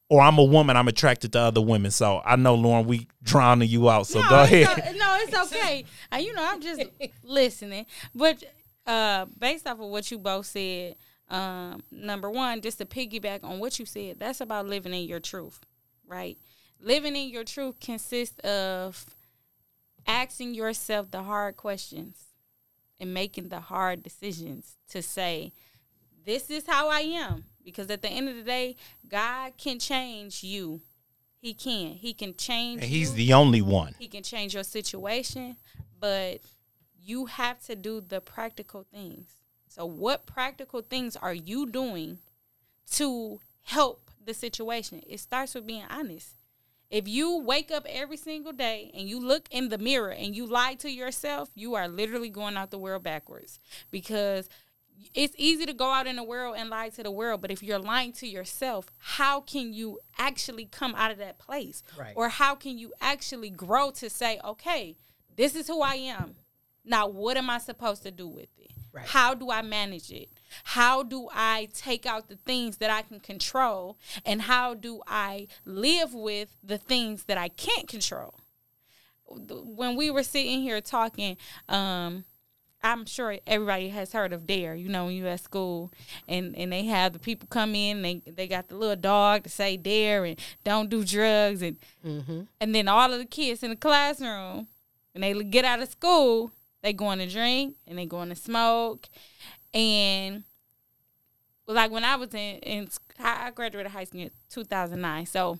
or 0.09 0.21
I'm 0.21 0.37
a 0.37 0.43
woman, 0.43 0.77
I'm 0.77 0.87
attracted 0.87 1.33
to 1.33 1.39
other 1.39 1.61
women. 1.61 1.91
So 1.91 2.21
I 2.23 2.35
know 2.35 2.55
Lauren, 2.55 2.85
we 2.87 3.07
drowning 3.23 3.69
you 3.69 3.89
out. 3.89 4.07
So 4.07 4.21
no, 4.21 4.29
go 4.29 4.43
it's 4.43 4.51
ahead. 4.53 4.95
o- 4.95 4.97
no, 4.97 5.17
it's 5.21 5.53
okay. 5.53 5.85
Uh, 6.13 6.17
you 6.17 6.33
know, 6.33 6.45
I'm 6.47 6.61
just 6.61 6.81
listening. 7.23 7.85
But 8.15 8.43
uh, 8.85 9.25
based 9.37 9.67
off 9.67 9.79
of 9.79 9.87
what 9.89 10.09
you 10.11 10.17
both 10.17 10.45
said, 10.45 10.95
um, 11.29 11.83
number 11.91 12.29
one, 12.31 12.61
just 12.61 12.77
to 12.77 12.85
piggyback 12.85 13.43
on 13.43 13.59
what 13.59 13.79
you 13.79 13.85
said, 13.85 14.17
that's 14.19 14.39
about 14.39 14.65
living 14.65 14.93
in 14.93 15.03
your 15.07 15.19
truth, 15.19 15.59
right? 16.07 16.37
Living 16.79 17.15
in 17.15 17.27
your 17.29 17.43
truth 17.43 17.79
consists 17.81 18.39
of 18.45 19.05
asking 20.05 20.53
yourself 20.53 21.11
the 21.11 21.23
hard 21.23 21.57
questions 21.57 22.17
and 22.99 23.13
making 23.13 23.49
the 23.49 23.59
hard 23.59 24.03
decisions 24.03 24.77
to 24.89 25.01
say, 25.01 25.51
this 26.25 26.49
is 26.49 26.65
how 26.65 26.89
I 26.89 27.01
am. 27.01 27.43
Because 27.67 27.89
at 27.91 28.01
the 28.01 28.07
end 28.07 28.29
of 28.29 28.35
the 28.37 28.43
day, 28.43 28.77
God 29.09 29.57
can 29.57 29.77
change 29.77 30.41
you. 30.41 30.79
He 31.41 31.53
can. 31.53 31.95
He 31.95 32.13
can 32.13 32.33
change 32.33 32.81
And 32.81 32.89
he's 32.89 33.09
you. 33.09 33.17
the 33.17 33.33
only 33.33 33.61
one. 33.61 33.93
He 33.99 34.07
can 34.07 34.23
change 34.23 34.53
your 34.53 34.63
situation, 34.63 35.57
but 35.99 36.39
you 37.03 37.25
have 37.25 37.59
to 37.65 37.75
do 37.75 37.99
the 37.99 38.21
practical 38.21 38.85
things. 38.89 39.27
So, 39.67 39.85
what 39.85 40.25
practical 40.25 40.81
things 40.81 41.17
are 41.17 41.33
you 41.33 41.65
doing 41.65 42.19
to 42.91 43.41
help 43.63 44.11
the 44.25 44.33
situation? 44.33 45.03
It 45.05 45.19
starts 45.19 45.53
with 45.53 45.67
being 45.67 45.83
honest. 45.89 46.35
If 46.89 47.05
you 47.05 47.39
wake 47.39 47.69
up 47.69 47.85
every 47.89 48.15
single 48.15 48.53
day 48.53 48.91
and 48.93 49.09
you 49.09 49.19
look 49.19 49.49
in 49.51 49.67
the 49.67 49.77
mirror 49.77 50.11
and 50.11 50.33
you 50.33 50.45
lie 50.45 50.75
to 50.75 50.89
yourself, 50.89 51.49
you 51.53 51.75
are 51.75 51.89
literally 51.89 52.29
going 52.29 52.55
out 52.55 52.71
the 52.71 52.77
world 52.77 53.03
backwards 53.03 53.59
because 53.91 54.47
it's 55.13 55.35
easy 55.37 55.65
to 55.65 55.73
go 55.73 55.91
out 55.91 56.07
in 56.07 56.15
the 56.15 56.23
world 56.23 56.55
and 56.57 56.69
lie 56.69 56.89
to 56.89 57.03
the 57.03 57.11
world, 57.11 57.41
but 57.41 57.51
if 57.51 57.61
you're 57.61 57.79
lying 57.79 58.11
to 58.13 58.27
yourself, 58.27 58.91
how 58.99 59.41
can 59.41 59.73
you 59.73 59.99
actually 60.17 60.65
come 60.65 60.95
out 60.95 61.11
of 61.11 61.17
that 61.17 61.37
place? 61.37 61.83
Right. 61.97 62.13
Or 62.15 62.29
how 62.29 62.55
can 62.55 62.77
you 62.77 62.93
actually 63.01 63.49
grow 63.49 63.91
to 63.91 64.09
say, 64.09 64.39
okay, 64.43 64.95
this 65.37 65.55
is 65.55 65.67
who 65.67 65.81
I 65.81 65.95
am. 65.95 66.35
Now, 66.83 67.07
what 67.07 67.37
am 67.37 67.49
I 67.49 67.59
supposed 67.59 68.03
to 68.03 68.11
do 68.11 68.27
with 68.27 68.49
it? 68.57 68.71
Right. 68.91 69.05
How 69.05 69.33
do 69.33 69.51
I 69.51 69.61
manage 69.61 70.11
it? 70.11 70.29
How 70.63 71.03
do 71.03 71.29
I 71.31 71.69
take 71.73 72.05
out 72.05 72.27
the 72.27 72.35
things 72.35 72.77
that 72.77 72.89
I 72.89 73.03
can 73.03 73.19
control? 73.19 73.97
And 74.25 74.41
how 74.41 74.73
do 74.73 75.01
I 75.07 75.47
live 75.65 76.13
with 76.13 76.49
the 76.63 76.77
things 76.77 77.25
that 77.25 77.37
I 77.37 77.49
can't 77.49 77.87
control? 77.87 78.33
When 79.29 79.95
we 79.95 80.09
were 80.09 80.23
sitting 80.23 80.61
here 80.61 80.81
talking, 80.81 81.37
um, 81.69 82.23
I'm 82.87 83.05
sure 83.05 83.37
everybody 83.45 83.89
has 83.89 84.13
heard 84.13 84.31
of 84.31 84.47
Dare. 84.47 84.75
You 84.75 84.87
know, 84.89 85.05
when 85.05 85.15
you 85.15 85.27
at 85.27 85.41
school 85.41 85.91
and 86.27 86.55
and 86.55 86.71
they 86.71 86.85
have 86.85 87.13
the 87.13 87.19
people 87.19 87.47
come 87.49 87.75
in, 87.75 88.01
they 88.01 88.21
they 88.25 88.47
got 88.47 88.69
the 88.69 88.75
little 88.75 88.95
dog 88.95 89.43
to 89.43 89.49
say 89.49 89.75
Dare 89.77 90.23
and 90.25 90.39
don't 90.63 90.89
do 90.89 91.03
drugs 91.03 91.61
and 91.61 91.77
Mm-hmm. 92.05 92.41
and 92.61 92.73
then 92.73 92.87
all 92.87 93.11
of 93.11 93.19
the 93.19 93.25
kids 93.25 93.63
in 93.63 93.69
the 93.71 93.75
classroom 93.75 94.67
when 95.13 95.21
they 95.21 95.33
get 95.43 95.65
out 95.65 95.81
of 95.81 95.89
school, 95.89 96.51
they 96.81 96.93
going 96.93 97.19
to 97.19 97.27
drink 97.27 97.75
and 97.85 97.97
they 97.97 98.05
going 98.05 98.29
to 98.29 98.35
smoke 98.35 99.09
and 99.73 100.43
like 101.67 101.91
when 101.91 102.05
I 102.05 102.15
was 102.15 102.33
in 102.33 102.59
in 102.59 102.87
I 103.19 103.51
graduated 103.51 103.91
high 103.91 104.05
school 104.05 104.21
in 104.21 104.31
2009. 104.49 105.25
So 105.25 105.59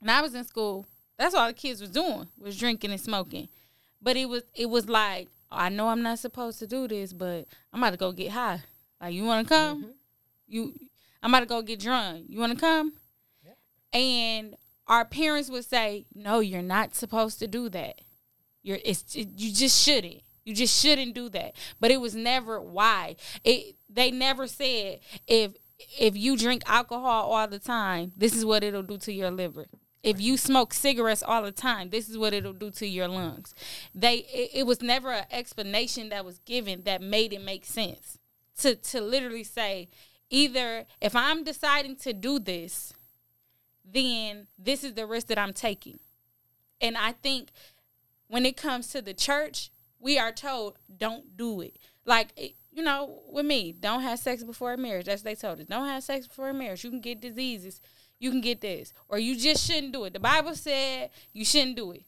when 0.00 0.08
I 0.08 0.22
was 0.22 0.34
in 0.34 0.44
school, 0.44 0.86
that's 1.18 1.34
all 1.34 1.48
the 1.48 1.52
kids 1.52 1.80
was 1.80 1.90
doing 1.90 2.28
was 2.40 2.56
drinking 2.58 2.92
and 2.92 3.00
smoking. 3.00 3.48
But 4.00 4.16
it 4.16 4.28
was 4.28 4.42
it 4.54 4.70
was 4.70 4.88
like 4.88 5.28
I 5.54 5.68
know 5.68 5.88
I'm 5.88 6.02
not 6.02 6.18
supposed 6.18 6.58
to 6.60 6.66
do 6.66 6.88
this, 6.88 7.12
but 7.12 7.46
I'm 7.72 7.82
about 7.82 7.90
to 7.90 7.96
go 7.96 8.12
get 8.12 8.32
high. 8.32 8.60
Like 9.00 9.14
you 9.14 9.24
want 9.24 9.46
to 9.46 9.54
come? 9.54 9.82
Mm-hmm. 9.82 9.90
You 10.46 10.74
I'm 11.22 11.32
about 11.32 11.40
to 11.40 11.46
go 11.46 11.62
get 11.62 11.80
drunk. 11.80 12.26
You 12.28 12.38
want 12.38 12.52
to 12.52 12.58
come? 12.58 12.92
And 13.92 14.56
our 14.86 15.04
parents 15.04 15.48
would 15.50 15.64
say, 15.64 16.04
"No, 16.14 16.40
you're 16.40 16.62
not 16.62 16.94
supposed 16.94 17.38
to 17.38 17.46
do 17.46 17.68
that. 17.70 18.00
You're 18.62 18.78
it's 18.84 19.14
it, 19.14 19.28
you 19.36 19.52
just 19.52 19.82
shouldn't. 19.82 20.22
You 20.44 20.54
just 20.54 20.78
shouldn't 20.78 21.14
do 21.14 21.28
that." 21.30 21.54
But 21.80 21.90
it 21.90 22.00
was 22.00 22.14
never 22.14 22.60
why. 22.60 23.16
It 23.44 23.76
they 23.88 24.10
never 24.10 24.46
said 24.46 25.00
if 25.26 25.52
if 25.98 26.16
you 26.16 26.36
drink 26.36 26.62
alcohol 26.66 27.30
all 27.30 27.48
the 27.48 27.58
time, 27.58 28.12
this 28.16 28.34
is 28.34 28.44
what 28.44 28.64
it'll 28.64 28.82
do 28.82 28.98
to 28.98 29.12
your 29.12 29.30
liver. 29.30 29.66
If 30.04 30.20
you 30.20 30.36
smoke 30.36 30.74
cigarettes 30.74 31.22
all 31.22 31.42
the 31.42 31.50
time, 31.50 31.88
this 31.88 32.10
is 32.10 32.18
what 32.18 32.34
it'll 32.34 32.52
do 32.52 32.70
to 32.72 32.86
your 32.86 33.08
lungs. 33.08 33.54
They 33.94 34.18
it, 34.18 34.50
it 34.54 34.66
was 34.66 34.82
never 34.82 35.10
an 35.10 35.24
explanation 35.30 36.10
that 36.10 36.24
was 36.24 36.38
given 36.40 36.82
that 36.82 37.00
made 37.00 37.32
it 37.32 37.42
make 37.42 37.64
sense. 37.64 38.18
To 38.58 38.76
to 38.76 39.00
literally 39.00 39.44
say 39.44 39.88
either 40.30 40.84
if 41.00 41.16
I'm 41.16 41.42
deciding 41.42 41.96
to 41.96 42.12
do 42.12 42.38
this, 42.38 42.92
then 43.84 44.46
this 44.58 44.84
is 44.84 44.92
the 44.92 45.06
risk 45.06 45.28
that 45.28 45.38
I'm 45.38 45.54
taking. 45.54 45.98
And 46.80 46.98
I 46.98 47.12
think 47.12 47.48
when 48.28 48.44
it 48.44 48.58
comes 48.58 48.88
to 48.88 49.00
the 49.00 49.14
church, 49.14 49.70
we 49.98 50.18
are 50.18 50.32
told 50.32 50.76
don't 50.94 51.34
do 51.34 51.62
it. 51.62 51.78
Like 52.04 52.38
you 52.70 52.82
know, 52.82 53.22
with 53.30 53.46
me, 53.46 53.72
don't 53.72 54.02
have 54.02 54.18
sex 54.18 54.44
before 54.44 54.76
marriage. 54.76 55.06
That's 55.06 55.22
what 55.24 55.30
they 55.30 55.34
told 55.34 55.60
us. 55.60 55.66
Don't 55.66 55.86
have 55.86 56.02
sex 56.02 56.26
before 56.26 56.52
marriage. 56.52 56.84
You 56.84 56.90
can 56.90 57.00
get 57.00 57.20
diseases. 57.20 57.80
You 58.24 58.30
can 58.30 58.40
get 58.40 58.62
this, 58.62 58.94
or 59.10 59.18
you 59.18 59.36
just 59.36 59.66
shouldn't 59.66 59.92
do 59.92 60.04
it. 60.04 60.14
The 60.14 60.18
Bible 60.18 60.54
said 60.54 61.10
you 61.34 61.44
shouldn't 61.44 61.76
do 61.76 61.92
it. 61.92 62.04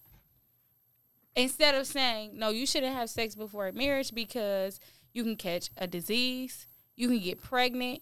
Instead 1.35 1.75
of 1.75 1.87
saying 1.87 2.31
no, 2.33 2.49
you 2.49 2.65
shouldn't 2.65 2.95
have 2.95 3.11
sex 3.11 3.35
before 3.35 3.71
marriage 3.73 4.15
because 4.15 4.81
you 5.13 5.25
can 5.25 5.37
catch 5.37 5.69
a 5.77 5.87
disease, 5.87 6.67
you 6.97 7.09
can 7.09 7.19
get 7.19 7.43
pregnant, 7.43 8.01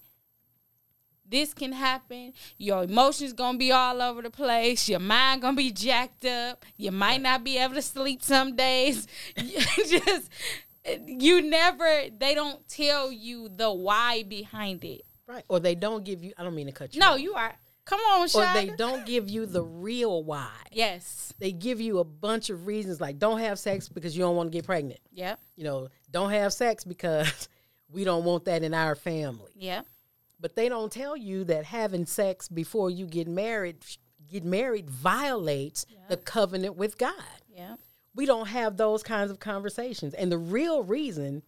this 1.28 1.52
can 1.52 1.72
happen. 1.72 2.34
Your 2.56 2.84
emotions 2.84 3.32
gonna 3.32 3.58
be 3.58 3.72
all 3.72 4.00
over 4.00 4.22
the 4.22 4.30
place. 4.30 4.88
Your 4.88 5.00
mind 5.00 5.42
gonna 5.42 5.56
be 5.56 5.72
jacked 5.72 6.24
up. 6.24 6.64
You 6.76 6.92
might 6.92 7.20
not 7.20 7.42
be 7.42 7.58
able 7.58 7.74
to 7.74 7.82
sleep 7.82 8.22
some 8.22 8.54
days. 8.54 9.08
Just 9.36 10.30
you 11.04 11.42
never. 11.42 12.04
They 12.16 12.36
don't 12.36 12.68
tell 12.68 13.10
you 13.10 13.48
the 13.48 13.72
why 13.72 14.22
behind 14.22 14.84
it. 14.84 15.02
Right. 15.26 15.44
Or 15.48 15.58
they 15.58 15.74
don't 15.74 16.04
give 16.04 16.22
you. 16.22 16.32
I 16.38 16.44
don't 16.44 16.54
mean 16.54 16.66
to 16.66 16.72
cut 16.72 16.94
you. 16.94 17.00
No, 17.00 17.14
off. 17.14 17.20
you 17.20 17.34
are. 17.34 17.54
Come 17.84 18.00
on, 18.00 18.28
Or 18.34 18.52
they 18.54 18.72
don't 18.76 19.04
give 19.04 19.28
you 19.28 19.44
the 19.44 19.62
real 19.62 20.24
why. 20.24 20.50
Yes. 20.72 21.34
They 21.38 21.52
give 21.52 21.80
you 21.80 21.98
a 21.98 22.04
bunch 22.04 22.48
of 22.48 22.66
reasons 22.66 23.00
like 23.00 23.18
don't 23.18 23.40
have 23.40 23.58
sex 23.58 23.88
because 23.88 24.16
you 24.16 24.22
don't 24.22 24.36
want 24.36 24.50
to 24.50 24.56
get 24.56 24.64
pregnant. 24.64 25.00
Yeah. 25.12 25.36
You 25.56 25.64
know, 25.64 25.88
don't 26.10 26.30
have 26.30 26.52
sex 26.52 26.84
because 26.84 27.48
we 27.90 28.04
don't 28.04 28.24
want 28.24 28.46
that 28.46 28.62
in 28.62 28.72
our 28.72 28.94
family. 28.94 29.52
Yeah. 29.54 29.82
But 30.40 30.56
they 30.56 30.68
don't 30.68 30.90
tell 30.90 31.16
you 31.16 31.44
that 31.44 31.64
having 31.64 32.06
sex 32.06 32.48
before 32.48 32.90
you 32.90 33.06
get 33.06 33.28
married 33.28 33.84
get 34.30 34.44
married 34.44 34.88
violates 34.88 35.84
the 36.08 36.16
covenant 36.16 36.76
with 36.76 36.96
God. 36.96 37.14
Yeah. 37.48 37.76
We 38.14 38.26
don't 38.26 38.48
have 38.48 38.76
those 38.76 39.02
kinds 39.02 39.30
of 39.30 39.38
conversations. 39.38 40.14
And 40.14 40.32
the 40.32 40.38
real 40.38 40.82
reason 40.82 41.42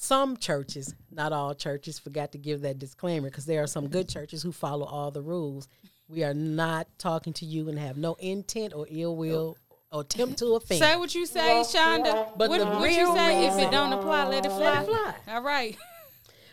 some 0.00 0.36
churches, 0.36 0.94
not 1.10 1.32
all 1.32 1.54
churches, 1.54 1.98
forgot 1.98 2.32
to 2.32 2.38
give 2.38 2.62
that 2.62 2.78
disclaimer 2.78 3.28
because 3.28 3.46
there 3.46 3.62
are 3.62 3.66
some 3.66 3.88
good 3.88 4.08
churches 4.08 4.42
who 4.42 4.52
follow 4.52 4.86
all 4.86 5.10
the 5.10 5.22
rules. 5.22 5.68
We 6.08 6.22
are 6.24 6.34
not 6.34 6.86
talking 6.98 7.32
to 7.34 7.44
you 7.44 7.68
and 7.68 7.78
have 7.78 7.96
no 7.96 8.14
intent 8.14 8.72
or 8.74 8.86
ill 8.88 9.16
will 9.16 9.56
or 9.90 10.02
attempt 10.02 10.38
to 10.38 10.54
offend. 10.54 10.80
Say 10.80 10.96
what 10.96 11.14
you 11.14 11.26
say, 11.26 11.62
Shonda. 11.66 12.28
But 12.36 12.48
what 12.48 12.58
the 12.60 12.66
what 12.66 12.90
you 12.90 12.96
real 13.06 13.14
say? 13.14 13.46
If 13.48 13.58
it 13.58 13.70
don't 13.70 13.92
apply, 13.92 14.28
let 14.28 14.46
it 14.46 14.50
fly. 14.50 14.58
Let 14.58 14.82
it 14.84 14.86
fly. 14.86 15.14
All 15.28 15.42
right. 15.42 15.76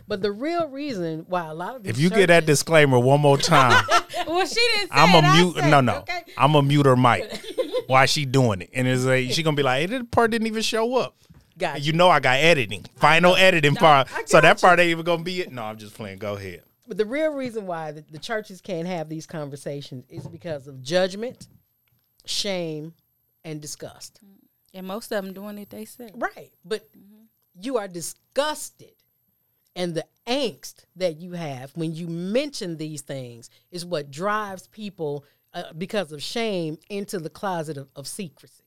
But 0.08 0.22
the 0.22 0.32
real 0.32 0.68
reason 0.68 1.26
why 1.28 1.48
a 1.48 1.54
lot 1.54 1.76
of 1.76 1.84
these 1.84 1.92
If 1.92 2.00
you 2.00 2.10
get 2.10 2.28
that 2.28 2.46
disclaimer 2.46 3.00
one 3.00 3.22
more 3.22 3.38
time, 3.38 3.84
well, 4.28 4.46
she 4.46 4.56
didn't 4.76 4.90
say 4.90 4.92
I'm 4.92 5.10
it. 5.16 5.24
a 5.24 5.28
I 5.28 5.42
mute. 5.42 5.56
said 5.56 5.70
No, 5.70 5.82
no, 5.82 5.96
Okay. 5.98 6.24
I'm 6.38 6.54
a 6.56 6.62
mute 6.62 6.86
her 6.86 6.96
mic. 6.96 7.42
Why 7.88 8.06
she 8.06 8.26
doing 8.26 8.62
it? 8.62 8.70
And 8.74 8.88
it's 8.88 9.04
like 9.06 9.32
she 9.32 9.42
gonna 9.44 9.56
be 9.56 9.64
like, 9.64 9.82
hey, 9.82 9.86
that 9.98 10.12
part 10.12 10.32
didn't 10.32 10.48
even 10.48 10.62
show 10.62 10.96
up. 10.98 11.16
Gotcha. 11.58 11.80
You 11.80 11.94
know 11.94 12.10
I 12.10 12.20
got 12.20 12.38
editing, 12.38 12.86
final 12.96 13.36
editing 13.36 13.76
part, 13.76 14.10
so 14.26 14.42
that 14.42 14.58
you. 14.58 14.68
part 14.68 14.80
ain't 14.80 14.90
even 14.90 15.06
gonna 15.06 15.24
be 15.24 15.42
it. 15.42 15.52
No, 15.52 15.64
I'm 15.64 15.78
just 15.78 15.94
playing. 15.94 16.18
Go 16.18 16.36
ahead. 16.36 16.64
But 16.88 16.98
the 16.98 17.06
real 17.06 17.32
reason 17.34 17.66
why 17.66 17.92
the, 17.92 18.04
the 18.12 18.20
churches 18.20 18.62
can't 18.62 18.88
have 18.88 19.10
these 19.10 19.26
conversations 19.26 20.06
is 20.10 20.28
because 20.28 20.68
of 20.68 20.82
judgment, 20.82 21.48
shame, 22.26 22.94
and 23.44 23.62
disgust. 23.62 24.20
And 24.74 24.86
most 24.86 25.12
of 25.12 25.24
them 25.24 25.34
doing 25.34 25.58
it 25.58 25.70
they 25.70 25.86
said. 25.86 26.12
Right. 26.16 26.52
But 26.64 26.88
you 27.60 27.78
are 27.78 27.88
disgusted. 27.88 28.92
And 29.78 29.94
the 29.94 30.06
angst 30.28 30.86
that 30.96 31.18
you 31.18 31.34
have 31.34 31.72
when 31.76 31.94
you 31.94 32.08
mention 32.08 32.78
these 32.78 33.02
things 33.02 33.50
is 33.72 33.86
what 33.86 34.12
drives 34.12 34.68
people 34.68 35.26
uh, 35.54 35.74
because 35.78 36.12
of 36.12 36.22
shame 36.22 36.78
into 36.90 37.20
the 37.20 37.30
closet 37.30 37.78
of, 37.78 37.90
of 37.96 38.08
secrecy. 38.08 38.65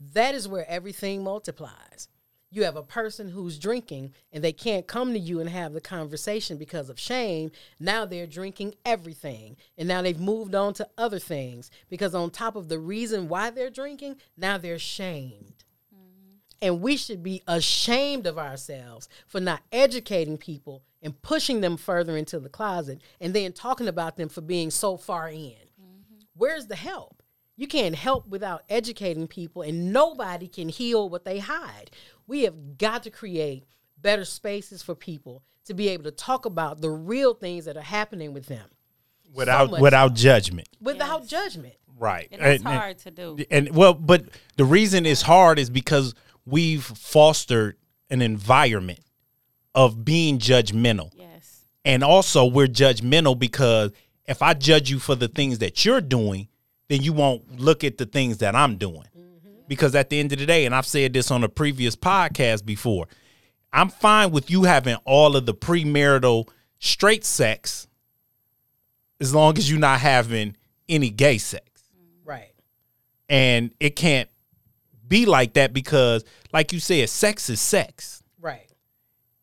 That 0.00 0.34
is 0.34 0.48
where 0.48 0.68
everything 0.68 1.22
multiplies. 1.22 2.08
You 2.54 2.62
have 2.62 2.76
a 2.76 2.84
person 2.84 3.30
who's 3.30 3.58
drinking 3.58 4.14
and 4.32 4.44
they 4.44 4.52
can't 4.52 4.86
come 4.86 5.12
to 5.12 5.18
you 5.18 5.40
and 5.40 5.50
have 5.50 5.72
the 5.72 5.80
conversation 5.80 6.56
because 6.56 6.88
of 6.88 7.00
shame. 7.00 7.50
Now 7.80 8.04
they're 8.04 8.28
drinking 8.28 8.76
everything. 8.84 9.56
And 9.76 9.88
now 9.88 10.02
they've 10.02 10.20
moved 10.20 10.54
on 10.54 10.72
to 10.74 10.88
other 10.96 11.18
things 11.18 11.72
because, 11.90 12.14
on 12.14 12.30
top 12.30 12.54
of 12.54 12.68
the 12.68 12.78
reason 12.78 13.28
why 13.28 13.50
they're 13.50 13.70
drinking, 13.70 14.18
now 14.36 14.56
they're 14.56 14.78
shamed. 14.78 15.64
Mm-hmm. 15.92 16.36
And 16.62 16.80
we 16.80 16.96
should 16.96 17.24
be 17.24 17.42
ashamed 17.48 18.24
of 18.28 18.38
ourselves 18.38 19.08
for 19.26 19.40
not 19.40 19.62
educating 19.72 20.38
people 20.38 20.84
and 21.02 21.20
pushing 21.22 21.60
them 21.60 21.76
further 21.76 22.16
into 22.16 22.38
the 22.38 22.48
closet 22.48 23.00
and 23.20 23.34
then 23.34 23.52
talking 23.52 23.88
about 23.88 24.16
them 24.16 24.28
for 24.28 24.42
being 24.42 24.70
so 24.70 24.96
far 24.96 25.28
in. 25.28 25.56
Mm-hmm. 25.80 26.20
Where's 26.36 26.68
the 26.68 26.76
help? 26.76 27.20
You 27.56 27.66
can't 27.68 27.94
help 27.94 28.26
without 28.26 28.62
educating 28.68 29.28
people, 29.28 29.62
and 29.62 29.92
nobody 29.92 30.48
can 30.48 30.68
heal 30.68 31.08
what 31.08 31.24
they 31.24 31.38
hide. 31.38 31.90
We 32.26 32.42
have 32.42 32.78
got 32.78 33.04
to 33.04 33.10
create 33.10 33.64
better 34.00 34.24
spaces 34.24 34.82
for 34.82 34.94
people 34.94 35.42
to 35.66 35.74
be 35.74 35.88
able 35.88 36.04
to 36.04 36.10
talk 36.10 36.46
about 36.46 36.80
the 36.80 36.90
real 36.90 37.32
things 37.34 37.64
that 37.66 37.76
are 37.76 37.80
happening 37.82 38.32
with 38.34 38.46
them 38.46 38.68
Without 39.32 39.70
much 39.70 39.80
without 39.80 40.14
judgment, 40.14 40.68
without 40.80 41.26
judgment. 41.26 41.74
right? 41.96 42.28
And 42.32 42.42
that's 42.42 42.58
And- 42.60 42.68
and- 42.68 42.78
hard 42.78 42.98
to 42.98 43.10
do. 43.10 43.36
and 43.50 43.74
well, 43.74 43.94
but 43.94 44.26
the 44.56 44.64
reason 44.64 45.06
it's 45.06 45.22
hard 45.22 45.58
is 45.58 45.70
because 45.70 46.14
we've 46.44 46.84
fostered 46.84 47.76
an 48.10 48.20
environment 48.20 49.00
of 49.74 50.04
being 50.04 50.38
judgmental. 50.38 51.10
Yes. 51.16 51.62
And 51.84 52.04
also 52.04 52.44
we're 52.44 52.66
judgmental 52.66 53.38
because 53.38 53.92
if 54.26 54.42
I 54.42 54.54
judge 54.54 54.90
you 54.90 54.98
for 54.98 55.14
the 55.14 55.28
things 55.28 55.58
that 55.60 55.84
you're 55.84 56.00
doing, 56.02 56.48
then 56.88 57.02
you 57.02 57.12
won't 57.12 57.60
look 57.60 57.84
at 57.84 57.98
the 57.98 58.06
things 58.06 58.38
that 58.38 58.54
I'm 58.54 58.76
doing. 58.76 59.04
Mm-hmm. 59.16 59.48
Because 59.68 59.94
at 59.94 60.10
the 60.10 60.20
end 60.20 60.32
of 60.32 60.38
the 60.38 60.46
day, 60.46 60.66
and 60.66 60.74
I've 60.74 60.86
said 60.86 61.12
this 61.12 61.30
on 61.30 61.42
a 61.44 61.48
previous 61.48 61.96
podcast 61.96 62.64
before, 62.66 63.06
I'm 63.72 63.88
fine 63.88 64.30
with 64.30 64.50
you 64.50 64.64
having 64.64 64.96
all 65.04 65.34
of 65.36 65.46
the 65.46 65.54
premarital 65.54 66.48
straight 66.78 67.24
sex 67.24 67.88
as 69.20 69.34
long 69.34 69.56
as 69.58 69.70
you're 69.70 69.80
not 69.80 70.00
having 70.00 70.56
any 70.88 71.08
gay 71.08 71.38
sex 71.38 71.64
Right. 72.24 72.52
and 73.28 73.70
it 73.80 73.96
can't 73.96 74.28
be 75.08 75.24
like 75.24 75.54
that 75.54 75.72
because 75.72 76.24
like 76.52 76.72
you 76.72 76.80
said 76.80 77.08
sex 77.08 77.48
is 77.48 77.60
sex 77.60 78.22
Right. 78.38 78.70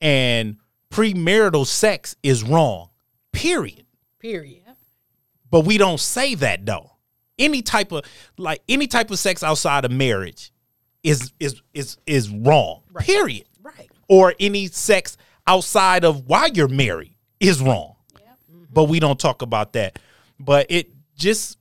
and 0.02 0.58
premarital 0.92 1.66
sex 1.66 2.16
is 2.22 2.44
wrong 2.44 2.90
period 3.32 3.86
Period. 4.20 4.62
but 5.50 5.62
we 5.62 5.78
don't 5.80 6.00
say 6.00 6.36
that 6.36 6.66
though 6.66 6.91
any 7.42 7.62
type 7.62 7.92
of 7.92 8.06
like 8.38 8.62
any 8.70 8.88
type 8.88 9.12
of 9.12 9.20
sex 9.20 9.44
outside 9.44 9.84
of 9.86 9.92
marriage 9.92 10.52
is 11.04 11.34
is 11.40 11.62
is 11.74 11.98
is 12.06 12.30
wrong 12.30 12.84
Right. 12.92 13.06
period 13.06 13.46
Right. 13.62 13.90
or 14.08 14.34
any 14.40 14.68
sex 14.68 15.18
outside 15.48 16.06
of 16.06 16.28
while 16.28 16.48
you're 16.50 16.68
married 16.70 17.16
is 17.40 17.62
wrong. 17.62 17.96
But 18.74 18.86
we 18.86 19.00
don't 19.02 19.20
talk 19.20 19.42
about 19.42 19.74
that. 19.74 20.00
But 20.40 20.68
it 20.70 20.92
just 21.16 21.58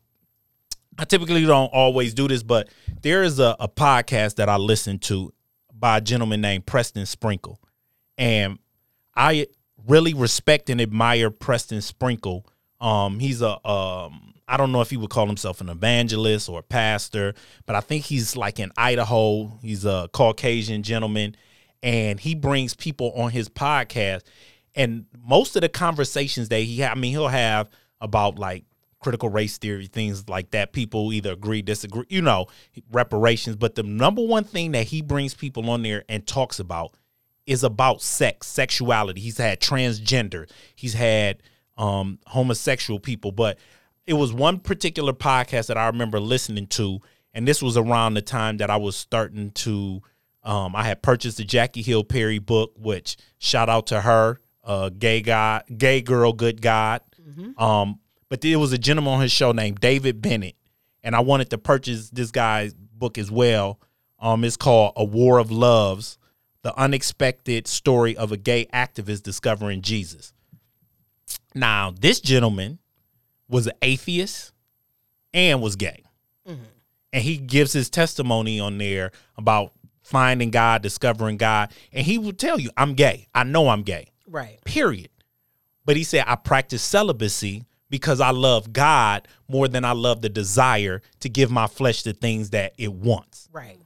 I 0.99 1.05
typically 1.05 1.45
don't 1.47 1.73
always 1.73 2.13
do 2.15 2.29
this, 2.29 2.43
but 2.43 2.69
there 3.03 3.23
is 3.23 3.39
a, 3.41 3.57
a 3.59 3.69
podcast 3.69 4.37
that 4.37 4.49
I 4.51 4.57
listen 4.59 4.99
to 5.01 5.33
by 5.73 5.97
a 5.97 6.01
gentleman 6.03 6.43
named 6.43 6.67
Preston 6.67 7.07
Sprinkle. 7.07 7.59
And 8.19 8.59
I 9.17 9.47
really 9.89 10.13
respect 10.13 10.69
and 10.69 10.79
admire 10.81 11.31
Preston 11.31 11.81
Sprinkle. 11.81 12.47
Um, 12.83 13.19
he's 13.19 13.41
a 13.41 13.67
um, 13.67 14.30
I 14.51 14.57
don't 14.57 14.73
know 14.73 14.81
if 14.81 14.91
he 14.91 14.97
would 14.97 15.11
call 15.11 15.29
himself 15.29 15.61
an 15.61 15.69
evangelist 15.69 16.49
or 16.49 16.59
a 16.59 16.63
pastor, 16.63 17.35
but 17.67 17.77
I 17.77 17.81
think 17.81 18.05
he's 18.05 18.37
like 18.37 18.59
in 18.59 18.73
Idaho. 18.77 19.59
He's 19.63 19.85
a 19.85 20.11
Caucasian 20.13 20.83
gentleman, 20.83 21.37
and 21.85 22.19
he 22.19 22.35
brings 22.35 22.75
people 22.75 23.13
on 23.13 23.31
his 23.31 23.49
podcast. 23.49 24.23
And 24.75 25.07
most 25.25 25.55
of 25.55 25.63
the 25.63 25.69
conversations 25.69 26.49
that 26.49 26.59
he, 26.59 26.83
ha- 26.83 26.91
I 26.91 26.95
mean, 26.97 27.13
he'll 27.13 27.29
have 27.29 27.71
about 28.01 28.41
like 28.41 28.65
critical 28.99 29.29
race 29.29 29.57
theory, 29.57 29.87
things 29.87 30.29
like 30.29 30.51
that. 30.51 30.73
People 30.73 31.13
either 31.13 31.33
agree, 31.33 31.63
disagree, 31.63 32.05
you 32.09 32.21
know, 32.21 32.47
reparations. 32.91 33.55
But 33.55 33.77
the 33.77 33.85
number 33.85 34.23
one 34.23 34.45
thing 34.45 34.73
that 34.73 34.89
he 34.89 35.01
brings 35.01 35.33
people 35.33 35.71
on 35.71 35.83
there 35.83 36.05
and 36.09 36.27
talks 36.27 36.59
about 36.59 36.95
is 37.47 37.63
about 37.63 38.03
sex, 38.03 38.49
sexuality. 38.49 39.21
He's 39.21 39.39
had 39.39 39.61
transgender, 39.61 40.51
he's 40.75 40.95
had 40.95 41.41
um, 41.77 42.19
homosexual 42.27 42.99
people, 42.99 43.31
but 43.31 43.57
it 44.11 44.15
was 44.15 44.33
one 44.33 44.59
particular 44.59 45.13
podcast 45.13 45.69
that 45.69 45.79
I 45.79 45.87
remember 45.87 46.19
listening 46.19 46.67
to, 46.67 46.99
and 47.33 47.47
this 47.47 47.63
was 47.63 47.77
around 47.77 48.15
the 48.15 48.23
time 48.23 48.57
that 48.57 48.69
I 48.69 48.77
was 48.77 48.97
starting 48.97 49.53
to. 49.53 50.03
Um, 50.43 50.75
I 50.75 50.83
had 50.83 51.01
purchased 51.01 51.37
the 51.37 51.45
Jackie 51.45 51.83
Hill 51.83 52.03
Perry 52.03 52.41
book, 52.41 52.73
which 52.77 53.17
shout 53.39 53.69
out 53.69 53.87
to 53.87 54.01
her, 54.01 54.41
uh, 54.65 54.89
gay 54.89 55.21
guy, 55.21 55.63
gay 55.77 56.01
girl, 56.01 56.33
good 56.33 56.61
God. 56.61 57.03
Um, 57.57 58.01
but 58.29 58.41
there 58.41 58.59
was 58.59 58.73
a 58.73 58.79
gentleman 58.79 59.15
on 59.15 59.21
his 59.21 59.31
show 59.31 59.53
named 59.53 59.79
David 59.79 60.21
Bennett, 60.21 60.57
and 61.05 61.15
I 61.15 61.21
wanted 61.21 61.51
to 61.51 61.59
purchase 61.59 62.11
this 62.11 62.33
guy's 62.33 62.75
book 62.75 63.17
as 63.17 63.31
well. 63.31 63.79
Um, 64.19 64.43
it's 64.43 64.57
called 64.57 64.95
A 64.97 65.05
War 65.05 65.39
of 65.39 65.53
Loves: 65.53 66.19
The 66.63 66.77
Unexpected 66.77 67.69
Story 67.69 68.17
of 68.17 68.33
a 68.33 68.37
Gay 68.37 68.67
Activist 68.75 69.23
Discovering 69.23 69.83
Jesus. 69.83 70.33
Now, 71.55 71.95
this 71.97 72.19
gentleman 72.21 72.81
was 73.51 73.67
an 73.67 73.75
atheist 73.83 74.53
and 75.35 75.61
was 75.61 75.77
gay. 75.77 76.05
Mm-hmm. 76.49 76.63
And 77.13 77.23
he 77.23 77.37
gives 77.37 77.73
his 77.73 77.91
testimony 77.91 78.61
on 78.61 78.79
there 78.79 79.11
about 79.37 79.73
finding 80.03 80.51
God, 80.51 80.83
discovering 80.83 81.37
God. 81.37 81.71
And 81.93 82.07
he 82.07 82.19
will 82.19 82.33
tell 82.33 82.59
you, 82.61 82.71
I'm 82.77 82.95
gay. 82.95 83.27
I 83.35 83.45
know 83.45 83.69
I'm 83.69 83.83
gay, 83.83 84.09
Right. 84.27 84.65
period. 84.65 85.11
But 85.85 85.97
he 85.97 86.05
said, 86.05 86.25
I 86.27 86.37
practice 86.37 86.83
celibacy 86.83 87.65
because 87.89 88.21
I 88.21 88.31
love 88.31 88.73
God 88.73 89.27
more 89.49 89.67
than 89.67 89.85
I 89.85 89.93
love 89.93 90.23
the 90.23 90.29
desire 90.29 91.03
to 91.21 91.29
give 91.29 91.51
my 91.51 91.67
flesh 91.67 92.03
the 92.05 92.13
things 92.13 92.51
that 92.51 92.73
it 92.79 92.93
wants 92.93 93.49
Right. 93.53 93.79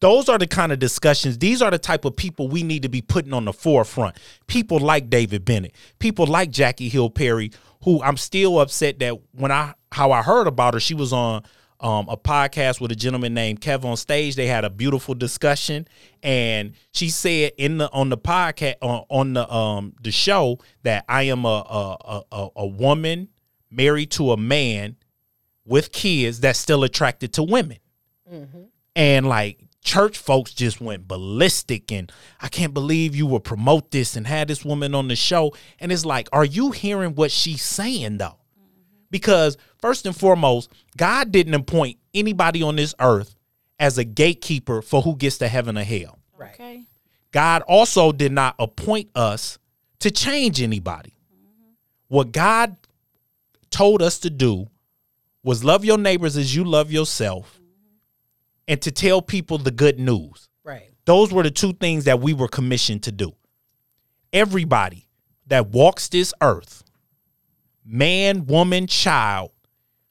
those 0.00 0.28
are 0.28 0.36
the 0.36 0.46
kind 0.46 0.72
of 0.72 0.78
discussions 0.78 1.38
these 1.38 1.62
are 1.62 1.70
the 1.70 1.78
type 1.78 2.04
of 2.04 2.14
people 2.16 2.48
we 2.48 2.62
need 2.62 2.82
to 2.82 2.90
be 2.90 3.00
putting 3.00 3.32
on 3.32 3.46
the 3.46 3.52
forefront 3.54 4.14
people 4.46 4.78
like 4.78 5.08
david 5.08 5.46
bennett 5.46 5.72
people 5.98 6.26
like 6.26 6.50
jackie 6.50 6.90
hill 6.90 7.08
perry 7.08 7.50
who 7.82 8.02
i'm 8.02 8.16
still 8.16 8.60
upset 8.60 8.98
that 8.98 9.14
when 9.32 9.50
i 9.50 9.74
how 9.92 10.12
i 10.12 10.22
heard 10.22 10.46
about 10.46 10.74
her 10.74 10.80
she 10.80 10.94
was 10.94 11.12
on 11.12 11.42
um, 11.80 12.08
a 12.08 12.16
podcast 12.16 12.80
with 12.80 12.90
a 12.90 12.96
gentleman 12.96 13.34
named 13.34 13.60
kev 13.60 13.84
on 13.84 13.96
stage. 13.96 14.34
They 14.34 14.46
had 14.46 14.64
a 14.64 14.70
beautiful 14.70 15.14
discussion. 15.14 15.86
And 16.22 16.72
she 16.92 17.10
said 17.10 17.52
in 17.58 17.78
the 17.78 17.90
on 17.92 18.08
the 18.08 18.16
podcast 18.16 18.76
on, 18.80 19.04
on 19.10 19.32
the 19.34 19.52
um 19.52 19.92
the 20.02 20.10
show 20.10 20.58
that 20.84 21.04
i 21.08 21.24
am 21.24 21.44
a 21.44 21.48
a, 21.48 22.22
a 22.32 22.48
a 22.56 22.66
woman 22.66 23.28
married 23.70 24.10
to 24.12 24.32
a 24.32 24.36
man 24.36 24.96
with 25.66 25.92
kids 25.92 26.40
that's 26.40 26.58
still 26.58 26.82
attracted 26.84 27.34
to 27.34 27.42
women. 27.42 27.78
And 28.94 29.28
like 29.28 29.58
church 29.86 30.18
folks 30.18 30.52
just 30.52 30.80
went 30.80 31.06
ballistic 31.08 31.90
and 31.92 32.12
i 32.40 32.48
can't 32.48 32.74
believe 32.74 33.14
you 33.14 33.26
would 33.26 33.44
promote 33.44 33.90
this 33.90 34.16
and 34.16 34.26
have 34.26 34.48
this 34.48 34.64
woman 34.64 34.94
on 34.94 35.08
the 35.08 35.16
show 35.16 35.52
and 35.80 35.90
it's 35.92 36.04
like 36.04 36.28
are 36.32 36.44
you 36.44 36.72
hearing 36.72 37.14
what 37.14 37.30
she's 37.30 37.62
saying 37.62 38.18
though 38.18 38.38
because 39.10 39.56
first 39.78 40.04
and 40.04 40.16
foremost 40.16 40.70
god 40.96 41.30
didn't 41.32 41.54
appoint 41.54 41.96
anybody 42.12 42.62
on 42.62 42.76
this 42.76 42.94
earth 43.00 43.36
as 43.78 43.96
a 43.96 44.04
gatekeeper 44.04 44.82
for 44.82 45.02
who 45.02 45.14
gets 45.16 45.38
to 45.38 45.48
heaven 45.48 45.78
or 45.78 45.84
hell 45.84 46.18
Right. 46.38 46.54
Okay. 46.54 46.82
God 47.32 47.62
also 47.62 48.12
did 48.12 48.32
not 48.32 48.54
appoint 48.58 49.10
us 49.14 49.58
to 50.00 50.10
change 50.10 50.60
anybody. 50.62 51.14
What 52.08 52.32
God 52.32 52.76
told 53.70 54.02
us 54.02 54.18
to 54.20 54.30
do 54.30 54.68
was 55.42 55.64
love 55.64 55.84
your 55.84 55.98
neighbors 55.98 56.36
as 56.36 56.54
you 56.54 56.64
love 56.64 56.90
yourself 56.90 57.60
and 58.68 58.80
to 58.82 58.90
tell 58.90 59.22
people 59.22 59.58
the 59.58 59.70
good 59.70 59.98
news. 59.98 60.48
Right. 60.64 60.90
Those 61.04 61.32
were 61.32 61.42
the 61.42 61.50
two 61.50 61.72
things 61.72 62.04
that 62.04 62.20
we 62.20 62.34
were 62.34 62.48
commissioned 62.48 63.04
to 63.04 63.12
do. 63.12 63.32
Everybody 64.32 65.08
that 65.46 65.68
walks 65.68 66.08
this 66.08 66.34
earth, 66.40 66.82
man, 67.84 68.46
woman, 68.46 68.86
child, 68.86 69.52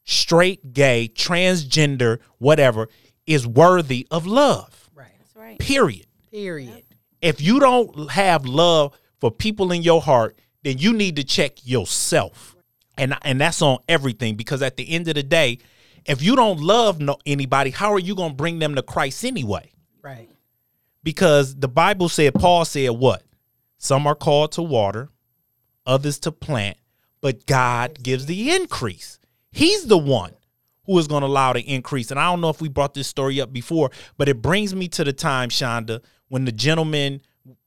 straight, 0.05 0.73
gay, 0.73 1.09
transgender, 1.13 2.19
whatever, 2.37 2.87
is 3.25 3.45
worthy 3.45 4.07
of 4.11 4.25
love. 4.25 4.89
Right. 4.95 5.11
That's 5.19 5.35
right. 5.35 5.59
Period 5.59 6.05
Period. 6.31 6.83
if 7.21 7.41
you 7.41 7.59
don't 7.59 8.11
have 8.11 8.45
love 8.45 8.97
for 9.19 9.31
people 9.31 9.71
in 9.71 9.81
your 9.81 10.01
heart, 10.01 10.37
then 10.63 10.77
you 10.77 10.93
need 10.93 11.15
to 11.17 11.23
check 11.23 11.65
yourself. 11.65 12.55
And 12.97 13.15
and 13.23 13.41
that's 13.41 13.61
on 13.61 13.79
everything 13.89 14.35
because 14.35 14.61
at 14.61 14.77
the 14.77 14.89
end 14.89 15.07
of 15.09 15.15
the 15.15 15.23
day, 15.23 15.59
if 16.05 16.21
you 16.21 16.35
don't 16.35 16.59
love 16.59 16.99
no, 16.99 17.17
anybody, 17.25 17.71
how 17.71 17.91
are 17.93 17.99
you 17.99 18.15
going 18.15 18.31
to 18.31 18.35
bring 18.35 18.59
them 18.59 18.75
to 18.75 18.81
Christ 18.83 19.23
anyway? 19.25 19.71
Right. 20.01 20.29
Because 21.03 21.55
the 21.55 21.67
Bible 21.67 22.09
said 22.09 22.33
Paul 22.33 22.65
said 22.65 22.89
what? 22.91 23.23
Some 23.77 24.07
are 24.07 24.15
called 24.15 24.53
to 24.53 24.61
water, 24.61 25.09
others 25.85 26.19
to 26.19 26.31
plant, 26.31 26.77
but 27.21 27.45
God 27.45 28.01
gives 28.01 28.25
the 28.25 28.51
increase. 28.51 29.19
He's 29.51 29.85
the 29.85 29.97
one 29.97 30.33
who 30.85 30.97
is 30.99 31.07
going 31.07 31.21
to 31.21 31.27
allow 31.27 31.53
the 31.53 31.61
increase. 31.61 32.11
And 32.11 32.19
I 32.19 32.29
don't 32.29 32.41
know 32.41 32.49
if 32.49 32.61
we 32.61 32.69
brought 32.69 32.93
this 32.93 33.07
story 33.07 33.41
up 33.41 33.51
before, 33.51 33.91
but 34.17 34.29
it 34.29 34.41
brings 34.41 34.73
me 34.75 34.87
to 34.89 35.03
the 35.03 35.13
time, 35.13 35.49
Shonda, 35.49 36.01
when 36.27 36.45
the 36.45 36.51
gentleman, 36.51 37.21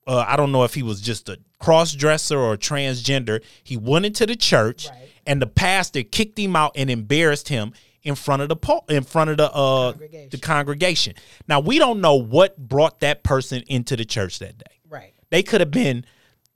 uh, 0.07 0.25
I 0.27 0.37
don't 0.37 0.53
know 0.53 0.65
if 0.65 0.75
he 0.75 0.83
was 0.83 1.01
just 1.01 1.29
a 1.29 1.39
cross 1.59 1.93
dresser 1.93 2.39
or 2.39 2.55
a 2.55 2.59
transgender, 2.59 3.43
he 3.63 3.77
went 3.77 4.07
into 4.07 4.27
the 4.27 4.37
church 4.37 4.89
Right. 4.89 5.09
and 5.27 5.43
the 5.43 5.47
pastor 5.47 6.03
kicked 6.03 6.39
him 6.39 6.55
out 6.57 6.73
and 6.77 6.91
embarrassed 6.91 7.49
him 7.49 7.73
in 8.03 8.15
front 8.15 8.43
of 8.43 8.49
the 8.49 8.57
po- 8.57 8.85
in 8.89 9.03
front 9.03 9.31
of 9.31 9.37
the 9.37 9.51
uh 9.53 9.93
Congregation. 9.93 10.29
the 10.31 10.39
congregation. 10.39 11.15
Now 11.49 11.61
we 11.61 11.79
don't 11.79 12.01
know 12.01 12.15
what 12.15 12.57
brought 12.57 13.01
that 13.01 13.23
person 13.23 13.63
into 13.67 13.97
the 13.97 14.05
church 14.05 14.39
that 14.39 14.59
day. 14.59 14.81
Right. 14.89 15.15
They 15.31 15.43
could 15.43 15.61
have 15.61 15.71
been 15.71 16.05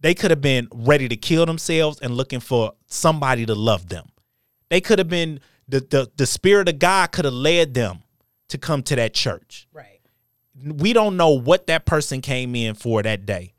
they 0.00 0.14
could 0.14 0.30
have 0.30 0.40
been 0.40 0.68
ready 0.72 1.08
to 1.08 1.16
kill 1.16 1.46
themselves 1.46 2.00
and 2.00 2.16
looking 2.16 2.40
for 2.40 2.72
somebody 2.86 3.46
to 3.46 3.54
love 3.54 3.88
them. 3.88 4.06
They 4.68 4.80
could 4.80 4.98
have 4.98 5.08
been 5.08 5.40
the 5.68 5.80
the, 5.80 6.10
the 6.16 6.26
spirit 6.26 6.68
of 6.68 6.78
God 6.78 7.12
could 7.12 7.24
have 7.24 7.34
led 7.34 7.74
them 7.74 8.02
to 8.48 8.58
come 8.58 8.82
to 8.84 8.96
that 8.96 9.14
church. 9.14 9.66
Right. 9.72 10.00
We 10.64 10.92
don't 10.92 11.16
know 11.16 11.30
what 11.30 11.66
that 11.68 11.86
person 11.86 12.20
came 12.20 12.54
in 12.54 12.74
for 12.74 13.02
that 13.02 13.26
day. 13.26 13.54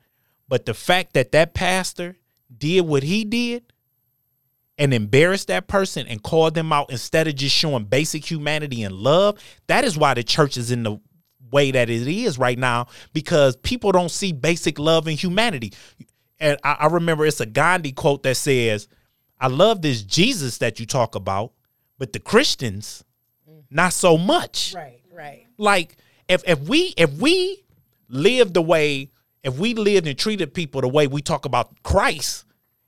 But 0.47 0.65
the 0.65 0.73
fact 0.73 1.13
that 1.13 1.31
that 1.31 1.53
pastor 1.53 2.17
did 2.55 2.81
what 2.81 3.03
he 3.03 3.23
did 3.25 3.72
and 4.77 4.93
embarrass 4.93 5.45
that 5.45 5.67
person 5.67 6.07
and 6.07 6.21
call 6.23 6.49
them 6.51 6.73
out 6.73 6.89
instead 6.89 7.27
of 7.27 7.35
just 7.35 7.55
showing 7.55 7.85
basic 7.85 8.29
humanity 8.29 8.83
and 8.83 8.95
love, 8.95 9.39
that 9.67 9.83
is 9.83 9.97
why 9.97 10.13
the 10.13 10.23
church 10.23 10.57
is 10.57 10.71
in 10.71 10.83
the 10.83 10.99
way 11.51 11.71
that 11.71 11.89
it 11.89 12.07
is 12.07 12.39
right 12.39 12.57
now 12.57 12.87
because 13.13 13.55
people 13.57 13.91
don't 13.91 14.09
see 14.09 14.31
basic 14.31 14.79
love 14.79 15.07
and 15.07 15.17
humanity. 15.17 15.71
And 16.39 16.57
I, 16.63 16.73
I 16.79 16.85
remember 16.87 17.25
it's 17.25 17.39
a 17.39 17.45
Gandhi 17.45 17.91
quote 17.91 18.23
that 18.23 18.35
says, 18.35 18.87
I 19.39 19.47
love 19.47 19.81
this 19.81 20.01
Jesus 20.03 20.57
that 20.59 20.79
you 20.79 20.85
talk 20.85 21.15
about, 21.15 21.53
but 21.99 22.13
the 22.13 22.19
Christians, 22.19 23.03
mm. 23.49 23.63
not 23.69 23.93
so 23.93 24.17
much 24.17 24.73
Right. 24.75 25.01
Right. 25.11 25.45
like 25.57 25.97
if 26.27 26.41
if 26.47 26.59
we 26.61 26.93
if 26.97 27.11
we 27.13 27.63
live 28.09 28.53
the 28.53 28.61
way 28.63 29.11
if 29.43 29.59
we 29.59 29.73
lived 29.75 30.07
and 30.07 30.17
treated 30.17 30.53
people 30.53 30.81
the 30.81 30.87
way 30.87 31.05
we 31.05 31.21
talk 31.21 31.45
about 31.45 31.83
Christ, 31.83 32.45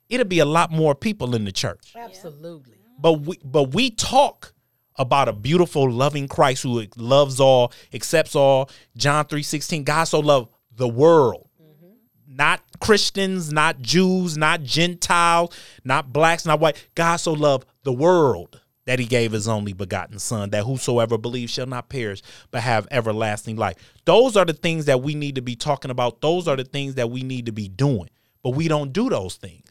it'd 0.10 0.30
be 0.30 0.39
a 0.39 0.46
lot 0.46 0.72
more 0.72 0.96
people 0.96 1.36
in 1.36 1.46
the 1.46 1.52
church. 1.52 1.94
Absolutely. 1.96 2.76
But 3.00 3.22
we 3.22 3.39
but 3.44 3.74
we 3.74 3.89
talk 3.89 4.54
about 4.98 5.28
a 5.28 5.34
beautiful, 5.34 5.89
loving 5.91 6.28
Christ 6.28 6.63
who 6.63 6.86
loves 6.96 7.39
all, 7.39 7.74
accepts 7.94 8.36
all. 8.36 8.70
John 8.96 9.26
3:16, 9.26 9.84
God 9.84 10.06
so 10.06 10.20
loved 10.20 10.52
the 10.76 10.88
world. 10.88 11.50
Mm-hmm. 11.62 12.36
Not 12.36 12.62
Christians, 12.80 13.52
not 13.52 13.82
Jews, 13.82 14.38
not 14.38 14.63
Gentiles, 14.63 15.56
not 15.84 16.13
blacks, 16.13 16.46
not 16.46 16.60
white. 16.60 16.88
God 16.96 17.18
so 17.18 17.34
loved 17.34 17.68
the 17.84 17.94
world 17.94 18.62
that 18.86 19.00
he 19.00 19.06
gave 19.06 19.32
his 19.32 19.48
only 19.48 19.74
begotten 19.74 20.20
son, 20.20 20.52
that 20.52 20.63
whosoever 20.63 21.18
believes 21.18 21.52
shall 21.52 21.65
not 21.65 21.89
perish, 21.89 22.22
but 22.52 22.62
have 22.62 22.88
everlasting 22.91 23.56
life. 23.56 23.76
Those 24.06 24.38
are 24.38 24.46
the 24.46 24.54
things 24.54 24.86
that 24.86 25.02
we 25.02 25.15
need 25.15 25.36
to 25.36 25.41
be 25.41 25.56
talking 25.56 25.91
about. 25.91 26.22
Those 26.22 26.48
are 26.48 26.56
the 26.56 26.63
things 26.63 26.96
that 26.96 27.10
we 27.10 27.24
need 27.24 27.48
to 27.48 27.52
be 27.52 27.68
doing. 27.68 28.10
But 28.44 28.52
we 28.52 28.68
don't 28.68 28.94
do 28.94 29.10
those 29.10 29.36
things. 29.36 29.64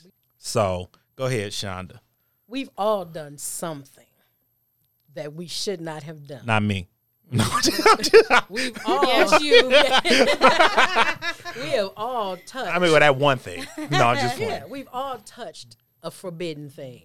So 0.45 0.91
go 1.17 1.25
ahead, 1.25 1.53
Shonda. 1.53 2.01
We've 2.47 2.69
all 2.77 3.07
done 3.07 3.39
something 3.39 4.05
that 5.15 5.33
we 5.33 5.47
should 5.47 5.81
not 5.81 6.03
have 6.03 6.27
done. 6.27 6.45
Not 6.45 6.63
me. 6.63 6.89
No, 7.33 7.43
We've 8.51 8.77
all 8.85 9.07
Yes, 9.07 9.43
you. 9.43 9.67
we 11.63 11.71
have 11.71 11.91
all 11.97 12.37
touched. 12.37 12.71
I 12.77 12.79
mean, 12.79 12.91
well, 12.91 13.01
that 13.01 13.17
one 13.17 13.39
thing. 13.39 13.67
No, 13.91 14.09
I'm 14.09 14.17
just 14.19 14.39
yeah, 14.39 14.59
playing. 14.59 14.71
we've 14.71 14.89
all 14.93 15.17
touched 15.19 15.79
a 16.03 16.11
forbidden 16.11 16.69
thing 16.69 17.05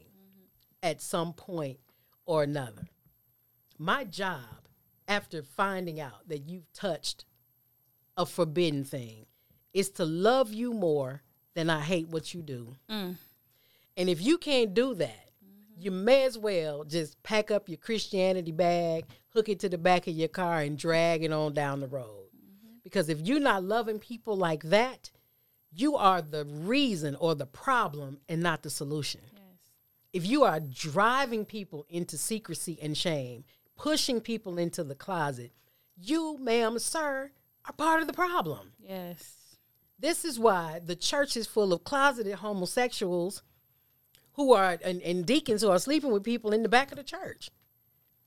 at 0.84 1.02
some 1.02 1.32
point 1.32 1.80
or 2.26 2.44
another. 2.44 2.90
My 3.78 4.04
job, 4.04 4.68
after 5.08 5.42
finding 5.42 6.02
out 6.02 6.28
that 6.28 6.50
you've 6.50 6.72
touched 6.74 7.24
a 8.18 8.26
forbidden 8.26 8.84
thing, 8.84 9.26
is 9.74 9.90
to 9.92 10.04
love 10.04 10.54
you 10.54 10.74
more 10.74 11.24
than 11.56 11.70
I 11.70 11.80
hate 11.80 12.10
what 12.10 12.34
you 12.34 12.42
do. 12.42 12.76
Mm. 12.92 13.16
And 13.98 14.10
if 14.10 14.22
you 14.22 14.38
can't 14.38 14.74
do 14.74 14.94
that, 14.96 15.32
mm-hmm. 15.44 15.82
you 15.82 15.92
may 15.92 16.24
as 16.24 16.38
well 16.38 16.84
just 16.84 17.22
pack 17.24 17.52
up 17.52 17.68
your 17.68 17.78
Christianity 17.78 18.52
bag, 18.52 19.06
hook 19.30 19.50
it 19.50 19.60
to 19.60 19.70
the 19.70 19.78
back 19.78 20.08
of 20.08 20.14
your 20.14 20.30
car, 20.30 20.62
and 20.62 20.78
drag 20.78 21.24
it 21.24 21.32
on 21.32 21.54
down 21.54 21.80
the 21.80 21.88
road. 21.88 22.28
Mm-hmm. 22.36 22.78
Because 22.84 23.10
if 23.10 23.22
you're 23.22 23.40
not 23.40 23.64
loving 23.64 24.00
people 24.00 24.38
like 24.38 24.64
that, 24.64 25.12
you 25.72 25.96
are 25.96 26.22
the 26.22 26.46
reason 26.46 27.16
or 27.16 27.36
the 27.36 27.46
problem 27.46 28.20
and 28.28 28.42
not 28.42 28.64
the 28.64 28.70
solution. 28.70 29.22
If 30.12 30.26
you 30.26 30.44
are 30.44 30.60
driving 30.60 31.46
people 31.46 31.86
into 31.88 32.18
secrecy 32.18 32.80
and 32.82 32.98
shame, 32.98 33.44
pushing 33.78 34.22
people 34.22 34.58
into 34.58 34.84
the 34.84 34.96
closet, 34.96 35.52
you, 35.96 36.38
ma'am, 36.40 36.80
sir, 36.80 37.32
are 37.66 37.74
part 37.74 38.02
of 38.02 38.08
the 38.08 38.14
problem. 38.14 38.72
Yes. 38.80 39.36
This 40.00 40.26
is 40.26 40.40
why 40.40 40.80
the 40.84 40.96
church 40.96 41.38
is 41.38 41.46
full 41.46 41.74
of 41.74 41.84
closeted 41.84 42.36
homosexuals 42.36 43.44
who 44.34 44.54
are 44.54 44.78
and, 44.84 45.02
and 45.02 45.26
deacons 45.26 45.62
who 45.62 45.70
are 45.70 45.80
sleeping 45.80 46.12
with 46.12 46.24
people 46.24 46.52
in 46.52 46.64
the 46.64 46.70
back 46.70 46.92
of 46.92 46.98
the 46.98 47.04
church. 47.04 47.50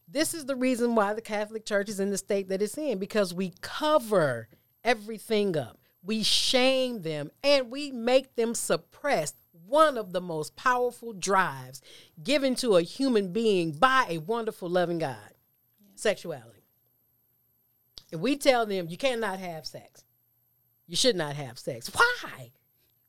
This 0.09 0.35
is 0.35 0.45
the 0.45 0.57
reason 0.57 0.95
why 0.95 1.15
the 1.15 1.23
Catholic 1.23 1.65
Church 1.65 1.88
is 1.88 2.01
in 2.01 2.11
the 2.11 2.19
state 2.19 2.49
that 2.49 2.61
it's 2.61 2.77
in 2.77 2.99
because 2.99 3.33
we 3.33 3.55
cover 3.62 4.49
everything 4.85 5.57
up. 5.57 5.79
We 6.03 6.23
shame 6.23 7.03
them 7.03 7.31
and 7.43 7.71
we 7.71 7.91
make 7.93 8.35
them 8.35 8.55
suppress 8.55 9.33
one 9.67 9.97
of 9.97 10.12
the 10.12 10.21
most 10.21 10.55
powerful 10.55 11.15
drives 11.15 11.81
given 12.23 12.55
to 12.57 12.77
a 12.77 12.83
human 12.83 13.33
being 13.33 13.73
by 13.73 14.07
a 14.09 14.19
wonderful, 14.19 14.69
loving 14.69 14.99
God 14.99 15.17
sexuality. 15.95 16.65
If 18.11 18.21
we 18.21 18.37
tell 18.37 18.67
them 18.67 18.88
you 18.88 18.99
cannot 18.99 19.38
have 19.38 19.65
sex, 19.65 20.05
you 20.87 20.97
should 20.97 21.17
not 21.17 21.37
have 21.37 21.59
sex. 21.59 21.91
Why? 21.95 22.53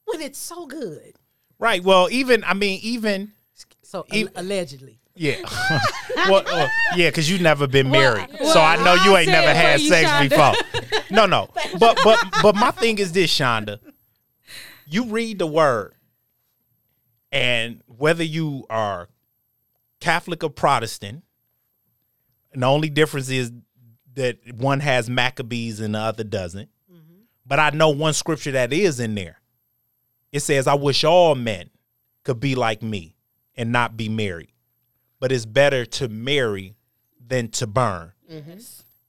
When 0.06 0.22
it's 0.22 0.40
so 0.40 0.66
good. 0.66 1.16
Right. 1.64 1.82
Well, 1.82 2.10
even 2.12 2.44
I 2.44 2.56
mean, 2.56 2.82
even 2.84 3.32
So 3.84 4.06
al- 4.12 4.28
allegedly. 4.36 5.00
yeah. 5.16 5.38
well, 6.28 6.44
uh, 6.46 6.68
yeah, 6.98 7.08
because 7.10 7.32
you 7.32 7.40
never 7.40 7.68
been 7.68 7.90
married, 7.90 8.28
well, 8.38 8.54
so 8.54 8.60
I 8.60 8.76
know 8.84 8.96
you 9.06 9.16
ain't 9.16 9.30
never 9.30 9.54
had 9.54 9.80
you, 9.80 9.88
sex 9.88 10.10
Shonda. 10.10 10.30
before. 10.30 11.02
No, 11.10 11.26
no. 11.26 11.48
But 11.80 12.00
but 12.04 12.20
but 12.42 12.56
my 12.56 12.72
thing 12.72 12.98
is 12.98 13.14
this, 13.14 13.32
Shonda. 13.32 13.80
You 14.86 15.06
read 15.06 15.40
the 15.40 15.48
word, 15.48 15.94
and 17.32 17.82
whether 17.88 18.26
you 18.26 18.66
are 18.70 19.08
Catholic 20.02 20.44
or 20.44 20.50
Protestant, 20.50 21.24
and 22.52 22.64
the 22.64 22.68
only 22.68 22.90
difference 22.90 23.30
is 23.30 23.54
that 24.16 24.38
one 24.54 24.82
has 24.82 25.10
Maccabees 25.10 25.80
and 25.80 25.96
the 25.96 26.00
other 26.00 26.26
doesn't. 26.26 26.70
But 27.46 27.60
I 27.60 27.70
know 27.70 27.90
one 27.90 28.14
scripture 28.14 28.52
that 28.52 28.74
is 28.74 29.00
in 29.00 29.16
there. 29.16 29.40
It 30.34 30.42
says, 30.42 30.68
I 30.68 30.74
wish 30.74 31.06
all 31.06 31.36
men 31.36 31.70
could 32.24 32.42
be 32.42 32.56
like 32.56 32.82
me 32.82 33.16
and 33.56 33.72
not 33.72 33.96
be 33.96 34.10
married. 34.10 34.52
But 35.20 35.32
it's 35.32 35.46
better 35.46 35.86
to 35.86 36.10
marry 36.10 36.76
than 37.26 37.48
to 37.52 37.68
burn. 37.68 38.12
Mm-hmm. 38.30 38.58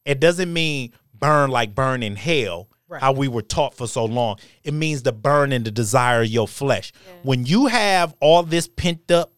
It 0.04 0.20
doesn't 0.20 0.52
mean 0.52 0.92
burn 1.12 1.50
like 1.50 1.74
burn 1.74 2.04
in 2.04 2.14
hell, 2.14 2.68
Right. 2.86 3.00
how 3.00 3.12
we 3.12 3.28
were 3.28 3.40
taught 3.42 3.74
for 3.74 3.88
so 3.88 4.04
long. 4.04 4.36
It 4.62 4.74
means 4.74 5.02
the 5.02 5.12
burn 5.12 5.52
in 5.52 5.64
the 5.64 5.70
desire 5.70 6.20
of 6.20 6.28
your 6.28 6.46
flesh. 6.46 6.92
When 7.22 7.46
you 7.46 7.66
have 7.66 8.14
all 8.20 8.42
this 8.42 8.68
pent 8.68 9.10
up 9.10 9.32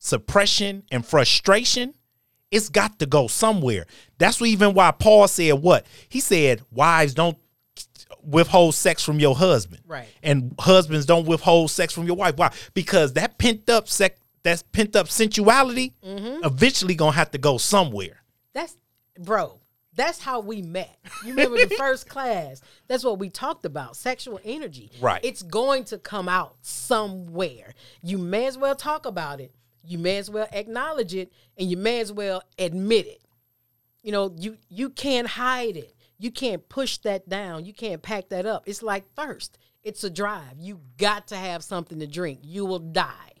suppression 0.00 0.82
and 0.90 1.06
frustration, 1.06 1.94
it's 2.50 2.68
got 2.68 2.98
to 2.98 3.06
go 3.06 3.28
somewhere. 3.28 3.86
That's 4.18 4.42
even 4.42 4.74
why 4.74 4.90
Paul 4.90 5.28
said 5.28 5.52
what? 5.62 5.86
He 6.08 6.18
said, 6.18 6.62
Wives, 6.72 7.14
don't 7.14 7.38
withhold 8.24 8.74
sex 8.74 9.02
from 9.02 9.20
your 9.20 9.34
husband. 9.34 9.82
Right. 9.86 10.08
And 10.22 10.54
husbands 10.58 11.06
don't 11.06 11.26
withhold 11.26 11.70
sex 11.70 11.92
from 11.92 12.06
your 12.06 12.16
wife. 12.16 12.36
Why? 12.36 12.52
Because 12.74 13.14
that 13.14 13.38
pent 13.38 13.68
up 13.68 13.88
sex 13.88 14.18
that's 14.42 14.62
pent 14.62 14.96
up 14.96 15.08
sensuality 15.08 15.94
mm-hmm. 16.04 16.44
eventually 16.44 16.94
gonna 16.94 17.12
have 17.12 17.30
to 17.32 17.38
go 17.38 17.58
somewhere. 17.58 18.22
That's 18.54 18.76
bro. 19.18 19.60
That's 19.94 20.20
how 20.20 20.40
we 20.40 20.62
met. 20.62 20.96
You 21.24 21.30
remember 21.30 21.58
the 21.58 21.74
first 21.78 22.08
class? 22.08 22.62
That's 22.86 23.04
what 23.04 23.18
we 23.18 23.28
talked 23.28 23.64
about. 23.64 23.96
Sexual 23.96 24.40
energy. 24.44 24.90
Right. 25.00 25.20
It's 25.22 25.42
going 25.42 25.84
to 25.84 25.98
come 25.98 26.28
out 26.28 26.56
somewhere. 26.62 27.74
You 28.00 28.16
may 28.16 28.46
as 28.46 28.56
well 28.56 28.76
talk 28.76 29.04
about 29.04 29.40
it. 29.40 29.52
You 29.84 29.98
may 29.98 30.18
as 30.18 30.30
well 30.30 30.46
acknowledge 30.52 31.14
it, 31.14 31.32
and 31.58 31.68
you 31.68 31.76
may 31.76 32.00
as 32.00 32.12
well 32.12 32.42
admit 32.58 33.06
it. 33.08 33.20
You 34.02 34.12
know, 34.12 34.34
you 34.38 34.56
you 34.68 34.90
can't 34.90 35.26
hide 35.26 35.76
it. 35.76 35.94
You 36.20 36.30
can't 36.30 36.68
push 36.68 36.98
that 36.98 37.30
down. 37.30 37.64
You 37.64 37.72
can't 37.72 38.02
pack 38.02 38.28
that 38.28 38.44
up. 38.44 38.64
It's 38.66 38.82
like 38.82 39.08
thirst. 39.14 39.56
It's 39.82 40.04
a 40.04 40.10
drive. 40.10 40.58
You 40.58 40.82
got 40.98 41.28
to 41.28 41.36
have 41.36 41.64
something 41.64 41.98
to 41.98 42.06
drink. 42.06 42.40
You 42.42 42.66
will 42.66 42.78
die. 42.78 43.32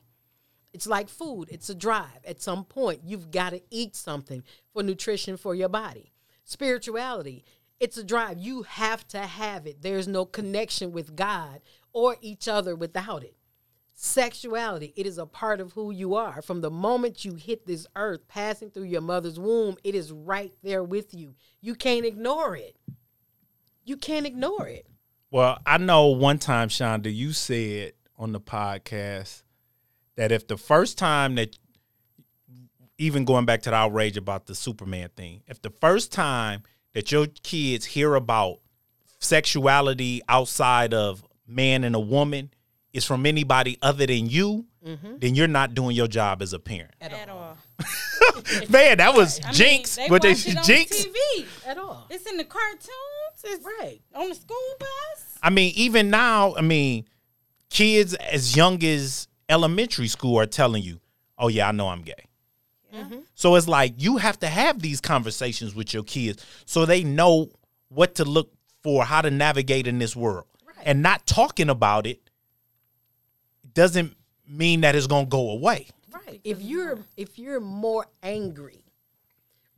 It's 0.72 0.86
like 0.86 1.10
food. 1.10 1.50
It's 1.50 1.68
a 1.68 1.74
drive. 1.74 2.24
At 2.24 2.40
some 2.40 2.64
point, 2.64 3.02
you've 3.04 3.30
got 3.30 3.50
to 3.50 3.60
eat 3.70 3.94
something 3.94 4.42
for 4.72 4.82
nutrition 4.82 5.36
for 5.36 5.54
your 5.54 5.68
body. 5.68 6.14
Spirituality, 6.44 7.44
it's 7.80 7.98
a 7.98 8.04
drive. 8.04 8.38
You 8.38 8.62
have 8.62 9.06
to 9.08 9.18
have 9.18 9.66
it. 9.66 9.82
There's 9.82 10.08
no 10.08 10.24
connection 10.24 10.90
with 10.90 11.14
God 11.14 11.60
or 11.92 12.16
each 12.22 12.48
other 12.48 12.74
without 12.74 13.22
it. 13.22 13.36
Sexuality, 14.02 14.94
it 14.96 15.04
is 15.04 15.18
a 15.18 15.26
part 15.26 15.60
of 15.60 15.72
who 15.72 15.90
you 15.90 16.14
are. 16.14 16.40
From 16.40 16.62
the 16.62 16.70
moment 16.70 17.22
you 17.22 17.34
hit 17.34 17.66
this 17.66 17.86
earth, 17.94 18.26
passing 18.28 18.70
through 18.70 18.84
your 18.84 19.02
mother's 19.02 19.38
womb, 19.38 19.76
it 19.84 19.94
is 19.94 20.10
right 20.10 20.54
there 20.62 20.82
with 20.82 21.12
you. 21.12 21.34
You 21.60 21.74
can't 21.74 22.06
ignore 22.06 22.56
it. 22.56 22.78
You 23.84 23.98
can't 23.98 24.24
ignore 24.24 24.66
it. 24.66 24.86
Well, 25.30 25.58
I 25.66 25.76
know 25.76 26.06
one 26.06 26.38
time, 26.38 26.70
Shonda, 26.70 27.14
you 27.14 27.34
said 27.34 27.92
on 28.16 28.32
the 28.32 28.40
podcast 28.40 29.42
that 30.16 30.32
if 30.32 30.48
the 30.48 30.56
first 30.56 30.96
time 30.96 31.34
that 31.34 31.58
even 32.96 33.26
going 33.26 33.44
back 33.44 33.60
to 33.64 33.70
the 33.70 33.76
outrage 33.76 34.16
about 34.16 34.46
the 34.46 34.54
Superman 34.54 35.10
thing, 35.14 35.42
if 35.46 35.60
the 35.60 35.74
first 35.78 36.10
time 36.10 36.62
that 36.94 37.12
your 37.12 37.26
kids 37.42 37.84
hear 37.84 38.14
about 38.14 38.60
sexuality 39.18 40.22
outside 40.26 40.94
of 40.94 41.22
man 41.46 41.84
and 41.84 41.94
a 41.94 42.00
woman 42.00 42.50
is 42.92 43.04
from 43.04 43.26
anybody 43.26 43.78
other 43.82 44.06
than 44.06 44.28
you, 44.28 44.66
mm-hmm. 44.84 45.18
then 45.18 45.34
you're 45.34 45.48
not 45.48 45.74
doing 45.74 45.94
your 45.94 46.08
job 46.08 46.42
as 46.42 46.52
a 46.52 46.58
parent. 46.58 46.94
At 47.00 47.28
all. 47.28 47.56
Man, 48.68 48.98
that 48.98 49.14
was 49.14 49.40
I 49.42 49.46
mean, 49.46 49.54
jinx. 49.54 49.96
they 49.96 50.08
What 50.08 50.22
they 50.22 50.30
watch 50.30 50.46
it 50.46 50.56
on 50.56 50.64
jinx? 50.64 51.04
TV. 51.06 51.46
At 51.66 51.78
all. 51.78 52.06
It's 52.10 52.28
in 52.28 52.36
the 52.36 52.44
cartoons. 52.44 52.90
It's 53.44 53.64
Right. 53.64 54.00
on 54.14 54.28
the 54.28 54.34
school 54.34 54.56
bus. 54.78 55.38
I 55.42 55.50
mean, 55.50 55.72
even 55.76 56.10
now, 56.10 56.54
I 56.56 56.60
mean, 56.60 57.06
kids 57.70 58.14
as 58.14 58.56
young 58.56 58.82
as 58.84 59.28
elementary 59.48 60.08
school 60.08 60.38
are 60.38 60.46
telling 60.46 60.82
you, 60.82 61.00
"Oh 61.38 61.48
yeah, 61.48 61.68
I 61.68 61.72
know 61.72 61.88
I'm 61.88 62.02
gay." 62.02 62.26
Mm-hmm. 62.94 63.20
So 63.34 63.54
it's 63.54 63.68
like 63.68 63.94
you 63.98 64.18
have 64.18 64.38
to 64.40 64.48
have 64.48 64.80
these 64.80 65.00
conversations 65.00 65.74
with 65.74 65.94
your 65.94 66.02
kids 66.02 66.44
so 66.66 66.84
they 66.84 67.04
know 67.04 67.50
what 67.88 68.16
to 68.16 68.24
look 68.24 68.52
for, 68.82 69.04
how 69.04 69.22
to 69.22 69.30
navigate 69.30 69.86
in 69.86 69.98
this 69.98 70.16
world, 70.16 70.46
and 70.82 71.02
not 71.02 71.26
talking 71.26 71.70
about 71.70 72.06
it 72.06 72.20
doesn't 73.74 74.16
mean 74.46 74.82
that 74.82 74.94
it's 74.94 75.06
gonna 75.06 75.26
go 75.26 75.50
away. 75.50 75.88
Right. 76.12 76.40
If 76.44 76.60
you're 76.60 76.98
if 77.16 77.38
you're 77.38 77.60
more 77.60 78.06
angry 78.22 78.84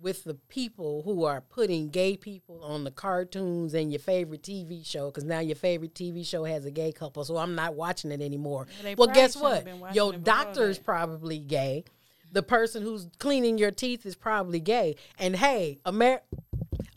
with 0.00 0.24
the 0.24 0.34
people 0.34 1.02
who 1.02 1.24
are 1.24 1.40
putting 1.40 1.88
gay 1.88 2.16
people 2.16 2.62
on 2.64 2.82
the 2.82 2.90
cartoons 2.90 3.72
and 3.72 3.92
your 3.92 4.00
favorite 4.00 4.42
TV 4.42 4.84
show, 4.84 5.06
because 5.06 5.24
now 5.24 5.38
your 5.38 5.54
favorite 5.56 5.94
TV 5.94 6.26
show 6.26 6.44
has 6.44 6.64
a 6.66 6.70
gay 6.70 6.90
couple, 6.90 7.24
so 7.24 7.36
I'm 7.36 7.54
not 7.54 7.74
watching 7.74 8.10
it 8.10 8.20
anymore. 8.20 8.66
they 8.82 8.96
well, 8.96 9.08
guess 9.08 9.36
what? 9.36 9.66
Your 9.94 10.12
doctor 10.12 10.68
is 10.68 10.78
probably 10.78 11.38
gay. 11.38 11.84
The 12.32 12.42
person 12.42 12.82
who's 12.82 13.08
cleaning 13.18 13.58
your 13.58 13.70
teeth 13.70 14.04
is 14.04 14.16
probably 14.16 14.58
gay. 14.58 14.96
And 15.18 15.36
hey, 15.36 15.78
Amer- 15.86 16.22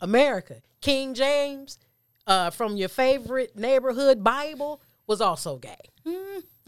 America, 0.00 0.62
King 0.80 1.14
James 1.14 1.78
uh, 2.26 2.50
from 2.50 2.76
your 2.76 2.88
favorite 2.88 3.56
neighborhood 3.56 4.24
Bible 4.24 4.80
was 5.06 5.20
also 5.20 5.58
gay. 5.58 5.76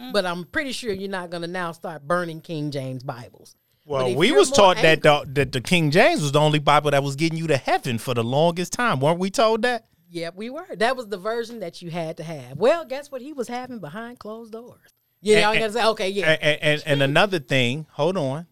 Mm-hmm. 0.00 0.12
But 0.12 0.26
I'm 0.26 0.44
pretty 0.44 0.72
sure 0.72 0.92
you're 0.92 1.10
not 1.10 1.30
going 1.30 1.42
to 1.42 1.48
now 1.48 1.72
start 1.72 2.06
burning 2.06 2.40
King 2.40 2.70
James 2.70 3.02
Bibles. 3.02 3.54
Well, 3.84 4.14
we 4.14 4.32
was 4.32 4.50
more 4.50 4.74
taught 4.74 4.82
that 4.82 5.02
the, 5.02 5.24
that 5.32 5.52
the 5.52 5.60
King 5.62 5.90
James 5.90 6.20
was 6.20 6.32
the 6.32 6.40
only 6.40 6.58
Bible 6.58 6.90
that 6.90 7.02
was 7.02 7.16
getting 7.16 7.38
you 7.38 7.46
to 7.46 7.56
heaven 7.56 7.98
for 7.98 8.12
the 8.12 8.22
longest 8.22 8.72
time. 8.74 9.00
weren't 9.00 9.18
we 9.18 9.30
told 9.30 9.62
that? 9.62 9.86
Yep, 10.10 10.36
we 10.36 10.50
were. 10.50 10.66
That 10.76 10.96
was 10.96 11.08
the 11.08 11.16
version 11.16 11.60
that 11.60 11.82
you 11.82 11.90
had 11.90 12.18
to 12.18 12.22
have. 12.22 12.58
Well, 12.58 12.84
guess 12.84 13.10
what 13.10 13.22
he 13.22 13.32
was 13.32 13.48
having 13.48 13.78
behind 13.78 14.18
closed 14.18 14.52
doors. 14.52 14.94
Yeah, 15.20 15.40
y'all 15.40 15.50
And- 15.52 15.60
gotta 15.60 15.72
say, 15.72 15.84
okay, 15.86 16.08
yeah. 16.10 16.36
And, 16.40 16.62
and, 16.62 16.82
and 16.86 17.02
another 17.02 17.38
thing, 17.38 17.86
hold 17.90 18.16
on. 18.16 18.46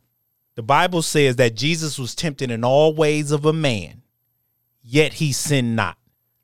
The 0.54 0.62
Bible 0.62 1.02
says 1.02 1.36
that 1.36 1.54
Jesus 1.54 1.98
was 1.98 2.14
tempted 2.14 2.50
in 2.50 2.64
all 2.64 2.94
ways 2.94 3.30
of 3.30 3.44
a 3.44 3.52
man, 3.52 4.02
yet 4.82 5.14
he 5.14 5.32
sinned 5.32 5.76
not. 5.76 5.98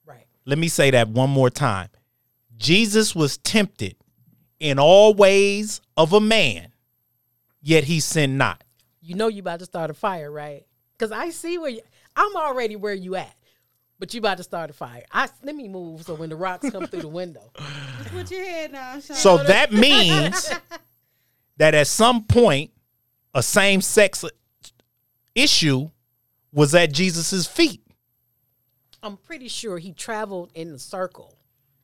Right. 0.05 0.27
Let 0.45 0.59
me 0.59 0.69
say 0.69 0.91
that 0.91 1.09
one 1.09 1.31
more 1.31 1.49
time. 1.49 1.89
Jesus 2.59 3.15
was 3.15 3.39
tempted 3.39 3.97
in 4.63 4.79
all 4.79 5.13
ways 5.13 5.81
of 5.97 6.13
a 6.13 6.21
man, 6.21 6.69
yet 7.61 7.83
he 7.83 7.99
sinned 7.99 8.39
not. 8.39 8.63
You 9.01 9.17
know 9.17 9.27
you 9.27 9.41
about 9.41 9.59
to 9.59 9.65
start 9.65 9.91
a 9.91 9.95
fire, 9.95 10.31
right? 10.31 10.65
Because 10.97 11.11
I 11.11 11.31
see 11.31 11.59
where 11.59 11.71
you, 11.71 11.81
I'm 12.15 12.37
already 12.37 12.77
where 12.77 12.95
you 12.95 13.17
at, 13.17 13.35
but 13.99 14.15
you 14.15 14.19
about 14.21 14.37
to 14.37 14.45
start 14.45 14.71
a 14.71 14.73
fire. 14.73 15.03
I 15.11 15.29
let 15.43 15.57
me 15.57 15.67
move 15.67 16.05
so 16.05 16.15
when 16.15 16.31
the 16.31 16.37
rocks 16.37 16.71
come 16.71 16.87
through 16.87 17.03
the 17.03 17.09
window. 17.09 17.51
Put 18.07 18.31
your 18.31 18.45
head 18.45 18.73
down, 18.73 19.01
Sean. 19.01 19.17
So 19.17 19.39
that 19.39 19.73
means 19.73 20.53
that 21.57 21.75
at 21.75 21.89
some 21.89 22.23
point, 22.23 22.71
a 23.35 23.43
same 23.43 23.81
sex 23.81 24.25
issue 25.35 25.91
was 26.53 26.73
at 26.73 26.93
Jesus's 26.93 27.49
feet. 27.49 27.83
I'm 29.03 29.17
pretty 29.17 29.49
sure 29.49 29.79
he 29.79 29.93
traveled 29.93 30.53
in 30.55 30.71
a 30.71 30.79
circle 30.79 31.37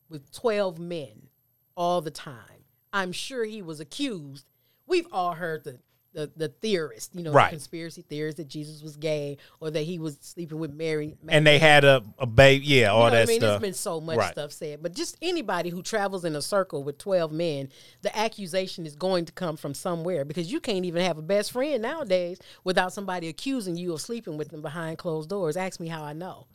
with 0.08 0.30
12 0.30 0.78
men 0.78 1.28
all 1.76 2.00
the 2.00 2.12
time. 2.12 2.57
I'm 2.92 3.12
sure 3.12 3.44
he 3.44 3.62
was 3.62 3.80
accused. 3.80 4.46
We've 4.86 5.06
all 5.12 5.34
heard 5.34 5.64
the 5.64 5.78
the, 6.14 6.32
the 6.34 6.48
theorists, 6.48 7.14
you 7.14 7.22
know, 7.22 7.32
Right. 7.32 7.50
the 7.50 7.56
conspiracy 7.56 8.00
theorists 8.02 8.38
that 8.38 8.48
Jesus 8.48 8.82
was 8.82 8.96
gay 8.96 9.36
or 9.60 9.70
that 9.70 9.82
he 9.82 9.98
was 9.98 10.16
sleeping 10.22 10.58
with 10.58 10.72
Mary. 10.72 11.14
And 11.28 11.46
they 11.46 11.58
had 11.58 11.84
a, 11.84 12.02
a 12.18 12.26
baby, 12.26 12.64
yeah, 12.64 12.88
all 12.88 13.04
You 13.04 13.10
know 13.10 13.16
that 13.16 13.22
I 13.22 13.26
mean? 13.26 13.40
stuff. 13.40 13.50
There's 13.50 13.60
been 13.60 13.74
so 13.74 14.00
much 14.00 14.16
Right. 14.16 14.32
stuff 14.32 14.50
said, 14.50 14.82
but 14.82 14.94
just 14.94 15.16
anybody 15.20 15.68
who 15.68 15.82
travels 15.82 16.24
in 16.24 16.34
a 16.34 16.40
circle 16.42 16.82
with 16.82 16.96
12 16.96 17.30
men, 17.30 17.68
the 18.00 18.18
accusation 18.18 18.86
is 18.86 18.96
going 18.96 19.26
to 19.26 19.32
come 19.32 19.58
from 19.58 19.74
somewhere 19.74 20.24
because 20.24 20.50
you 20.50 20.60
can't 20.60 20.86
even 20.86 21.04
have 21.04 21.18
a 21.18 21.22
best 21.22 21.52
friend 21.52 21.82
nowadays 21.82 22.38
without 22.64 22.92
somebody 22.94 23.28
accusing 23.28 23.76
you 23.76 23.92
of 23.92 24.00
sleeping 24.00 24.38
with 24.38 24.48
them 24.48 24.62
behind 24.62 24.96
closed 24.96 25.28
doors. 25.28 25.58
Ask 25.58 25.78
me 25.78 25.88
how 25.88 26.02
I 26.02 26.14
know. 26.14 26.46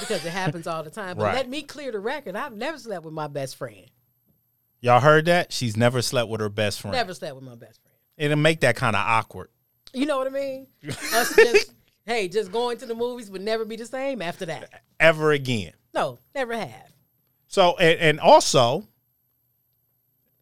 Because 0.00 0.24
it 0.24 0.32
happens 0.32 0.66
all 0.66 0.82
the 0.82 0.90
time. 0.90 1.16
But 1.16 1.22
Right. 1.26 1.34
let 1.34 1.48
me 1.50 1.62
clear 1.62 1.92
the 1.92 2.00
record. 2.00 2.34
I've 2.34 2.56
never 2.56 2.78
slept 2.78 3.04
with 3.04 3.14
my 3.14 3.28
best 3.28 3.56
friend. 3.56 3.86
Y'all 4.80 5.00
heard 5.00 5.26
that? 5.26 5.52
She's 5.52 5.76
never 5.76 6.02
slept 6.02 6.28
with 6.28 6.40
her 6.40 6.48
best 6.48 6.80
friend. 6.80 6.94
Never 6.94 7.14
slept 7.14 7.34
with 7.34 7.44
my 7.44 7.54
best 7.54 7.80
friend. 7.82 7.96
It'll 8.16 8.36
make 8.36 8.60
that 8.60 8.76
kind 8.76 8.94
of 8.94 9.02
awkward. 9.04 9.48
You 9.92 10.06
know 10.06 10.18
what 10.18 10.26
I 10.26 10.30
mean? 10.30 10.66
Us 10.88 11.34
just, 11.34 11.74
hey, 12.04 12.28
just 12.28 12.52
going 12.52 12.78
to 12.78 12.86
the 12.86 12.94
movies 12.94 13.30
would 13.30 13.42
never 13.42 13.64
be 13.64 13.76
the 13.76 13.86
same 13.86 14.22
after 14.22 14.46
that. 14.46 14.82
ever 15.00 15.32
again. 15.32 15.72
No, 15.94 16.18
never 16.34 16.56
have. 16.56 16.92
So 17.48 17.76
and, 17.78 17.98
and 17.98 18.20
also, 18.20 18.86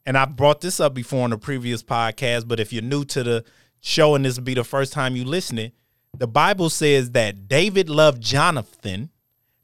and 0.04 0.18
I 0.18 0.24
brought 0.24 0.60
this 0.60 0.80
up 0.80 0.92
before 0.94 1.24
in 1.24 1.30
the 1.30 1.38
previous 1.38 1.82
podcast, 1.82 2.48
but 2.48 2.60
if 2.60 2.72
you're 2.72 2.82
new 2.82 3.04
to 3.06 3.22
the 3.22 3.44
show 3.80 4.14
and 4.14 4.24
this 4.24 4.36
will 4.36 4.44
be 4.44 4.54
the 4.54 4.64
first 4.64 4.92
time 4.92 5.16
you 5.16 5.24
listening, 5.24 5.72
the 6.16 6.26
Bible 6.26 6.68
says 6.70 7.12
that 7.12 7.48
David 7.48 7.88
loved 7.88 8.22
Jonathan 8.22 9.10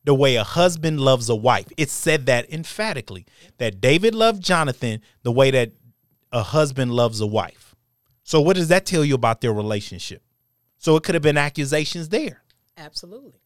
the 0.05 0.14
way 0.14 0.36
a 0.36 0.44
husband 0.44 1.00
loves 1.00 1.28
a 1.28 1.34
wife. 1.36 1.66
It 1.76 1.90
said 1.90 2.26
that 2.26 2.53
emphatically 2.53 3.24
that 3.59 3.80
David 3.80 4.14
loved 4.14 4.42
Jonathan 4.42 5.00
the 5.22 5.32
way 5.32 5.50
that 5.53 5.72
a 6.32 6.42
husband 6.42 6.92
loves 6.92 7.20
a 7.20 7.26
wife. 7.26 7.74
So 8.24 8.40
what 8.40 8.57
does 8.57 8.68
that 8.68 8.86
tell 8.86 9.05
you 9.05 9.14
about 9.14 9.40
their 9.40 9.53
relationship? 9.53 10.22
So 10.78 10.96
it 10.96 11.03
could 11.05 11.14
have 11.14 11.22
been 11.22 11.36
accusations 11.38 12.09
there. 12.09 12.42
Absolutely. 12.76 13.40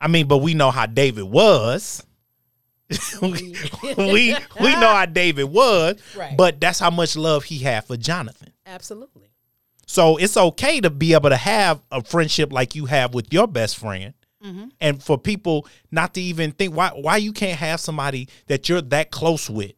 I 0.00 0.08
mean, 0.08 0.26
but 0.26 0.38
we 0.38 0.52
know 0.54 0.70
how 0.70 0.86
David 0.86 1.24
was. 1.24 2.04
we, 3.22 3.56
we 3.96 4.36
we 4.60 4.72
know 4.76 4.92
how 4.94 5.06
David 5.06 5.44
was, 5.44 5.96
Right. 6.16 6.36
but 6.36 6.60
that's 6.60 6.78
how 6.78 6.90
much 6.90 7.16
love 7.16 7.44
he 7.44 7.58
had 7.58 7.84
for 7.84 7.96
Jonathan. 7.96 8.52
Absolutely. 8.64 9.30
So 9.86 10.16
it's 10.18 10.36
okay 10.36 10.80
to 10.80 10.90
be 10.90 11.12
able 11.14 11.30
to 11.30 11.36
have 11.36 11.80
a 11.90 12.02
friendship 12.02 12.52
like 12.52 12.74
you 12.74 12.86
have 12.86 13.12
with 13.14 13.32
your 13.32 13.48
best 13.48 13.76
friend, 13.78 14.14
Mm-hmm. 14.44 14.66
and 14.80 15.02
for 15.02 15.16
people 15.16 15.66
not 15.90 16.12
to 16.14 16.20
even 16.20 16.52
think 16.52 16.74
why 16.76 16.90
why 16.90 17.16
you 17.16 17.32
can't 17.32 17.58
have 17.58 17.80
somebody 17.80 18.28
that 18.48 18.68
you're 18.68 18.82
that 18.82 19.10
close 19.10 19.48
with, 19.48 19.72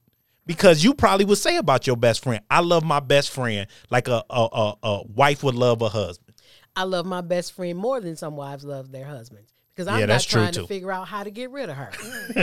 because 0.47 0.83
you 0.83 0.95
probably 0.95 1.25
would 1.27 1.39
say 1.39 1.57
about 1.57 1.87
your 1.87 1.97
best 1.97 2.25
friend, 2.25 2.43
"I 2.51 2.61
love 2.61 2.83
my 2.83 2.99
best 3.01 3.31
friend 3.31 3.69
like 3.91 4.09
a 4.09 4.25
a, 4.29 4.49
a, 4.53 4.75
a 4.83 5.03
wife 5.07 5.45
would 5.45 5.55
love 5.55 5.81
a 5.81 5.89
husband." 5.89 6.35
I 6.75 6.83
love 6.85 7.07
my 7.07 7.21
best 7.21 7.53
friend 7.53 7.79
more 7.79 8.01
than 8.01 8.17
some 8.17 8.37
wives 8.37 8.65
love 8.65 8.91
their 8.93 9.05
husbands 9.05 9.53
because 9.75 9.89
I'm 9.89 10.01
Yeah, 10.01 10.07
not 10.07 10.23
trying 10.23 10.53
to 10.55 10.67
figure 10.67 10.91
out 10.91 11.07
how 11.07 11.23
to 11.23 11.31
get 11.31 11.51
rid 11.51 11.71
of 11.71 11.77
her. 11.77 11.91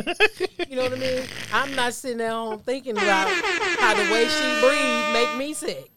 you 0.70 0.76
know 0.78 0.84
what 0.84 0.94
I 0.94 0.96
mean? 0.96 1.24
I'm 1.52 1.76
not 1.76 1.94
sitting 1.94 2.22
at 2.22 2.32
home 2.32 2.60
thinking 2.60 2.94
about 2.98 3.28
how 3.80 3.94
the 3.94 4.12
way 4.12 4.28
she 4.28 4.62
breathes 4.62 5.14
make 5.14 5.38
me 5.38 5.54
sick. 5.54 5.92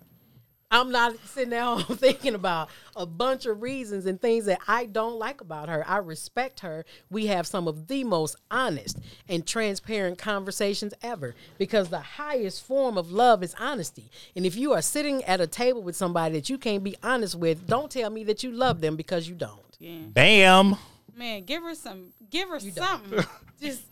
I'm 0.71 0.91
not 0.91 1.17
sitting 1.27 1.55
at 1.55 1.63
home 1.63 1.83
thinking 1.97 2.35
about 2.35 2.69
a 2.95 3.07
bunch 3.07 3.47
of 3.47 3.63
reasons 3.63 4.07
and 4.07 4.21
things 4.21 4.45
that 4.45 4.61
I 4.69 4.87
don't 4.87 5.19
like 5.19 5.41
about 5.41 5.69
her. 5.69 5.85
I 5.89 5.99
respect 5.99 6.61
her. 6.61 6.85
We 7.11 7.27
have 7.27 7.47
some 7.47 7.67
of 7.67 7.87
the 7.87 8.05
most 8.05 8.37
honest 8.51 8.99
and 9.29 9.47
transparent 9.47 10.19
conversations 10.19 10.93
ever 11.03 11.35
because 11.57 11.89
the 11.89 12.01
highest 12.01 12.65
form 12.65 12.99
of 12.99 13.11
love 13.11 13.43
is 13.43 13.55
honesty. 13.59 14.11
And 14.37 14.45
if 14.45 14.57
you 14.57 14.73
are 14.75 14.83
sitting 14.83 15.25
at 15.25 15.41
a 15.41 15.47
table 15.47 15.83
with 15.83 15.97
somebody 15.97 16.35
that 16.35 16.51
you 16.51 16.59
can't 16.59 16.85
be 16.85 16.97
honest 17.03 17.35
with, 17.35 17.67
don't 17.67 17.91
tell 17.91 18.11
me 18.11 18.25
that 18.25 18.43
you 18.43 18.51
love 18.51 18.81
them 18.81 18.97
because 18.97 19.29
you 19.29 19.35
don't. 19.35 19.77
yeah. 19.79 20.01
Bam. 20.09 20.77
Man, 21.17 21.45
give 21.45 21.63
her 21.63 21.75
some. 21.75 22.13
Give 22.31 22.49
her 22.49 22.61
don't. 22.61 22.75
something. 22.75 23.25
Just 23.61 23.83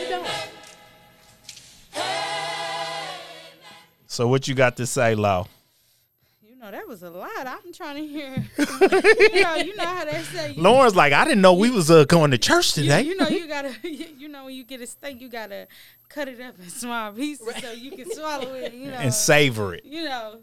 You 0.00 0.08
don't. 0.08 0.28
So 4.10 4.26
what 4.26 4.48
you 4.48 4.54
got 4.54 4.76
to 4.78 4.86
say, 4.86 5.14
Lau? 5.14 5.46
you 6.42 6.56
know 6.56 6.70
that 6.70 6.88
was 6.88 7.02
a 7.02 7.10
lot. 7.10 7.46
I'm 7.46 7.72
trying 7.74 7.96
to 7.96 8.06
hear. 8.06 8.34
you 8.58 9.42
know, 9.42 9.54
you 9.56 9.76
know 9.76 9.84
how 9.84 10.04
they 10.06 10.22
say. 10.22 10.52
You, 10.54 10.62
Lauren's 10.62 10.96
like, 10.96 11.12
I 11.12 11.24
didn't 11.24 11.42
know 11.42 11.52
we 11.52 11.70
was 11.70 11.90
uh, 11.90 12.04
going 12.04 12.30
to 12.32 12.38
church 12.38 12.72
today. 12.72 13.02
you 13.02 13.16
know 13.16 13.28
you 13.28 13.46
gotta. 13.56 13.72
You 13.82 14.28
know 14.28 14.46
when 14.46 14.54
you 14.54 14.64
get 14.64 14.80
a 14.80 14.86
steak, 14.86 15.20
you 15.20 15.28
gotta 15.28 15.68
cut 16.08 16.26
it 16.26 16.40
up 16.40 16.58
in 16.58 16.68
small 16.68 17.12
pieces 17.12 17.48
so 17.60 17.70
you 17.72 17.92
can 17.92 18.10
swallow 18.10 18.54
it. 18.54 18.72
You 18.72 18.90
know, 18.90 18.96
and 18.96 19.14
savor 19.14 19.74
it. 19.74 19.84
you 19.84 20.04
know, 20.04 20.40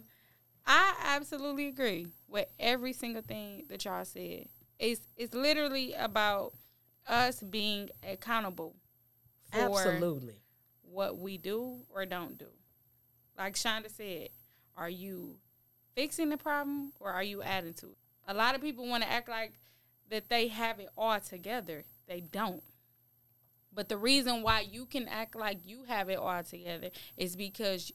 I 0.66 0.94
absolutely 1.04 1.68
agree 1.68 2.08
with 2.30 2.48
every 2.60 2.94
single 2.94 3.22
thing 3.24 3.66
that 3.70 3.84
y'all 3.84 4.06
said. 4.06 4.46
It's 4.80 5.02
it's 5.18 5.34
literally 5.34 5.94
about 5.94 6.54
us 7.08 7.42
being 7.42 7.90
accountable 8.08 8.76
for 9.52 9.60
Absolutely. 9.80 10.36
what 10.84 11.18
we 11.18 11.38
do 11.38 11.80
or 11.94 12.06
don't 12.06 12.38
do. 12.38 12.48
Like 13.38 13.56
Shonda 13.56 13.90
said, 13.90 14.30
are 14.78 14.90
you 14.90 15.38
fixing 15.96 16.30
the 16.30 16.38
problem 16.38 16.92
or 17.00 17.12
are 17.12 17.24
you 17.24 17.42
adding 17.42 17.74
to 17.76 17.88
it? 17.88 17.98
A 18.28 18.34
lot 18.34 18.56
of 18.56 18.62
people 18.62 18.88
want 18.88 19.04
to 19.04 19.12
act 19.12 19.30
like 19.30 19.54
that 20.10 20.30
they 20.30 20.48
have 20.48 20.80
it 20.80 20.90
all 20.98 21.20
together. 21.20 21.84
They 22.08 22.22
don't. 22.22 22.64
But 23.74 23.90
the 23.90 23.98
reason 23.98 24.42
why 24.42 24.62
you 24.62 24.86
can 24.86 25.08
act 25.08 25.36
like 25.36 25.60
you 25.66 25.84
have 25.88 26.10
it 26.10 26.18
all 26.18 26.44
together 26.44 26.92
is 27.18 27.36
because 27.36 27.92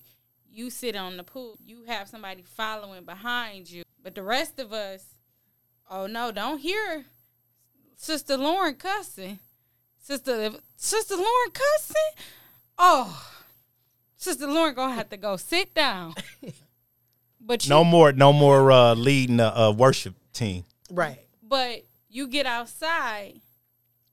you 0.53 0.69
sit 0.69 0.95
on 0.95 1.17
the 1.17 1.25
pool. 1.25 1.57
You 1.65 1.85
have 1.87 2.09
somebody 2.09 2.43
following 2.43 3.05
behind 3.05 3.71
you. 3.71 3.83
But 4.03 4.15
the 4.15 4.23
rest 4.23 4.59
of 4.59 4.73
us, 4.73 5.05
oh 5.91 6.07
no, 6.07 6.33
don't 6.33 6.59
hear 6.59 7.07
Sister 7.97 8.37
Lauren 8.37 8.75
cussing. 8.75 9.39
Sister 10.03 10.51
Sister 10.77 11.15
Lauren 11.17 11.51
cussing? 11.53 12.25
Oh, 12.79 13.40
Sister 14.21 14.47
Lauren 14.47 14.75
gonna 14.75 14.95
have 14.95 15.09
to 15.09 15.17
go 15.17 15.37
sit 15.37 15.75
down. 15.75 16.15
But 17.43 17.65
you, 17.65 17.71
No 17.71 17.85
more, 17.85 18.13
no 18.13 18.35
more 18.35 18.71
uh, 18.71 18.95
leading 18.95 19.39
the 19.39 19.59
uh, 19.59 19.73
worship 19.73 20.15
team. 20.35 20.65
Right. 20.91 21.19
but 21.43 21.85
you 22.11 22.29
get 22.29 22.45
outside, 22.45 23.41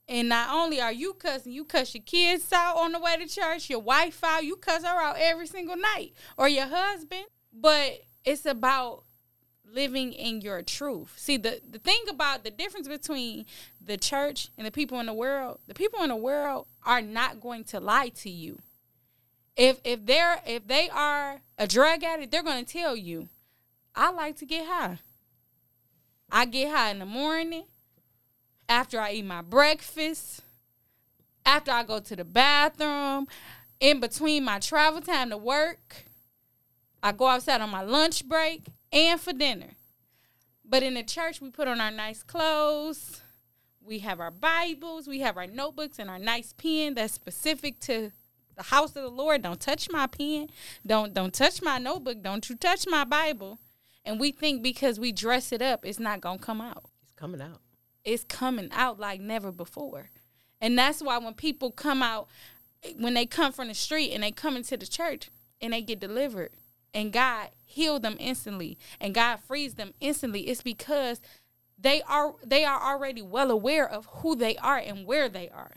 and 0.07 0.29
not 0.29 0.49
only 0.53 0.79
are 0.79 0.93
you 0.93 1.13
cussing, 1.13 1.51
you 1.51 1.65
cuss 1.65 1.93
your 1.93 2.03
kids 2.03 2.51
out 2.53 2.77
on 2.77 2.93
the 2.93 2.99
way 2.99 3.17
to 3.17 3.27
church, 3.27 3.69
your 3.69 3.79
wife 3.81 4.23
out, 4.23 4.45
you 4.45 4.55
cuss 4.55 4.83
her 4.83 5.01
out 5.01 5.17
every 5.19 5.45
single 5.45 5.75
night, 5.75 6.13
or 6.37 6.47
your 6.47 6.67
husband. 6.67 7.25
But 7.51 8.01
it's 8.23 8.45
about 8.45 9.03
living 9.69 10.13
in 10.13 10.39
your 10.39 10.61
truth. 10.61 11.13
See, 11.17 11.35
the 11.35 11.59
the 11.69 11.79
thing 11.79 11.99
about 12.09 12.45
the 12.45 12.51
difference 12.51 12.87
between 12.87 13.45
the 13.85 13.97
church 13.97 14.49
and 14.57 14.65
the 14.65 14.71
people 14.71 14.99
in 15.01 15.07
the 15.07 15.13
world, 15.13 15.59
the 15.67 15.73
people 15.73 16.01
in 16.01 16.09
the 16.09 16.15
world 16.15 16.65
are 16.85 17.01
not 17.01 17.41
going 17.41 17.65
to 17.65 17.81
lie 17.81 18.09
to 18.23 18.29
you. 18.29 18.59
If 19.57 19.79
if 19.83 20.05
they're 20.05 20.39
if 20.45 20.67
they 20.67 20.87
are 20.89 21.41
a 21.57 21.67
drug 21.67 22.03
addict, 22.03 22.31
they're 22.31 22.43
to 22.43 22.63
tell 22.63 22.95
you, 22.95 23.27
I 23.95 24.11
like 24.11 24.37
to 24.37 24.45
get 24.45 24.67
high. 24.67 24.99
I 26.31 26.45
get 26.45 26.71
high 26.71 26.91
in 26.91 26.99
the 26.99 27.05
morning, 27.05 27.63
after 28.69 28.99
I 28.99 29.13
eat 29.13 29.25
my 29.25 29.41
breakfast, 29.41 30.41
after 31.45 31.71
I 31.71 31.83
go 31.83 31.99
to 31.99 32.15
the 32.15 32.23
bathroom, 32.23 33.27
in 33.79 33.99
between 33.99 34.43
my 34.43 34.59
travel 34.59 35.01
time 35.01 35.31
to 35.31 35.37
work. 35.37 36.05
I 37.01 37.11
go 37.11 37.27
outside 37.27 37.61
on 37.61 37.69
my 37.69 37.81
lunch 37.81 38.27
break 38.27 38.63
and 38.91 39.19
for 39.19 39.33
dinner. 39.33 39.69
But 40.65 40.83
in 40.83 40.95
the 40.95 41.03
church, 41.03 41.39
we 41.39 41.49
put 41.49 41.67
on 41.67 41.79
our 41.79 41.91
nice 41.91 42.21
clothes. 42.21 43.21
We 43.81 43.99
have 43.99 44.19
our 44.19 44.31
Bibles, 44.31 45.07
we 45.07 45.21
have 45.21 45.37
our 45.37 45.47
notebooks, 45.47 45.97
and 45.97 46.09
our 46.09 46.19
nice 46.19 46.53
pen 46.53 46.95
that's 46.95 47.13
specific 47.13 47.79
to 47.81 48.11
the 48.57 48.63
house 48.63 48.95
of 48.95 49.03
the 49.03 49.09
Lord. 49.09 49.43
Don't 49.43 49.59
touch 49.59 49.89
my 49.89 50.07
pen. 50.07 50.49
Don't 50.85 51.13
don't 51.13 51.33
touch 51.33 51.61
my 51.61 51.77
notebook. 51.77 52.21
Don't 52.21 52.49
you 52.49 52.55
touch 52.55 52.85
my 52.87 53.05
Bible. 53.05 53.59
And 54.03 54.19
we 54.19 54.31
think 54.31 54.63
because 54.63 54.99
we 54.99 55.11
dress 55.11 55.51
it 55.51 55.61
up, 55.61 55.85
it's 55.85 55.99
not 55.99 56.21
gonna 56.21 56.39
come 56.39 56.59
out. 56.59 56.85
It's 57.03 57.13
coming 57.13 57.41
out. 57.41 57.61
It's 58.03 58.23
coming 58.23 58.69
out 58.71 58.99
like 58.99 59.21
never 59.21 59.51
before. 59.51 60.09
And 60.59 60.77
that's 60.77 61.01
why 61.01 61.17
when 61.17 61.33
people 61.33 61.71
come 61.71 62.01
out, 62.01 62.27
when 62.97 63.13
they 63.13 63.25
come 63.25 63.51
from 63.51 63.67
the 63.67 63.73
street 63.73 64.11
and 64.11 64.23
they 64.23 64.31
come 64.31 64.55
into 64.55 64.75
the 64.75 64.87
church 64.87 65.29
and 65.61 65.73
they 65.73 65.81
get 65.81 65.99
delivered 65.99 66.51
and 66.93 67.13
God 67.13 67.49
heal 67.65 67.99
them 67.99 68.15
instantly 68.19 68.77
and 68.99 69.13
God 69.13 69.39
frees 69.39 69.75
them 69.75 69.93
instantly, 69.99 70.41
it's 70.47 70.63
because 70.63 71.21
they 71.77 72.01
are 72.03 72.33
they 72.43 72.65
are 72.65 72.81
already 72.81 73.21
well 73.21 73.51
aware 73.51 73.87
of 73.87 74.07
who 74.07 74.35
they 74.35 74.57
are 74.57 74.77
and 74.77 75.05
where 75.05 75.29
they 75.29 75.49
are. 75.49 75.73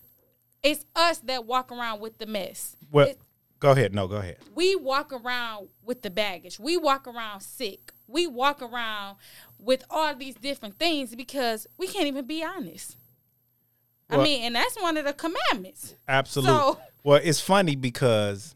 It's 0.62 0.84
us 0.94 1.18
that 1.20 1.46
walk 1.46 1.72
around 1.72 2.00
with 2.00 2.18
the 2.18 2.26
mess. 2.26 2.76
Well, 2.92 3.12
go 3.58 3.70
ahead. 3.72 3.94
No, 3.94 4.06
go 4.08 4.16
ahead. 4.16 4.38
we 4.54 4.76
walk 4.76 5.12
around 5.12 5.68
with 5.84 6.02
the 6.02 6.10
baggage. 6.10 6.58
We 6.60 6.76
walk 6.76 7.06
around 7.06 7.40
sick. 7.40 7.92
We 8.06 8.26
walk 8.26 8.60
around 8.60 9.16
with 9.58 9.84
all 9.88 10.14
these 10.14 10.34
different 10.34 10.78
things 10.78 11.14
because 11.14 11.66
we 11.78 11.86
can't 11.86 12.06
even 12.08 12.26
be 12.26 12.42
honest. 12.44 12.96
Well- 14.10 14.20
I 14.20 14.24
mean, 14.24 14.42
and 14.42 14.54
that's 14.54 14.76
one 14.80 14.96
of 14.96 15.04
the 15.04 15.12
commandments. 15.12 15.94
Absolutely. 16.08 16.52
So- 16.56 16.78
well, 17.04 17.20
it's 17.22 17.40
funny 17.40 17.76
because 17.76 18.54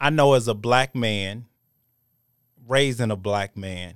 I 0.00 0.10
know 0.10 0.34
as 0.34 0.48
a 0.48 0.54
black 0.54 0.94
man, 0.94 1.46
raising 2.66 3.10
a 3.10 3.16
black 3.16 3.56
man, 3.56 3.94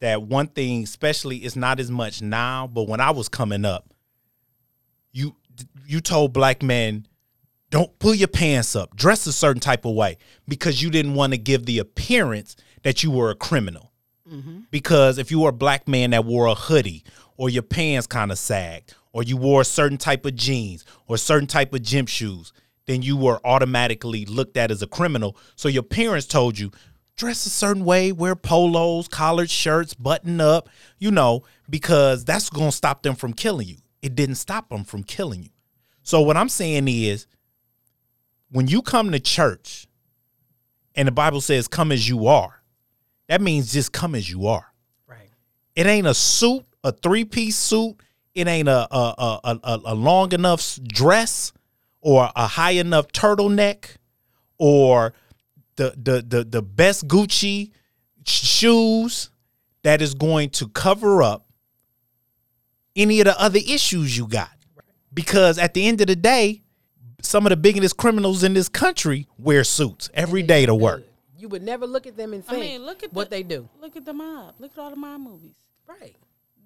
that 0.00 0.22
one 0.22 0.48
thing, 0.48 0.82
especially, 0.82 1.44
is 1.44 1.54
not 1.54 1.78
as 1.78 1.90
much 1.90 2.20
now, 2.20 2.66
but 2.66 2.88
when 2.88 3.00
I 3.00 3.12
was 3.12 3.28
coming 3.28 3.64
up, 3.64 3.94
you 5.12 5.36
you 5.86 6.00
told 6.00 6.32
black 6.32 6.62
men, 6.62 7.06
don't 7.70 7.98
pull 7.98 8.14
your 8.14 8.28
pants 8.28 8.76
up, 8.76 8.94
dress 8.94 9.26
a 9.26 9.32
certain 9.32 9.60
type 9.60 9.84
of 9.84 9.94
way, 9.94 10.18
because 10.46 10.82
you 10.82 10.90
didn't 10.90 11.14
want 11.14 11.32
to 11.32 11.38
give 11.38 11.64
the 11.64 11.78
appearance 11.78 12.54
that 12.82 13.02
you 13.02 13.10
were 13.10 13.30
a 13.30 13.34
criminal. 13.34 13.92
Mm-hmm. 14.30 14.60
Because 14.70 15.18
if 15.18 15.30
you 15.30 15.40
were 15.40 15.50
a 15.50 15.54
black 15.54 15.88
man 15.88 16.10
that 16.10 16.24
wore 16.24 16.46
a 16.46 16.54
hoodie 16.54 17.04
or 17.36 17.48
your 17.48 17.62
pants 17.62 18.06
kind 18.06 18.30
of 18.30 18.38
sagged 18.38 18.94
or 19.12 19.22
you 19.22 19.36
wore 19.36 19.62
a 19.62 19.64
certain 19.64 19.98
type 19.98 20.24
of 20.24 20.36
jeans 20.36 20.84
or 21.06 21.16
a 21.16 21.18
certain 21.18 21.46
type 21.46 21.74
of 21.74 21.82
gym 21.82 22.06
shoes, 22.06 22.52
then 22.86 23.02
you 23.02 23.16
were 23.16 23.40
automatically 23.44 24.24
looked 24.24 24.56
at 24.56 24.70
as 24.70 24.82
a 24.82 24.86
criminal. 24.86 25.36
So 25.56 25.68
your 25.68 25.82
parents 25.82 26.26
told 26.26 26.58
you, 26.58 26.72
dress 27.16 27.46
a 27.46 27.50
certain 27.50 27.84
way, 27.84 28.10
wear 28.12 28.34
polos, 28.34 29.08
collared 29.08 29.50
shirts, 29.50 29.94
button 29.94 30.40
up, 30.40 30.68
you 30.98 31.10
know, 31.10 31.42
because 31.68 32.24
that's 32.24 32.50
going 32.50 32.70
to 32.70 32.76
stop 32.76 33.02
them 33.02 33.14
from 33.14 33.32
killing 33.32 33.68
you. 33.68 33.76
It 34.02 34.14
didn't 34.14 34.34
stop 34.34 34.68
them 34.68 34.84
from 34.84 35.04
killing 35.04 35.44
you. 35.44 35.50
So 36.02 36.20
what 36.20 36.36
I'm 36.36 36.48
saying 36.48 36.88
is 36.88 37.26
when 38.50 38.66
you 38.66 38.82
come 38.82 39.12
to 39.12 39.20
church 39.20 39.86
and 40.94 41.08
the 41.08 41.12
Bible 41.12 41.40
says 41.40 41.68
come 41.68 41.92
as 41.92 42.08
you 42.08 42.26
are, 42.26 42.62
that 43.28 43.40
means 43.40 43.72
just 43.72 43.92
come 43.92 44.14
as 44.14 44.28
you 44.28 44.46
are. 44.48 44.72
Right. 45.06 45.30
It 45.76 45.86
ain't 45.86 46.06
a 46.06 46.14
suit, 46.14 46.64
a 46.84 46.92
three 46.92 47.24
piece 47.24 47.56
suit. 47.56 47.96
It 48.34 48.48
ain't 48.48 48.68
a 48.68 48.88
a, 48.94 49.40
a 49.44 49.60
a 49.62 49.80
a 49.86 49.94
long 49.94 50.32
enough 50.32 50.78
dress 50.82 51.52
or 52.00 52.30
a 52.34 52.46
high 52.46 52.72
enough 52.72 53.08
turtleneck 53.08 53.96
or 54.58 55.14
the 55.76 55.94
the 55.96 56.24
the 56.26 56.44
the 56.44 56.62
best 56.62 57.06
Gucci 57.06 57.70
shoes 58.26 59.30
that 59.82 60.02
is 60.02 60.14
going 60.14 60.50
to 60.50 60.68
cover 60.68 61.22
up 61.22 61.41
any 62.96 63.20
of 63.20 63.26
the 63.26 63.40
other 63.40 63.58
issues 63.58 64.16
you 64.16 64.26
got. 64.26 64.50
Because 65.14 65.58
at 65.58 65.74
the 65.74 65.86
end 65.86 66.00
of 66.00 66.06
the 66.06 66.16
day, 66.16 66.62
some 67.20 67.46
of 67.46 67.50
the 67.50 67.56
biggest 67.56 67.96
criminals 67.96 68.42
in 68.42 68.54
this 68.54 68.68
country 68.68 69.28
wear 69.38 69.64
suits 69.64 70.08
every 70.14 70.42
day 70.42 70.66
to 70.66 70.74
work. 70.74 71.04
You 71.36 71.48
would 71.48 71.62
never 71.62 71.86
look 71.86 72.06
at 72.06 72.16
them 72.16 72.32
and 72.32 72.44
think 72.44 72.58
I 72.58 72.60
think 72.60 72.78
mean, 72.78 72.86
look 72.86 73.02
at 73.02 73.12
what 73.12 73.28
the, 73.28 73.36
they 73.36 73.42
do. 73.42 73.68
Look 73.80 73.96
at 73.96 74.04
the 74.04 74.12
mob. 74.12 74.54
Look 74.58 74.72
at 74.72 74.78
all 74.78 74.90
the 74.90 74.96
mob 74.96 75.20
movies. 75.20 75.56
Right. 75.86 76.16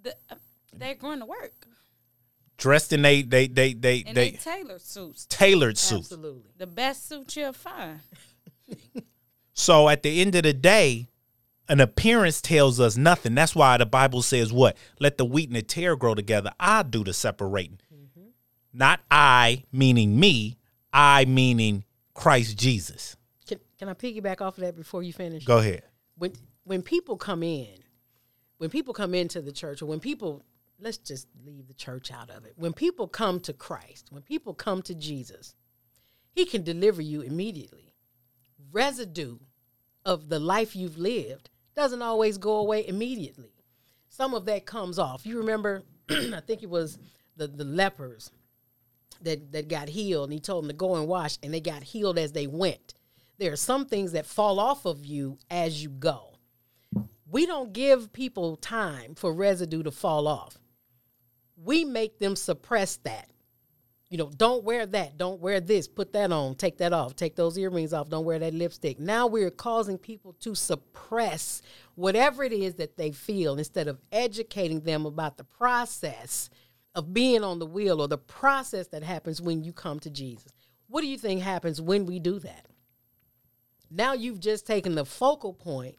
The, 0.02 0.14
uh, 0.30 0.36
they're 0.72 0.94
going 0.94 1.20
to 1.20 1.26
work 1.26 1.66
Dressed 2.58 2.92
in 2.92 3.02
they 3.02 3.20
they 3.20 3.48
they 3.48 3.74
they 3.74 4.02
and 4.06 4.16
they, 4.16 4.30
they 4.30 4.36
tailored 4.38 4.80
suits, 4.80 5.26
tailored 5.26 5.76
suits. 5.76 6.10
Absolutely. 6.10 6.50
the 6.56 6.66
best 6.66 7.06
suit 7.06 7.36
you'll 7.36 7.52
find. 7.52 8.00
So 9.58 9.88
at 9.88 10.02
the 10.02 10.20
end 10.20 10.34
of 10.34 10.42
the 10.42 10.52
day, 10.52 11.08
an 11.68 11.80
appearance 11.80 12.40
tells 12.40 12.80
us 12.80 12.96
nothing. 12.96 13.34
That's 13.34 13.54
why 13.54 13.76
the 13.76 13.86
Bible 13.86 14.22
says 14.22 14.52
what? 14.52 14.76
Let 15.00 15.18
the 15.18 15.24
wheat 15.24 15.48
and 15.48 15.56
the 15.56 15.62
tare 15.62 15.96
grow 15.96 16.14
together. 16.14 16.52
I 16.60 16.82
do 16.82 17.04
the 17.04 17.12
separating. 17.12 17.80
Mm-hmm. 17.92 18.28
Not 18.72 19.00
I 19.10 19.64
meaning 19.72 20.18
me, 20.18 20.58
I 20.92 21.24
meaning 21.24 21.84
Christ 22.14 22.56
Jesus. 22.58 23.16
Can, 23.46 23.58
can 23.78 23.88
I 23.88 23.94
piggyback 23.94 24.40
off 24.40 24.58
of 24.58 24.64
that 24.64 24.76
before 24.76 25.02
you 25.02 25.12
finish? 25.12 25.44
Go 25.44 25.58
ahead. 25.58 25.82
when 26.16 26.32
when 26.64 26.82
people 26.82 27.16
come 27.16 27.42
in, 27.42 27.78
when 28.58 28.70
people 28.70 28.92
come 28.92 29.14
into 29.14 29.40
the 29.40 29.52
church, 29.52 29.82
or 29.82 29.86
when 29.86 30.00
people 30.00 30.44
let's 30.80 30.98
just 30.98 31.28
leave 31.44 31.68
the 31.68 31.74
church 31.74 32.10
out 32.10 32.30
of 32.30 32.44
it. 32.44 32.54
When 32.56 32.72
people 32.72 33.08
come 33.08 33.40
to 33.40 33.52
Christ, 33.52 34.08
when 34.10 34.22
people 34.22 34.54
come 34.54 34.82
to 34.82 34.94
Jesus, 34.94 35.54
He 36.32 36.44
can 36.44 36.62
deliver 36.62 37.02
you 37.02 37.22
immediately. 37.22 37.94
Residue 38.72 39.38
of 40.04 40.28
the 40.28 40.38
life 40.38 40.76
you've 40.76 40.98
lived 40.98 41.50
doesn't 41.76 42.02
always 42.02 42.38
go 42.38 42.56
away 42.56 42.86
immediately. 42.86 43.52
Some 44.08 44.34
of 44.34 44.46
that 44.46 44.66
comes 44.66 44.98
off. 44.98 45.26
You 45.26 45.38
remember, 45.38 45.84
I 46.10 46.40
think 46.46 46.62
it 46.62 46.70
was 46.70 46.98
the 47.36 47.46
the 47.46 47.64
lepers 47.64 48.30
that 49.22 49.52
that 49.52 49.68
got 49.68 49.88
healed 49.88 50.24
and 50.24 50.32
he 50.32 50.40
told 50.40 50.64
them 50.64 50.70
to 50.70 50.76
go 50.76 50.96
and 50.96 51.06
wash 51.06 51.38
and 51.42 51.52
they 51.52 51.60
got 51.60 51.82
healed 51.82 52.18
as 52.18 52.32
they 52.32 52.46
went 52.46 52.94
there 53.38 53.52
are 53.52 53.56
some 53.56 53.86
things 53.86 54.12
that 54.12 54.26
fall 54.26 54.58
off 54.58 54.84
of 54.84 55.04
you 55.04 55.38
as 55.50 55.82
you 55.82 55.88
go 55.88 56.34
we 57.28 57.46
don't 57.46 57.72
give 57.72 58.12
people 58.12 58.56
time 58.56 59.14
for 59.14 59.32
residue 59.32 59.82
to 59.82 59.90
fall 59.90 60.26
off 60.28 60.58
we 61.56 61.84
make 61.84 62.18
them 62.18 62.36
suppress 62.36 62.96
that 62.98 63.30
you 64.08 64.18
know 64.18 64.30
don't 64.36 64.64
wear 64.64 64.86
that 64.86 65.16
don't 65.16 65.40
wear 65.40 65.60
this 65.60 65.88
put 65.88 66.12
that 66.12 66.30
on 66.30 66.54
take 66.54 66.78
that 66.78 66.92
off 66.92 67.16
take 67.16 67.34
those 67.36 67.58
earrings 67.58 67.92
off 67.92 68.08
don't 68.08 68.24
wear 68.24 68.38
that 68.38 68.54
lipstick 68.54 69.00
now 69.00 69.26
we're 69.26 69.50
causing 69.50 69.98
people 69.98 70.32
to 70.34 70.54
suppress 70.54 71.60
whatever 71.96 72.44
it 72.44 72.52
is 72.52 72.74
that 72.74 72.96
they 72.96 73.10
feel 73.10 73.58
instead 73.58 73.88
of 73.88 73.98
educating 74.12 74.80
them 74.80 75.06
about 75.06 75.36
the 75.36 75.44
process 75.44 76.50
of 76.96 77.12
being 77.12 77.44
on 77.44 77.58
the 77.58 77.66
wheel 77.66 78.00
or 78.00 78.08
the 78.08 78.18
process 78.18 78.88
that 78.88 79.02
happens 79.02 79.40
when 79.40 79.62
you 79.62 79.70
come 79.70 80.00
to 80.00 80.10
Jesus. 80.10 80.50
What 80.88 81.02
do 81.02 81.06
you 81.06 81.18
think 81.18 81.42
happens 81.42 81.80
when 81.80 82.06
we 82.06 82.18
do 82.18 82.38
that? 82.38 82.66
Now 83.90 84.14
you've 84.14 84.40
just 84.40 84.66
taken 84.66 84.94
the 84.94 85.04
focal 85.04 85.52
point 85.52 85.96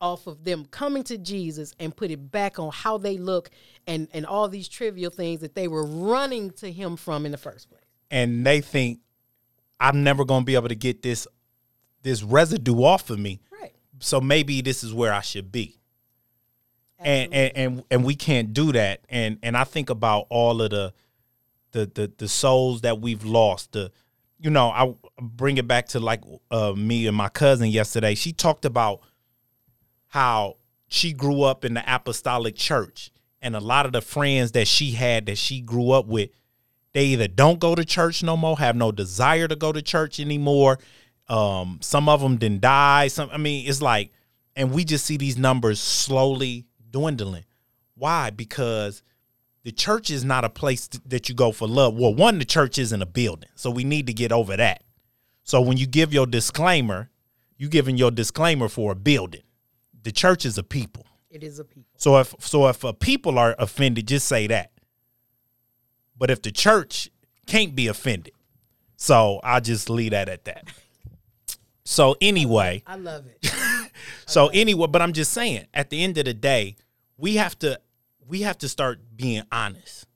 off 0.00 0.26
of 0.26 0.44
them 0.44 0.64
coming 0.70 1.02
to 1.04 1.18
Jesus 1.18 1.74
and 1.80 1.94
put 1.96 2.10
it 2.10 2.30
back 2.30 2.58
on 2.58 2.70
how 2.72 2.98
they 2.98 3.16
look 3.18 3.50
and 3.86 4.08
and 4.12 4.24
all 4.26 4.48
these 4.48 4.68
trivial 4.68 5.10
things 5.10 5.40
that 5.40 5.54
they 5.54 5.68
were 5.68 5.84
running 5.84 6.50
to 6.52 6.70
him 6.70 6.96
from 6.96 7.26
in 7.26 7.32
the 7.32 7.38
first 7.38 7.68
place. 7.68 7.82
And 8.10 8.46
they 8.46 8.60
think 8.60 9.00
I'm 9.80 10.02
never 10.04 10.24
gonna 10.24 10.44
be 10.44 10.54
able 10.54 10.68
to 10.68 10.74
get 10.76 11.02
this 11.02 11.26
this 12.02 12.22
residue 12.22 12.82
off 12.82 13.10
of 13.10 13.18
me. 13.18 13.40
Right. 13.50 13.74
So 13.98 14.20
maybe 14.20 14.60
this 14.60 14.84
is 14.84 14.94
where 14.94 15.12
I 15.12 15.20
should 15.20 15.50
be. 15.50 15.78
and 16.98 17.32
and 17.32 17.52
and 17.56 17.84
and 17.90 18.04
we 18.04 18.14
can't 18.14 18.52
do 18.52 18.72
that 18.72 19.00
and 19.08 19.38
and 19.42 19.56
i 19.56 19.62
think 19.62 19.88
about 19.88 20.26
all 20.30 20.60
of 20.60 20.70
the 20.70 20.92
the 21.72 21.86
the, 21.94 22.12
the 22.18 22.28
souls 22.28 22.80
that 22.80 23.00
we've 23.00 23.24
lost 23.24 23.70
the 23.72 23.90
you 24.40 24.50
know 24.50 24.68
i 24.70 24.92
bring 25.20 25.58
it 25.58 25.68
back 25.68 25.86
to 25.86 26.00
like 26.00 26.20
uh, 26.50 26.72
me 26.76 27.06
and 27.06 27.16
my 27.16 27.28
cousin 27.28 27.68
yesterday 27.68 28.16
she 28.16 28.32
talked 28.32 28.64
about 28.64 29.00
how 30.08 30.56
she 30.88 31.12
grew 31.12 31.42
up 31.42 31.64
in 31.64 31.74
the 31.74 31.94
apostolic 31.94 32.56
church. 32.56 33.10
And 33.40 33.54
a 33.54 33.60
lot 33.60 33.86
of 33.86 33.92
the 33.92 34.00
friends 34.00 34.52
that 34.52 34.66
she 34.66 34.92
had 34.92 35.26
that 35.26 35.38
she 35.38 35.60
grew 35.60 35.92
up 35.92 36.06
with 36.06 36.30
they 36.94 37.04
either 37.06 37.28
don't 37.28 37.60
go 37.60 37.74
to 37.74 37.84
church 37.84 38.22
no 38.22 38.36
more 38.36 38.58
have 38.58 38.74
no 38.74 38.90
desire 38.90 39.46
to 39.46 39.54
go 39.54 39.70
to 39.72 39.82
church 39.82 40.18
anymore. 40.18 40.78
Um 41.28 41.78
some 41.80 42.08
of 42.08 42.20
them 42.20 42.38
didn't 42.38 42.62
die. 42.62 43.08
Some 43.08 43.30
i 43.32 43.36
mean 43.36 43.68
it's 43.68 43.82
like 43.82 44.10
and 44.56 44.72
we 44.72 44.84
just 44.84 45.04
see 45.04 45.16
these 45.16 45.38
numbers 45.38 45.80
slowly 45.80 46.66
dwindling. 46.90 47.44
Why? 47.94 48.30
Because 48.30 49.02
the 49.62 49.70
church 49.70 50.10
is 50.10 50.24
not 50.24 50.44
a 50.44 50.48
place 50.48 50.88
that 51.06 51.28
you 51.28 51.34
go 51.34 51.52
for 51.52 51.68
love. 51.68 51.94
Well 51.94 52.14
one 52.14 52.38
the 52.38 52.44
church 52.44 52.78
isn't 52.78 53.02
a 53.02 53.06
building 53.06 53.50
so 53.54 53.70
we 53.70 53.84
need 53.84 54.06
to 54.08 54.14
get 54.14 54.32
over 54.32 54.56
that. 54.56 54.82
So 55.44 55.60
when 55.60 55.76
you 55.76 55.86
give 55.86 56.12
your 56.12 56.26
disclaimer 56.26 57.10
you 57.58 57.68
giving 57.68 57.96
your 57.96 58.10
disclaimer 58.10 58.68
for 58.68 58.92
a 58.92 58.96
building 58.96 59.42
the 60.08 60.12
church 60.12 60.46
is 60.46 60.56
a 60.56 60.62
people 60.62 61.04
It 61.30 61.42
is 61.42 61.58
a 61.58 61.64
people. 61.64 61.92
so 61.98 62.16
if 62.18 62.34
so 62.40 62.66
if 62.68 62.82
a 62.82 62.94
people 62.94 63.38
are 63.38 63.54
offended, 63.58 64.08
just 64.08 64.26
say 64.26 64.46
that. 64.46 64.70
But 66.16 66.30
if 66.30 66.40
the 66.40 66.50
church 66.50 67.10
can't 67.46 67.74
be 67.74 67.86
offended, 67.88 68.32
so 68.96 69.38
I'll 69.44 69.60
just 69.60 69.90
leave 69.90 70.12
that 70.12 70.28
at 70.30 70.44
that. 70.46 70.64
So 71.84 72.16
anyway, 72.20 72.82
I 72.86 72.96
love 72.96 73.26
it. 73.26 73.52
so 74.26 74.48
anyway, 74.48 74.86
but 74.88 75.00
I'm 75.02 75.12
just 75.12 75.32
saying, 75.32 75.66
at 75.72 75.90
the 75.90 76.02
end 76.02 76.18
of 76.18 76.24
the 76.24 76.34
day, 76.34 76.76
we 77.16 77.36
have 77.36 77.58
to 77.60 77.78
we 78.26 78.42
have 78.42 78.58
to 78.58 78.68
start 78.68 78.98
being 79.16 79.42
honest. 79.52 80.06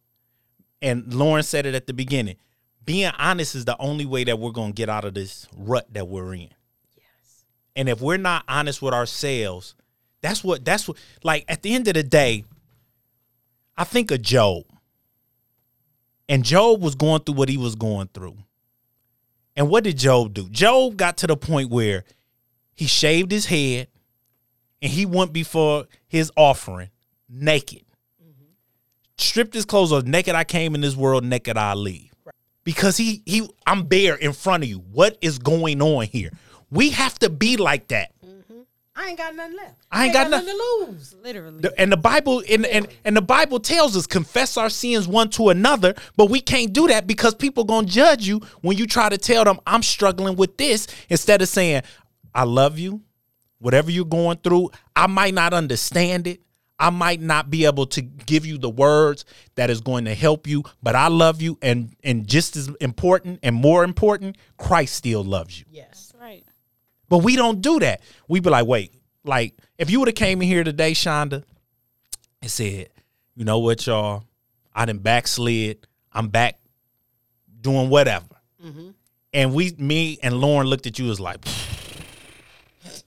And 0.80 1.12
Lauren 1.14 1.42
said 1.44 1.66
it 1.66 1.74
at 1.74 1.86
the 1.86 1.92
beginning. 1.94 2.36
Being 2.84 3.12
honest 3.18 3.54
is 3.54 3.64
the 3.64 3.76
only 3.78 4.04
way 4.06 4.24
that 4.24 4.38
we're 4.38 4.50
gonna 4.50 4.72
get 4.72 4.88
out 4.88 5.04
of 5.04 5.14
this 5.14 5.46
rut 5.56 5.86
that 5.94 6.08
we're 6.08 6.34
in. 6.34 6.50
yes. 6.96 7.44
And 7.76 7.88
if 7.88 8.00
we're 8.00 8.16
not 8.16 8.44
honest 8.48 8.82
with 8.82 8.92
ourselves, 8.94 9.74
that's 10.22 10.42
what 10.42 10.64
that's 10.64 10.88
what 10.88 10.96
like 11.22 11.44
at 11.48 11.62
the 11.62 11.74
end 11.74 11.88
of 11.88 11.94
the 11.94 12.02
day, 12.02 12.44
I 13.76 13.84
think 13.84 14.10
of 14.10 14.22
Job. 14.22 14.64
And 16.28 16.44
Job 16.44 16.80
was 16.80 16.94
going 16.94 17.22
through 17.22 17.34
what 17.34 17.48
he 17.48 17.58
was 17.58 17.74
going 17.74 18.08
through. 18.14 18.36
And 19.54 19.68
what 19.68 19.84
did 19.84 19.98
Job 19.98 20.32
do? 20.32 20.48
Job 20.48 20.96
got 20.96 21.18
to 21.18 21.26
the 21.26 21.36
point 21.36 21.68
where 21.68 22.04
he 22.74 22.86
shaved 22.86 23.30
his 23.30 23.46
head 23.46 23.88
and 24.80 24.90
he 24.90 25.04
went 25.04 25.32
before 25.32 25.86
his 26.08 26.32
offering 26.36 26.88
naked. 27.28 27.82
Stripped 29.18 29.54
his 29.54 29.64
clothes 29.64 29.92
off. 29.92 30.04
Naked 30.04 30.34
I 30.34 30.44
came 30.44 30.74
in 30.74 30.80
this 30.80 30.96
world, 30.96 31.24
naked 31.24 31.56
I 31.56 31.74
leave. 31.74 32.12
Because 32.64 32.96
he 32.96 33.22
he 33.26 33.48
I'm 33.66 33.84
bare 33.84 34.14
in 34.14 34.32
front 34.32 34.62
of 34.62 34.68
you. 34.68 34.78
What 34.78 35.18
is 35.20 35.38
going 35.38 35.82
on 35.82 36.06
here? 36.06 36.30
We 36.70 36.90
have 36.90 37.18
to 37.18 37.28
be 37.28 37.56
like 37.56 37.88
that. 37.88 38.11
I 38.94 39.08
ain't 39.08 39.18
got 39.18 39.34
nothing 39.34 39.56
left. 39.56 39.74
I 39.90 40.04
ain't 40.04 40.12
got 40.12 40.28
nothing 40.30 40.48
to 40.48 40.86
lose. 40.86 41.14
Literally. 41.22 41.60
The- 41.62 41.80
and 41.80 41.90
the 41.90 41.96
Bible 41.96 42.42
and, 42.50 42.66
and 42.66 42.86
and 43.04 43.16
the 43.16 43.22
Bible 43.22 43.58
tells 43.58 43.96
us 43.96 44.06
confess 44.06 44.56
our 44.56 44.68
sins 44.68 45.08
one 45.08 45.30
to 45.30 45.48
another, 45.48 45.94
but 46.16 46.26
we 46.30 46.40
can't 46.40 46.72
do 46.72 46.88
that 46.88 47.06
because 47.06 47.34
people 47.34 47.64
gonna 47.64 47.86
judge 47.86 48.26
you 48.26 48.40
when 48.60 48.76
you 48.76 48.86
try 48.86 49.08
to 49.08 49.16
tell 49.16 49.44
them 49.44 49.60
I'm 49.66 49.82
struggling 49.82 50.36
with 50.36 50.58
this 50.58 50.86
instead 51.08 51.40
of 51.40 51.48
saying 51.48 51.82
I 52.34 52.44
love 52.44 52.78
you, 52.78 53.00
whatever 53.60 53.90
you're 53.90 54.04
going 54.04 54.38
through. 54.38 54.70
I 54.94 55.06
might 55.06 55.32
not 55.34 55.54
understand 55.54 56.26
it. 56.26 56.42
I 56.78 56.90
might 56.90 57.20
not 57.20 57.48
be 57.48 57.64
able 57.64 57.86
to 57.86 58.02
give 58.02 58.44
you 58.44 58.58
the 58.58 58.68
words 58.70 59.24
that 59.54 59.70
is 59.70 59.80
going 59.80 60.04
to 60.06 60.14
help 60.14 60.48
you, 60.48 60.64
but 60.82 60.96
I 60.96 61.06
love 61.08 61.40
you, 61.40 61.56
and 61.62 61.94
and 62.02 62.26
just 62.26 62.56
as 62.56 62.68
important 62.80 63.38
and 63.42 63.54
more 63.54 63.84
important, 63.84 64.36
Christ 64.58 64.96
still 64.96 65.22
loves 65.24 65.58
you. 65.58 65.64
Yes. 65.70 66.11
But 67.12 67.18
we 67.18 67.36
don't 67.36 67.60
do 67.60 67.78
that. 67.80 68.00
We 68.26 68.40
be 68.40 68.48
like, 68.48 68.66
wait, 68.66 68.94
like 69.22 69.54
if 69.76 69.90
you 69.90 69.98
would 69.98 70.08
have 70.08 70.14
came 70.14 70.40
in 70.40 70.48
here 70.48 70.64
today, 70.64 70.92
Shonda, 70.92 71.44
and 72.40 72.50
said, 72.50 72.88
you 73.34 73.44
know 73.44 73.58
what, 73.58 73.86
y'all, 73.86 74.24
I 74.74 74.86
done 74.86 74.96
backslid. 74.96 75.86
I'm 76.10 76.28
back 76.28 76.58
doing 77.60 77.90
whatever. 77.90 78.24
Mm-hmm. 78.64 78.92
And 79.34 79.52
we, 79.52 79.74
me 79.76 80.20
and 80.22 80.40
Lauren 80.40 80.66
looked 80.66 80.86
at 80.86 80.98
you 80.98 81.10
as 81.10 81.20
like, 81.20 81.44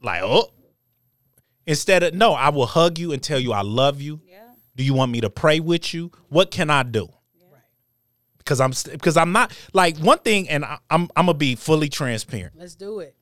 like, 0.00 0.22
oh. 0.22 0.52
Instead 1.66 2.04
of 2.04 2.14
no, 2.14 2.32
I 2.32 2.50
will 2.50 2.66
hug 2.66 3.00
you 3.00 3.10
and 3.10 3.20
tell 3.20 3.40
you 3.40 3.52
I 3.54 3.62
love 3.62 4.00
you. 4.00 4.20
Yeah. 4.24 4.38
Do 4.76 4.84
you 4.84 4.94
want 4.94 5.10
me 5.10 5.20
to 5.22 5.30
pray 5.30 5.58
with 5.58 5.92
you? 5.92 6.12
What 6.28 6.52
can 6.52 6.70
I 6.70 6.84
do? 6.84 7.08
Because 8.46 8.60
I'm 8.60 8.72
because 8.92 9.16
I'm 9.16 9.32
not 9.32 9.52
like 9.72 9.98
one 9.98 10.18
thing, 10.18 10.48
and 10.48 10.64
I, 10.64 10.78
I'm 10.88 11.10
I'm 11.16 11.26
gonna 11.26 11.34
be 11.34 11.56
fully 11.56 11.88
transparent. 11.88 12.54
Let's 12.56 12.76
do 12.76 13.00
it. 13.00 13.16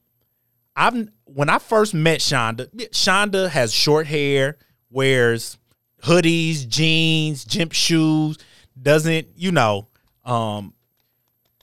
I've 0.77 1.09
when 1.25 1.49
I 1.49 1.59
first 1.59 1.95
met 1.95 2.21
Shonda, 2.21 2.69
Shonda 2.91 3.49
has 3.49 3.73
short 3.73 4.07
hair, 4.07 4.59
wears 4.91 5.59
hoodies, 6.03 6.69
jeans, 6.69 7.45
gym 7.45 7.71
shoes, 7.71 8.37
doesn't, 8.81 9.29
you 9.37 9.53
know, 9.53 9.89
um 10.25 10.75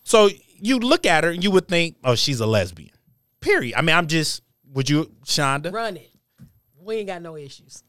so 0.03 0.29
you 0.59 0.79
look 0.79 1.05
at 1.05 1.23
her 1.23 1.29
and 1.29 1.43
you 1.43 1.51
would 1.51 1.67
think, 1.67 1.97
oh, 2.03 2.15
she's 2.15 2.39
a 2.39 2.47
lesbian. 2.47 2.91
Period. 3.39 3.75
I 3.77 3.81
mean, 3.81 3.95
I'm 3.95 4.07
just 4.07 4.41
would 4.73 4.89
you 4.89 5.11
Shonda? 5.25 5.71
Run 5.71 5.97
it. 5.97 6.09
We 6.79 6.97
ain't 6.97 7.07
got 7.07 7.21
no 7.21 7.35
issues. 7.37 7.83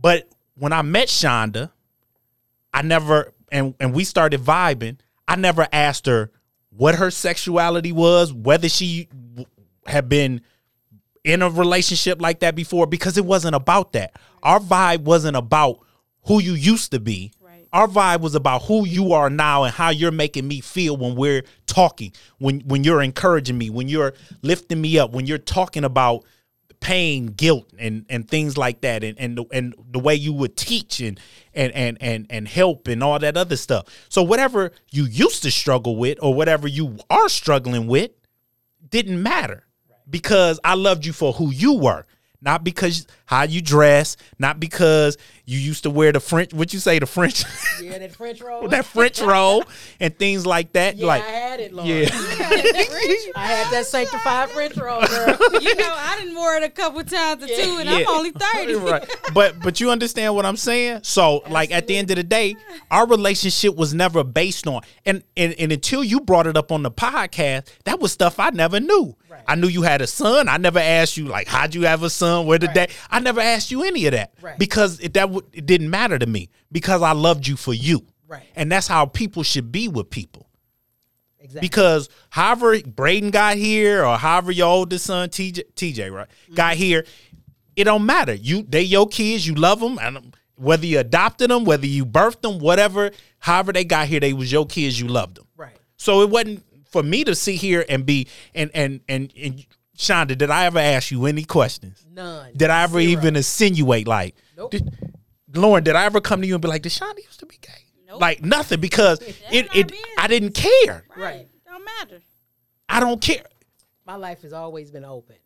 But 0.00 0.28
when 0.54 0.72
I 0.72 0.82
met 0.82 1.08
Shonda, 1.08 1.70
I 2.72 2.82
never 2.82 3.32
and 3.50 3.74
and 3.80 3.92
we 3.94 4.04
started 4.04 4.40
vibing. 4.40 4.98
I 5.26 5.36
never 5.36 5.66
asked 5.72 6.06
her 6.06 6.30
what 6.70 6.94
her 6.96 7.10
sexuality 7.10 7.92
was, 7.92 8.32
whether 8.32 8.68
she 8.68 9.08
had 9.86 10.08
been 10.08 10.40
in 11.24 11.42
a 11.42 11.50
relationship 11.50 12.20
like 12.20 12.40
that 12.40 12.54
before, 12.54 12.86
because 12.86 13.18
it 13.18 13.24
wasn't 13.24 13.54
about 13.54 13.92
that. 13.92 14.16
Our 14.42 14.60
vibe 14.60 15.02
wasn't 15.02 15.36
about 15.36 15.80
who 16.26 16.40
you 16.40 16.52
used 16.54 16.92
to 16.92 17.00
be. 17.00 17.32
Right. 17.40 17.68
Our 17.72 17.86
vibe 17.86 18.20
was 18.20 18.34
about 18.34 18.62
who 18.62 18.86
you 18.86 19.12
are 19.12 19.28
now 19.28 19.64
and 19.64 19.74
how 19.74 19.90
you're 19.90 20.10
making 20.10 20.48
me 20.48 20.60
feel 20.60 20.96
when 20.96 21.16
we're 21.16 21.44
talking, 21.66 22.12
when 22.38 22.60
when 22.60 22.84
you're 22.84 23.02
encouraging 23.02 23.58
me, 23.58 23.70
when 23.70 23.88
you're 23.88 24.14
lifting 24.42 24.80
me 24.80 24.98
up, 24.98 25.12
when 25.12 25.26
you're 25.26 25.38
talking 25.38 25.84
about 25.84 26.24
pain, 26.80 27.26
guilt, 27.26 27.70
and 27.78 28.06
and 28.08 28.28
things 28.28 28.56
like 28.56 28.80
that, 28.80 29.04
and 29.04 29.18
and 29.18 29.38
the, 29.38 29.44
and 29.52 29.74
the 29.90 29.98
way 29.98 30.14
you 30.14 30.32
would 30.32 30.56
teach 30.56 31.00
and 31.00 31.20
and 31.54 31.72
and 31.76 31.98
and 32.00 32.26
and 32.30 32.48
help 32.48 32.88
and 32.88 33.02
all 33.02 33.18
that 33.18 33.36
other 33.36 33.56
stuff. 33.56 33.86
So 34.08 34.22
whatever 34.22 34.72
you 34.90 35.04
used 35.04 35.42
to 35.42 35.50
struggle 35.50 35.96
with, 35.96 36.18
or 36.22 36.34
whatever 36.34 36.66
you 36.66 36.98
are 37.08 37.28
struggling 37.28 37.86
with, 37.86 38.10
didn't 38.88 39.22
matter 39.22 39.66
because 40.08 40.58
I 40.64 40.74
loved 40.74 41.06
you 41.06 41.12
for 41.12 41.32
who 41.32 41.50
you 41.50 41.74
were. 41.74 42.06
Not 42.42 42.64
because 42.64 43.06
how 43.26 43.42
you 43.42 43.60
dress, 43.60 44.16
not 44.38 44.58
because 44.58 45.18
you 45.44 45.58
used 45.58 45.82
to 45.82 45.90
wear 45.90 46.10
the 46.12 46.20
French, 46.20 46.54
what 46.54 46.72
you 46.72 46.78
say, 46.78 46.98
the 46.98 47.04
French, 47.06 47.44
Yeah, 47.82 47.98
that 47.98 48.14
French 48.16 48.40
roll. 48.42 48.66
that 48.68 48.86
French 48.86 49.20
roll 49.20 49.64
and 49.98 50.16
things 50.18 50.46
like 50.46 50.72
that. 50.72 50.96
yeah, 50.96 51.06
like, 51.06 51.22
I 51.22 51.26
had 51.26 51.60
it, 51.60 51.72
Lord. 51.74 51.88
yeah, 51.88 52.08
I 53.36 53.46
had 53.46 53.72
that 53.72 53.84
sanctified 53.86 54.48
French 54.50 54.76
roll, 54.76 55.00
girl. 55.06 55.36
You 55.60 55.74
know, 55.76 55.94
I 55.94 56.16
didn't 56.18 56.34
wear 56.34 56.56
it 56.56 56.64
a 56.64 56.70
couple 56.70 57.02
times 57.04 57.42
or 57.44 57.46
two, 57.48 57.76
and 57.80 57.88
I'm 57.90 58.08
only 58.08 58.30
30. 58.30 58.74
right. 58.76 59.06
But 59.34 59.60
but 59.60 59.78
you 59.80 59.90
understand 59.90 60.34
what 60.34 60.46
I'm 60.46 60.56
saying? 60.56 61.00
So 61.02 61.42
like 61.50 61.70
at 61.70 61.86
the 61.86 61.96
end 61.98 62.10
of 62.10 62.16
the 62.16 62.22
day, 62.24 62.56
our 62.90 63.06
relationship 63.06 63.76
was 63.76 63.92
never 63.92 64.24
based 64.24 64.66
on 64.66 64.80
and 65.04 65.22
and, 65.36 65.54
and 65.58 65.72
until 65.72 66.02
you 66.02 66.20
brought 66.20 66.46
it 66.46 66.56
up 66.56 66.72
on 66.72 66.82
the 66.82 66.90
podcast, 66.90 67.68
that 67.84 68.00
was 68.00 68.12
stuff 68.12 68.38
I 68.40 68.50
never 68.50 68.80
knew. 68.80 69.14
Right. 69.28 69.42
I 69.46 69.54
knew 69.56 69.68
you 69.68 69.82
had 69.82 70.00
a 70.00 70.06
son. 70.06 70.48
I 70.48 70.56
never 70.56 70.78
asked 70.78 71.16
you 71.18 71.26
like 71.26 71.46
how'd 71.48 71.74
you 71.74 71.82
have 71.82 72.02
a 72.02 72.10
son? 72.10 72.29
Where 72.46 72.58
did 72.58 72.68
Right. 72.68 72.74
that? 72.88 72.90
I 73.10 73.20
never 73.20 73.40
asked 73.40 73.70
you 73.70 73.82
any 73.82 74.06
of 74.06 74.12
that 74.12 74.32
Right. 74.40 74.58
because 74.58 75.00
it, 75.00 75.14
that 75.14 75.26
w- 75.26 75.46
it 75.52 75.66
didn't 75.66 75.90
matter 75.90 76.18
to 76.18 76.26
me 76.26 76.48
because 76.72 77.02
I 77.02 77.12
loved 77.12 77.46
you 77.46 77.56
for 77.56 77.74
you. 77.74 78.06
Right. 78.28 78.44
And 78.54 78.70
that's 78.70 78.86
how 78.86 79.06
people 79.06 79.42
should 79.42 79.70
be 79.72 79.88
with 79.88 80.10
people. 80.10 80.48
Exactly. 81.40 81.60
Because 81.66 82.08
however 82.30 82.78
Braden 82.82 83.30
got 83.30 83.56
here, 83.56 84.04
or 84.04 84.16
however 84.18 84.52
your 84.52 84.68
oldest 84.68 85.06
son 85.06 85.28
TJ, 85.30 85.62
TJ 85.74 86.10
right, 86.12 86.28
mm-hmm. 86.28 86.54
got 86.54 86.76
here, 86.76 87.04
it 87.76 87.84
don't 87.84 88.04
matter. 88.06 88.34
You 88.34 88.62
they 88.68 88.82
your 88.82 89.08
kids, 89.08 89.46
you 89.46 89.54
love 89.54 89.80
them, 89.80 89.98
and 90.00 90.36
whether 90.56 90.84
you 90.84 90.98
adopted 90.98 91.50
them, 91.50 91.64
whether 91.64 91.86
you 91.86 92.04
birthed 92.04 92.42
them, 92.42 92.58
whatever, 92.58 93.10
however 93.38 93.72
they 93.72 93.84
got 93.84 94.06
here, 94.08 94.20
they 94.20 94.34
was 94.34 94.52
your 94.52 94.66
kids, 94.66 95.00
you 95.00 95.08
loved 95.08 95.36
them. 95.38 95.46
right. 95.56 95.76
So 95.96 96.20
it 96.22 96.28
wasn't 96.30 96.62
for 96.90 97.02
me 97.02 97.24
to 97.24 97.34
sit 97.34 97.54
here 97.56 97.84
and 97.88 98.04
be 98.04 98.26
and 98.54 98.70
and 98.74 99.00
and 99.08 99.32
and 99.40 99.64
Shonda, 100.00 100.36
did 100.36 100.48
I 100.50 100.64
ever 100.64 100.78
ask 100.78 101.10
you 101.10 101.26
any 101.26 101.44
questions? 101.44 102.06
None. 102.10 102.52
Did 102.56 102.70
I 102.70 102.84
ever 102.84 102.98
Zero. 103.00 103.12
even 103.12 103.36
insinuate 103.36 104.08
like, 104.08 104.34
Nope. 104.56 104.70
did, 104.70 104.88
Lauren? 105.54 105.84
Did 105.84 105.94
I 105.94 106.06
ever 106.06 106.22
come 106.22 106.40
to 106.40 106.46
you 106.46 106.54
and 106.54 106.62
be 106.62 106.68
like, 106.68 106.80
did 106.80 106.90
Shonda 106.92 107.18
used 107.18 107.38
to 107.40 107.46
be 107.46 107.58
gay? 107.60 107.68
Nope. 108.08 108.18
Like 108.20 108.42
nothing 108.42 108.80
because 108.80 109.20
it 109.20 109.36
it 109.52 109.88
business. 109.88 110.00
I 110.16 110.26
didn't 110.26 110.54
care. 110.54 111.04
Right. 111.16 111.46
Don't 111.66 111.84
matter. 111.84 112.22
I 112.88 112.98
don't 113.00 113.20
care. 113.20 113.44
My 114.06 114.16
life 114.16 114.40
has 114.42 114.52
always 114.54 114.90
been 114.90 115.04
open. 115.04 115.36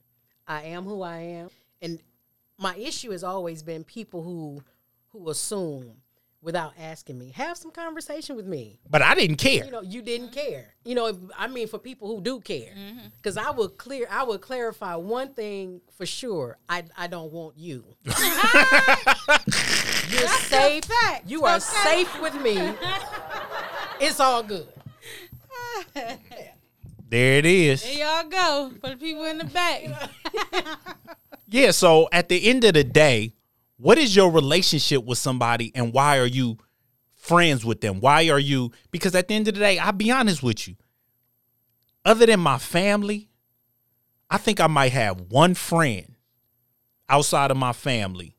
I 0.46 0.62
am 0.66 0.84
who 0.84 1.02
I 1.02 1.18
am, 1.18 1.50
and 1.82 2.00
my 2.56 2.76
issue 2.76 3.10
has 3.10 3.24
always 3.24 3.62
been 3.64 3.82
people 3.82 4.22
who 4.22 4.62
who 5.08 5.28
assume 5.30 5.96
without 6.44 6.74
asking 6.78 7.18
me. 7.18 7.32
Have 7.34 7.56
some 7.56 7.72
conversation 7.72 8.36
with 8.36 8.46
me. 8.46 8.78
But 8.88 9.02
I 9.02 9.14
didn't 9.16 9.36
care. 9.36 9.64
You 9.64 9.70
know, 9.72 9.80
you 9.82 10.00
didn't 10.02 10.30
care. 10.30 10.66
You 10.84 10.94
know, 10.94 11.06
if- 11.06 11.16
I 11.36 11.48
mean, 11.48 11.66
for 11.66 11.78
people 11.78 12.06
who 12.06 12.20
do 12.20 12.38
care, 12.40 12.72
Mm-hmm. 12.76 13.06
because 13.16 13.36
I 13.36 13.50
would 13.50 13.78
clear, 13.78 14.06
I 14.10 14.22
would 14.22 14.40
clarify 14.42 14.94
one 14.96 15.32
thing 15.34 15.80
for 15.96 16.06
sure. 16.06 16.58
I 16.68 16.84
I 16.96 17.06
don't 17.08 17.32
want 17.32 17.56
you. 17.58 17.84
You're 18.04 18.14
safe. 20.28 20.84
fact. 20.84 21.28
You 21.28 21.44
are 21.44 21.56
Okay. 21.56 21.64
safe 21.82 22.20
with 22.20 22.40
me. 22.40 22.56
It's 24.00 24.18
all 24.20 24.42
good. 24.42 24.66
There 27.08 27.38
it 27.38 27.46
is. 27.46 27.82
There 27.82 27.92
y'all 27.94 28.28
go 28.28 28.72
for 28.80 28.90
the 28.90 28.96
people 28.96 29.24
in 29.24 29.38
the 29.38 29.44
back. 29.44 30.10
Yeah, 31.48 31.70
so 31.70 32.08
at 32.10 32.28
the 32.28 32.48
end 32.50 32.64
of 32.64 32.74
the 32.74 32.82
day, 32.82 33.34
what 33.84 33.98
is 33.98 34.16
your 34.16 34.30
relationship 34.30 35.04
with 35.04 35.18
somebody 35.18 35.70
and 35.74 35.92
why 35.92 36.18
are 36.18 36.24
you 36.24 36.56
friends 37.12 37.66
with 37.66 37.82
them? 37.82 38.00
Why 38.00 38.30
are 38.30 38.38
you 38.38 38.72
because 38.90 39.14
at 39.14 39.28
the 39.28 39.34
end 39.34 39.46
of 39.46 39.52
the 39.52 39.60
day, 39.60 39.78
I'll 39.78 39.92
be 39.92 40.10
honest 40.10 40.42
with 40.42 40.66
you. 40.66 40.76
Other 42.02 42.24
than 42.24 42.40
my 42.40 42.56
family, 42.56 43.28
I 44.30 44.38
think 44.38 44.58
I 44.58 44.68
might 44.68 44.92
have 44.92 45.20
one 45.28 45.52
friend 45.52 46.16
outside 47.10 47.50
of 47.50 47.58
my 47.58 47.74
family. 47.74 48.33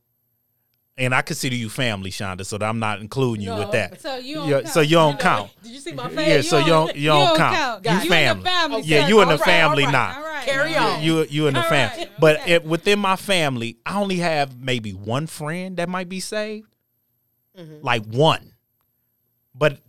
And 0.98 1.14
I 1.14 1.22
consider 1.24 1.56
you 1.58 1.68
family, 1.70 2.10
Shonda, 2.10 2.46
so 2.46 2.58
I'm 2.62 2.80
not 2.80 3.02
including 3.02 3.44
you 3.44 3.50
No. 3.50 3.60
with 3.60 3.72
that. 3.72 4.00
So 4.02 4.16
you 4.16 4.36
don't 4.36 4.48
Yeah, 4.48 4.62
count. 4.62 4.70
so 4.74 4.80
you 4.80 4.96
don't 4.96 5.20
count. 5.20 5.52
Did 5.62 5.72
you 5.74 5.80
see 5.82 5.92
my 5.92 6.08
face? 6.10 6.28
Yeah, 6.46 6.50
so 6.50 6.60
you 6.60 6.66
don't 6.68 6.96
you 6.96 7.10
don't 7.10 7.38
count. 7.38 7.84
You 7.86 7.92
You 7.92 7.98
in 7.98 8.04
the 8.04 8.10
family. 8.10 8.44
family 8.44 8.82
Yeah, 8.84 9.08
you 9.10 9.22
in 9.22 9.28
the 9.28 9.34
All 9.34 9.38
right, 9.40 9.46
family 9.46 9.84
all 9.84 9.92
right, 9.92 10.14
now. 10.14 10.18
All 10.18 10.24
right. 10.24 10.46
Carry 10.46 10.76
on. 10.78 11.04
You 11.04 11.26
you 11.30 11.48
in 11.48 11.54
the 11.54 11.64
All 11.64 11.68
family, 11.70 11.98
right, 12.06 12.12
but 12.20 12.40
okay. 12.42 12.54
it, 12.54 12.64
within 12.66 13.00
my 13.00 13.18
family, 13.18 13.78
I 13.86 13.98
only 14.00 14.18
have 14.18 14.58
maybe 14.58 14.92
one 14.94 15.28
friend 15.28 15.76
that 15.78 15.90
might 15.90 16.08
be 16.08 16.22
saved, 16.22 16.68
Mm-hmm. 17.60 17.86
like 17.86 18.06
one. 18.06 18.54
But 19.54 19.80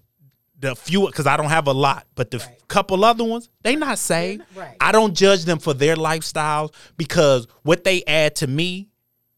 the 0.59 0.75
few, 0.75 1.07
because 1.07 1.27
I 1.29 1.37
don't 1.37 1.51
have 1.51 1.69
a 1.69 1.73
lot, 1.73 2.07
but 2.17 2.33
the 2.33 2.39
Right. 2.39 2.69
couple 2.69 3.05
other 3.05 3.23
ones, 3.25 3.49
they 3.63 3.77
not 3.77 3.99
saved. 4.01 4.43
right. 4.57 4.77
I 4.81 4.91
don't 4.91 5.15
judge 5.15 5.45
them 5.45 5.59
for 5.61 5.73
their 5.75 5.95
lifestyles 5.95 6.73
because 6.97 7.47
what 7.63 7.85
they 7.85 8.03
add 8.09 8.35
to 8.37 8.47
me 8.49 8.89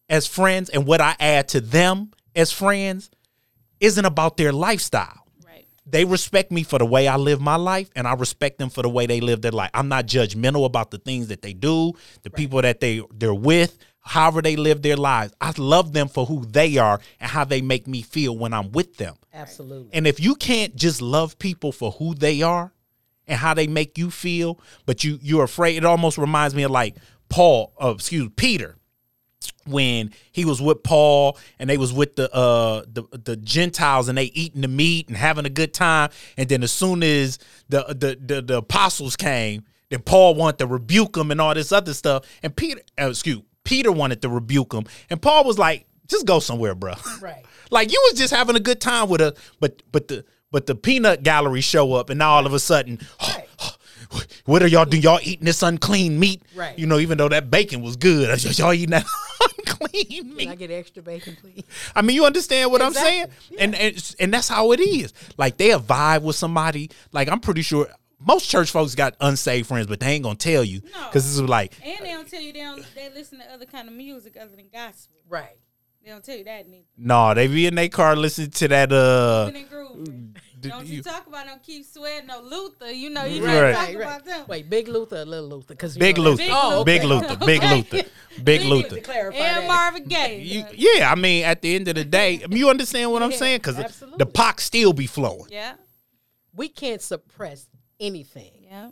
as 0.08 0.26
friends 0.26 0.70
and 0.70 0.86
what 0.86 1.00
I 1.00 1.14
add 1.20 1.48
to 1.48 1.60
them 1.60 2.12
as 2.34 2.52
friends 2.52 3.10
isn't 3.80 4.04
about 4.04 4.36
their 4.36 4.52
lifestyle. 4.52 5.24
Right. 5.44 5.66
They 5.86 6.04
respect 6.04 6.50
me 6.50 6.62
for 6.62 6.78
the 6.78 6.86
way 6.86 7.08
I 7.08 7.16
live 7.16 7.40
my 7.40 7.56
life, 7.56 7.90
and 7.94 8.06
I 8.06 8.14
respect 8.14 8.58
them 8.58 8.70
for 8.70 8.82
the 8.82 8.88
way 8.88 9.06
they 9.06 9.20
live 9.20 9.42
their 9.42 9.52
life. 9.52 9.70
I'm 9.74 9.88
not 9.88 10.06
judgmental 10.06 10.64
about 10.64 10.90
the 10.90 10.98
things 10.98 11.28
that 11.28 11.42
they 11.42 11.52
do, 11.52 11.92
the 12.22 12.30
people 12.30 12.62
that 12.62 12.80
they 12.80 13.02
they're 13.12 13.34
with, 13.34 13.78
however 14.00 14.42
they 14.42 14.56
live 14.56 14.82
their 14.82 14.96
lives. 14.96 15.32
I 15.40 15.52
love 15.56 15.92
them 15.92 16.08
for 16.08 16.26
who 16.26 16.44
they 16.46 16.78
are 16.78 17.00
and 17.20 17.30
how 17.30 17.44
they 17.44 17.60
make 17.60 17.86
me 17.86 18.02
feel 18.02 18.36
when 18.36 18.52
I'm 18.52 18.72
with 18.72 18.96
them. 18.96 19.16
Absolutely. 19.32 19.90
And 19.92 20.06
if 20.06 20.18
you 20.18 20.34
can't 20.34 20.74
just 20.74 21.02
love 21.02 21.38
people 21.38 21.72
for 21.72 21.92
who 21.92 22.14
they 22.14 22.42
are 22.42 22.72
and 23.26 23.38
how 23.38 23.54
they 23.54 23.66
make 23.66 23.98
you 23.98 24.10
feel, 24.10 24.58
but 24.86 25.04
you 25.04 25.18
you're 25.22 25.44
afraid, 25.44 25.76
it 25.76 25.84
almost 25.84 26.18
reminds 26.18 26.54
me 26.54 26.62
of 26.64 26.70
like 26.70 26.96
Paul, 27.28 27.72
uh, 27.80 27.90
excuse 27.90 28.30
Peter, 28.36 28.77
when 29.66 30.12
he 30.32 30.44
was 30.44 30.60
with 30.60 30.82
Paul 30.82 31.38
and 31.58 31.68
they 31.68 31.76
was 31.76 31.92
with 31.92 32.16
the 32.16 32.32
uh 32.34 32.82
the 32.92 33.04
the 33.12 33.36
Gentiles 33.36 34.08
and 34.08 34.18
they 34.18 34.24
eating 34.24 34.62
the 34.62 34.68
meat 34.68 35.08
and 35.08 35.16
having 35.16 35.46
a 35.46 35.50
good 35.50 35.74
time, 35.74 36.10
and 36.36 36.48
then 36.48 36.62
as 36.62 36.72
soon 36.72 37.02
as 37.02 37.38
the 37.68 37.84
the 37.88 38.18
the, 38.20 38.42
the 38.42 38.56
apostles 38.58 39.16
came, 39.16 39.64
then 39.90 40.00
Paul 40.00 40.34
wanted 40.34 40.58
to 40.58 40.66
rebuke 40.66 41.14
them 41.14 41.30
and 41.30 41.40
all 41.40 41.54
this 41.54 41.72
other 41.72 41.94
stuff, 41.94 42.24
and 42.42 42.54
Peter, 42.54 42.80
uh, 43.00 43.10
excuse 43.10 43.42
Peter 43.64 43.92
wanted 43.92 44.22
to 44.22 44.28
rebuke 44.28 44.72
him, 44.72 44.84
and 45.10 45.20
Paul 45.20 45.44
was 45.44 45.58
like, 45.58 45.86
"Just 46.06 46.26
go 46.26 46.40
somewhere, 46.40 46.74
bro." 46.74 46.94
Right. 47.20 47.44
Like 47.70 47.92
you 47.92 48.00
was 48.10 48.18
just 48.18 48.32
having 48.32 48.56
a 48.56 48.60
good 48.60 48.80
time 48.80 49.10
with 49.10 49.20
us, 49.20 49.34
but 49.60 49.82
but 49.92 50.08
the 50.08 50.24
but 50.50 50.66
the 50.66 50.74
peanut 50.74 51.22
gallery 51.22 51.60
show 51.60 51.92
up, 51.92 52.08
and 52.08 52.18
now 52.18 52.30
all 52.30 52.46
of 52.46 52.54
a 52.54 52.58
sudden. 52.58 52.98
What 54.44 54.62
are 54.62 54.66
y'all 54.66 54.84
doing? 54.84 55.02
Y'all 55.02 55.20
eating 55.22 55.44
this 55.44 55.62
unclean 55.62 56.18
meat? 56.18 56.42
Right. 56.54 56.78
You 56.78 56.86
know, 56.86 56.98
even 56.98 57.18
though 57.18 57.28
that 57.28 57.50
bacon 57.50 57.82
was 57.82 57.96
good, 57.96 58.42
y'all 58.58 58.72
eating 58.72 58.90
that 58.90 59.04
unclean 59.58 60.36
Can 60.36 60.48
I 60.48 60.54
get 60.54 60.70
extra 60.70 61.02
bacon, 61.02 61.36
please? 61.40 61.64
I 61.94 62.02
mean, 62.02 62.16
you 62.16 62.24
understand 62.24 62.70
what 62.70 62.82
I'm 62.82 62.94
saying? 62.94 63.24
Exactly. 63.24 63.58
And, 63.58 63.74
and 63.74 64.16
and 64.20 64.34
that's 64.34 64.48
how 64.48 64.72
it 64.72 64.80
is. 64.80 65.12
Like 65.36 65.56
they 65.56 65.68
have 65.68 65.82
vibe 65.84 66.22
with 66.22 66.36
somebody. 66.36 66.90
Like 67.12 67.28
I'm 67.28 67.40
pretty 67.40 67.62
sure 67.62 67.88
most 68.20 68.48
church 68.50 68.70
folks 68.70 68.94
got 68.94 69.14
unsaved 69.20 69.68
friends, 69.68 69.86
but 69.86 70.00
they 70.00 70.08
ain't 70.08 70.24
gonna 70.24 70.34
tell 70.36 70.64
you 70.64 70.80
No. 70.92 71.06
because 71.06 71.24
this 71.24 71.34
is 71.34 71.42
like 71.42 71.72
And 71.84 72.04
they 72.04 72.10
don't 72.12 72.28
tell 72.28 72.40
you 72.40 72.52
they 72.52 72.60
don't 72.60 72.84
they 72.94 73.10
listen 73.14 73.38
to 73.38 73.52
other 73.52 73.66
kind 73.66 73.88
of 73.88 73.94
music 73.94 74.36
other 74.40 74.56
than 74.56 74.66
gospel. 74.72 75.16
Right. 75.28 75.56
They 76.04 76.10
don't 76.10 76.24
tell 76.24 76.36
you 76.36 76.44
that 76.44 76.66
neither. 76.68 76.84
no, 76.96 77.34
they 77.34 77.46
be 77.48 77.66
in 77.66 77.74
their 77.74 77.88
car 77.88 78.16
listening 78.16 78.50
to 78.52 78.68
that. 78.68 78.92
Uh, 78.92 79.50
Living 80.62 80.70
and 80.72 80.80
grooving. 80.80 80.80
d- 80.80 80.86
Don't 80.86 80.86
you, 80.86 80.96
you- 80.96 81.02
talk 81.02 81.26
about 81.26 81.46
no 81.46 81.56
keep 81.62 81.84
sweating 81.86 82.26
no 82.26 82.40
Luther. 82.40 82.90
You 82.90 83.10
know 83.10 83.24
you 83.24 83.44
Right. 83.44 83.74
can't 83.74 83.76
Right, 83.76 83.94
talk 83.94 84.02
about 84.02 84.24
them. 84.24 84.44
Wait, 84.48 84.68
Big 84.70 84.88
Luther 84.88 85.16
or 85.22 85.24
Little 85.24 85.48
Luther? 85.48 85.74
Because 85.74 85.96
Big 85.96 86.18
Luther, 86.18 86.38
Big 86.38 86.50
Oh, 86.52 86.84
Big. 86.84 87.04
Luther, 87.04 87.36
Big 87.46 87.62
Luther, 87.62 87.90
Big 88.36 88.44
Big 88.44 88.60
Luther. 88.62 89.30
And. 89.34 89.66
Marvin 89.66 90.04
Gaye. 90.04 90.40
You, 90.42 90.64
yeah, 90.74 91.10
I 91.10 91.14
mean, 91.14 91.44
at 91.44 91.62
the 91.62 91.74
end 91.74 91.88
of 91.88 91.94
the 91.94 92.04
day, 92.04 92.44
you 92.50 92.68
understand 92.70 93.10
what 93.12 93.22
I'm 93.22 93.30
Yeah, 93.32 93.36
saying? 93.36 93.58
Because 93.58 93.76
the 93.76 93.84
absolutely. 93.84 94.24
pox 94.26 94.64
still 94.64 94.92
be 94.92 95.06
flowing. 95.06 95.48
yeah. 95.50 95.74
we 96.54 96.68
can't 96.68 97.00
suppress 97.02 97.68
anything. 98.00 98.50
Yeah. 98.64 98.90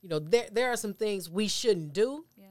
You 0.00 0.08
know, 0.08 0.18
there 0.18 0.46
there 0.50 0.70
are 0.72 0.76
some 0.76 0.94
things 0.94 1.28
we 1.30 1.46
shouldn't 1.48 1.92
do, 1.92 2.24
Yeah. 2.36 2.46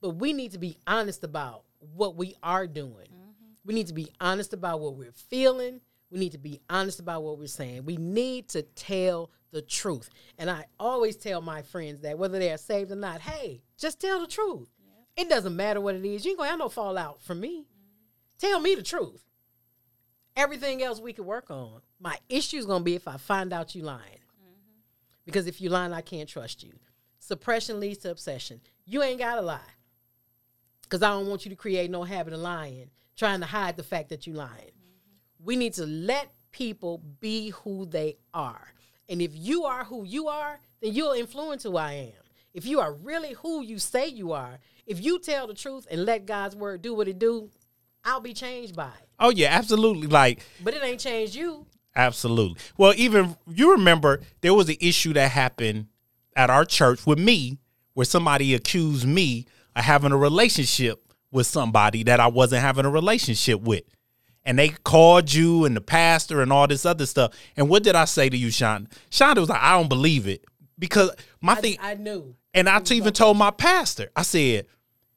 but 0.00 0.10
we 0.10 0.32
need 0.32 0.52
to 0.52 0.58
be 0.58 0.76
honest 0.86 1.24
about 1.24 1.62
what 1.78 2.16
we 2.16 2.36
are 2.42 2.66
doing. 2.66 3.08
Mm-hmm. 3.08 3.50
We 3.64 3.74
need 3.74 3.86
to 3.88 3.94
be 3.94 4.08
honest 4.20 4.52
about 4.52 4.80
what 4.80 4.94
we're 4.96 5.12
feeling. 5.12 5.80
We 6.16 6.20
need 6.20 6.32
to 6.32 6.38
be 6.38 6.62
honest 6.70 6.98
about 6.98 7.24
what 7.24 7.38
we're 7.38 7.46
saying. 7.46 7.84
We 7.84 7.98
need 7.98 8.48
to 8.48 8.62
tell 8.62 9.30
the 9.50 9.60
truth. 9.60 10.08
And 10.38 10.48
I 10.48 10.64
always 10.80 11.14
tell 11.14 11.42
my 11.42 11.60
friends 11.60 12.00
that 12.00 12.18
whether 12.18 12.38
they 12.38 12.50
are 12.50 12.56
saved 12.56 12.90
or 12.90 12.96
not, 12.96 13.20
hey, 13.20 13.60
just 13.76 14.00
tell 14.00 14.20
the 14.20 14.26
truth. 14.26 14.70
It 15.14 15.28
doesn't 15.28 15.54
matter 15.54 15.78
what 15.78 15.94
it 15.94 16.06
is. 16.06 16.24
You 16.24 16.30
ain't 16.30 16.38
gonna 16.38 16.48
have 16.48 16.58
no 16.58 16.70
fallout 16.70 17.20
from 17.20 17.40
me. 17.40 17.66
Mm-hmm. 17.66 18.46
Tell 18.48 18.60
me 18.60 18.74
the 18.74 18.82
truth. 18.82 19.26
Everything 20.34 20.82
else 20.82 21.00
we 21.00 21.12
could 21.12 21.26
work 21.26 21.50
on. 21.50 21.82
My 22.00 22.16
issue 22.30 22.56
is 22.56 22.64
gonna 22.64 22.82
be 22.82 22.94
if 22.94 23.06
I 23.06 23.18
find 23.18 23.52
out 23.52 23.74
you 23.74 23.82
lying. 23.82 24.00
Mm-hmm. 24.00 24.70
Because 25.26 25.46
if 25.46 25.60
you 25.60 25.68
lying, 25.68 25.92
I 25.92 26.00
can't 26.00 26.30
trust 26.30 26.62
you. 26.62 26.72
Suppression 27.18 27.78
leads 27.78 27.98
to 27.98 28.10
obsession. 28.10 28.62
You 28.86 29.02
ain't 29.02 29.18
gotta 29.18 29.42
lie. 29.42 29.60
Cause 30.88 31.02
I 31.02 31.10
don't 31.10 31.28
want 31.28 31.44
you 31.44 31.50
to 31.50 31.56
create 31.56 31.90
no 31.90 32.04
habit 32.04 32.32
of 32.32 32.40
lying, 32.40 32.88
trying 33.18 33.40
to 33.40 33.46
hide 33.46 33.76
the 33.76 33.82
fact 33.82 34.08
that 34.08 34.26
you 34.26 34.32
lying. 34.32 34.70
We 35.46 35.54
need 35.56 35.74
to 35.74 35.86
let 35.86 36.32
people 36.50 37.00
be 37.20 37.50
who 37.50 37.86
they 37.86 38.16
are. 38.34 38.66
And 39.08 39.22
if 39.22 39.30
you 39.32 39.62
are 39.62 39.84
who 39.84 40.04
you 40.04 40.26
are, 40.26 40.58
then 40.82 40.92
you'll 40.92 41.12
influence 41.12 41.62
who 41.62 41.76
I 41.76 41.92
am. 41.92 42.22
If 42.52 42.66
you 42.66 42.80
are 42.80 42.92
really 42.92 43.34
who 43.34 43.62
you 43.62 43.78
say 43.78 44.08
you 44.08 44.32
are, 44.32 44.58
if 44.86 45.02
you 45.04 45.20
tell 45.20 45.46
the 45.46 45.54
truth 45.54 45.86
and 45.88 46.04
let 46.04 46.26
God's 46.26 46.56
word 46.56 46.82
do 46.82 46.94
what 46.94 47.06
it 47.06 47.20
do, 47.20 47.50
I'll 48.04 48.20
be 48.20 48.34
changed 48.34 48.74
by 48.74 48.88
it. 48.88 49.08
Oh 49.20 49.30
yeah, 49.30 49.48
absolutely. 49.52 50.08
Like 50.08 50.40
But 50.64 50.74
it 50.74 50.82
ain't 50.82 50.98
changed 51.00 51.36
you. 51.36 51.66
absolutely. 51.94 52.58
Well, 52.76 52.94
even 52.96 53.36
you 53.46 53.70
remember 53.70 54.20
there 54.40 54.52
was 54.54 54.68
an 54.68 54.76
issue 54.80 55.12
that 55.12 55.30
happened 55.30 55.86
at 56.34 56.50
our 56.50 56.64
church 56.64 57.06
with 57.06 57.18
me, 57.20 57.58
where 57.94 58.04
somebody 58.04 58.52
accused 58.54 59.06
me 59.06 59.46
of 59.76 59.84
having 59.84 60.10
a 60.10 60.16
relationship 60.16 61.02
with 61.30 61.46
somebody 61.46 62.02
that 62.02 62.18
I 62.18 62.26
wasn't 62.26 62.62
having 62.62 62.84
a 62.84 62.90
relationship 62.90 63.60
with. 63.60 63.84
And 64.46 64.58
they 64.58 64.68
called 64.68 65.32
you 65.32 65.64
and 65.64 65.76
the 65.76 65.80
pastor 65.80 66.40
and 66.40 66.52
all 66.52 66.66
this 66.66 66.86
other 66.86 67.04
stuff. 67.04 67.32
And 67.56 67.68
what 67.68 67.82
did 67.82 67.96
I 67.96 68.04
say 68.06 68.28
to 68.28 68.36
you, 68.36 68.48
Shonda? 68.48 68.86
Shonda 69.10 69.38
was 69.38 69.48
like, 69.48 69.60
I 69.60 69.72
don't 69.72 69.88
believe 69.88 70.26
it. 70.28 70.44
Because 70.78 71.10
my 71.40 71.52
I, 71.52 71.60
thing 71.60 71.76
I 71.80 71.94
knew. 71.94 72.34
And 72.54 72.68
I 72.68 72.80
even 72.90 73.12
told 73.12 73.36
my 73.36 73.50
pastor, 73.50 74.10
I 74.16 74.22
said, 74.22 74.66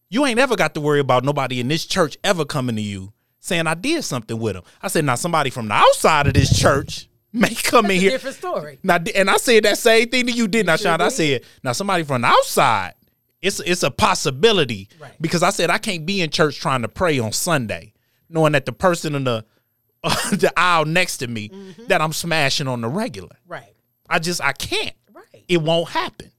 You 0.10 0.26
ain't 0.26 0.40
ever 0.40 0.56
got 0.56 0.74
to 0.74 0.82
worry 0.82 1.00
about 1.00 1.24
nobody 1.24 1.60
in 1.60 1.68
this 1.68 1.86
church 1.86 2.18
ever 2.24 2.44
coming 2.44 2.76
to 2.76 2.82
you 2.82 3.14
saying 3.40 3.68
I 3.68 3.74
did 3.74 4.04
something 4.04 4.38
with 4.38 4.54
them. 4.54 4.64
I 4.82 4.88
said, 4.88 5.06
Now 5.06 5.16
somebody 5.16 5.50
from 5.50 5.68
the 5.68 5.74
outside 5.74 6.28
of 6.28 6.34
this 6.34 6.58
church 6.58 7.10
may 7.34 7.54
come 7.54 7.86
in 7.86 7.92
a 7.92 7.96
here. 7.96 8.12
different 8.12 8.38
story. 8.38 8.80
Now, 8.84 9.00
and 9.16 9.30
I 9.30 9.38
said 9.38 9.64
that 9.64 9.78
same 9.78 10.10
thing 10.10 10.26
to 10.28 10.32
you, 10.32 10.48
didn't 10.48 10.70
I, 10.70 10.76
sure 10.76 10.92
Sean? 10.92 11.02
I 11.02 11.10
said, 11.10 11.44
Now 11.64 11.74
somebody 11.74 12.04
from 12.04 12.22
the 12.22 12.28
outside, 12.28 12.94
it's 13.42 13.60
it's 13.62 13.84
a 13.84 13.92
possibility. 13.92 14.90
Right. 15.00 15.14
Because 15.22 15.44
I 15.44 15.50
said 15.50 15.70
I 15.70 15.78
can't 15.78 16.06
be 16.06 16.22
in 16.22 16.30
church 16.30 16.60
trying 16.60 16.82
to 16.82 16.90
pray 16.90 17.20
on 17.20 17.32
Sunday, 17.32 17.94
knowing 18.30 18.54
that 18.54 18.66
the 18.66 18.72
person 18.74 19.16
in 19.16 19.24
the 19.24 19.46
the 20.04 20.52
aisle 20.56 20.86
next 20.86 21.18
to 21.18 21.28
me 21.28 21.50
Mm-hmm. 21.50 21.86
that 21.88 22.02
I'm 22.02 22.14
smashing 22.14 22.68
on 22.68 22.82
the 22.82 22.88
regular. 22.88 23.36
Right. 23.48 23.74
I 24.10 24.20
just 24.20 24.42
I 24.42 24.54
can't 24.54 24.96
Right. 25.14 25.44
it 25.48 25.58
won't 25.62 25.90
happen. 25.90 26.32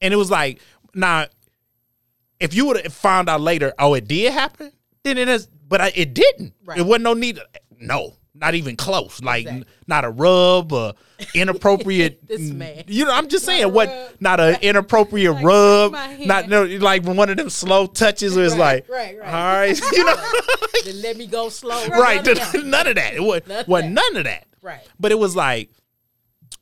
And 0.00 0.12
it 0.12 0.16
was 0.16 0.30
like, 0.30 0.60
now, 0.94 1.26
if 2.40 2.54
you 2.54 2.66
would 2.66 2.82
have 2.82 2.92
found 2.92 3.28
out 3.28 3.40
later, 3.40 3.72
oh, 3.78 3.94
it 3.94 4.06
did 4.06 4.32
happen, 4.32 4.72
then 5.04 5.16
it 5.18 5.28
is, 5.28 5.46
but 5.46 5.80
I, 5.80 5.92
it 5.94 6.12
didn't. 6.14 6.54
Right. 6.64 6.78
It 6.78 6.82
wasn't 6.86 7.04
no 7.04 7.14
need. 7.14 7.36
To, 7.36 7.46
No, 7.80 8.14
not 8.38 8.54
even 8.54 8.76
close. 8.76 9.22
Like, 9.22 9.42
Exactly. 9.42 9.60
n- 9.62 9.66
not 9.86 10.04
a 10.04 10.10
rub, 10.10 10.72
or 10.72 10.94
inappropriate. 11.34 12.20
This 12.26 12.40
man. 12.50 12.84
You 12.86 13.04
know, 13.04 13.12
I'm 13.12 13.28
just 13.28 13.44
saying, 13.44 13.72
what? 13.72 13.88
rub. 13.88 14.10
Not 14.20 14.40
an 14.40 14.56
inappropriate 14.62 15.34
Like, 15.34 15.44
rub. 15.44 15.92
Not 16.20 16.48
no, 16.48 16.64
like 16.64 17.04
one 17.04 17.28
of 17.30 17.36
them 17.36 17.50
slow 17.50 17.86
touches 17.86 18.34
where 18.36 18.44
it's 18.44 18.54
Right, 18.54 18.88
like, 18.88 18.88
right, 18.88 19.18
right. 19.20 19.26
all 19.28 19.56
right, 19.58 19.80
you 19.92 20.04
know, 20.04 20.16
then 20.84 21.02
let 21.02 21.16
me 21.16 21.26
go 21.26 21.48
slow. 21.48 21.86
right? 21.88 22.24
None 22.24 22.36
of 22.36 22.52
that. 22.52 22.64
None 22.64 22.86
of 22.88 22.94
that. 22.96 23.14
It 23.14 23.22
was, 23.22 23.42
None 23.46 23.58
of 23.60 23.68
wasn't 23.68 23.94
that. 23.94 24.02
none 24.12 24.16
of 24.18 24.24
that. 24.24 24.46
Right. 24.62 24.88
But 24.98 25.12
it 25.12 25.18
was 25.18 25.36
like, 25.36 25.70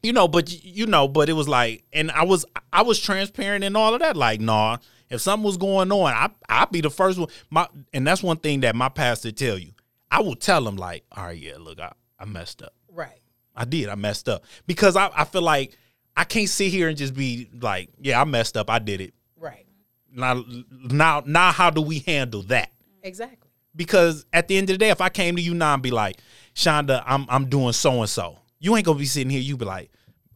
you 0.03 0.13
know, 0.13 0.29
but 0.29 0.53
you 0.65 0.87
know, 0.87 1.09
but 1.09 1.29
it 1.29 1.33
was 1.33 1.49
like, 1.49 1.85
and 1.93 2.11
I 2.11 2.25
was 2.25 2.45
I 2.73 2.83
was 2.83 3.01
transparent 3.01 3.65
and 3.65 3.77
all 3.77 3.95
of 3.95 4.01
that. 4.01 4.17
Like, 4.17 4.41
nah, 4.41 4.77
if 5.09 5.21
something 5.23 5.45
was 5.45 5.57
going 5.57 5.91
on, 5.91 6.13
I 6.13 6.29
I'd 6.49 6.71
be 6.71 6.83
the 6.83 6.91
first 6.91 7.19
one. 7.19 7.29
My 7.51 7.67
and 7.95 8.07
that's 8.07 8.23
one 8.23 8.37
thing 8.37 8.61
that 8.61 8.75
my 8.77 8.89
pastor 8.91 9.33
tell 9.33 9.57
you. 9.59 9.71
I 10.15 10.21
will 10.21 10.37
tell 10.37 10.67
him 10.69 10.77
like, 10.77 11.05
all 11.11 11.25
right, 11.25 11.37
yeah, 11.37 11.55
look, 11.59 11.81
I, 11.81 11.93
I 12.21 12.25
messed 12.25 12.63
up. 12.63 12.73
Right. 12.89 13.19
I 13.57 13.65
did. 13.65 13.89
I 13.89 13.97
messed 13.97 14.29
up 14.29 14.45
because 14.65 14.95
I, 14.95 15.11
I 15.13 15.25
feel 15.25 15.43
like 15.43 15.77
I 16.17 16.23
can't 16.23 16.49
sit 16.49 16.71
here 16.71 16.89
and 16.89 16.97
just 16.97 17.15
be 17.15 17.49
like, 17.61 17.89
yeah, 18.01 18.21
I 18.21 18.25
messed 18.25 18.57
up. 18.57 18.71
I 18.71 18.79
did 18.79 19.01
it. 19.01 19.13
Right. 19.37 19.67
Now, 20.13 20.45
now, 20.71 21.25
now, 21.27 21.51
how 21.51 21.71
do 21.71 21.83
we 21.83 21.99
handle 21.99 22.43
that? 22.45 22.71
Exactly. 23.03 23.51
because 23.75 24.25
at 24.33 24.47
the 24.47 24.57
end 24.57 24.71
of 24.71 24.75
the 24.75 24.79
day, 24.79 24.91
if 24.91 25.01
I 25.01 25.09
came 25.09 25.35
to 25.35 25.43
you 25.43 25.53
now 25.53 25.75
and 25.75 25.83
be 25.83 25.91
like, 25.91 26.19
Shonda, 26.55 27.03
I'm 27.05 27.27
I'm 27.29 27.49
doing 27.49 27.73
so 27.73 28.01
and 28.01 28.09
so, 28.09 28.39
you 28.61 28.77
ain't 28.77 28.87
gonna 28.87 28.99
be 28.99 29.07
sitting 29.07 29.31
here. 29.31 29.41
You 29.41 29.57
be 29.57 29.65
like, 29.65 29.91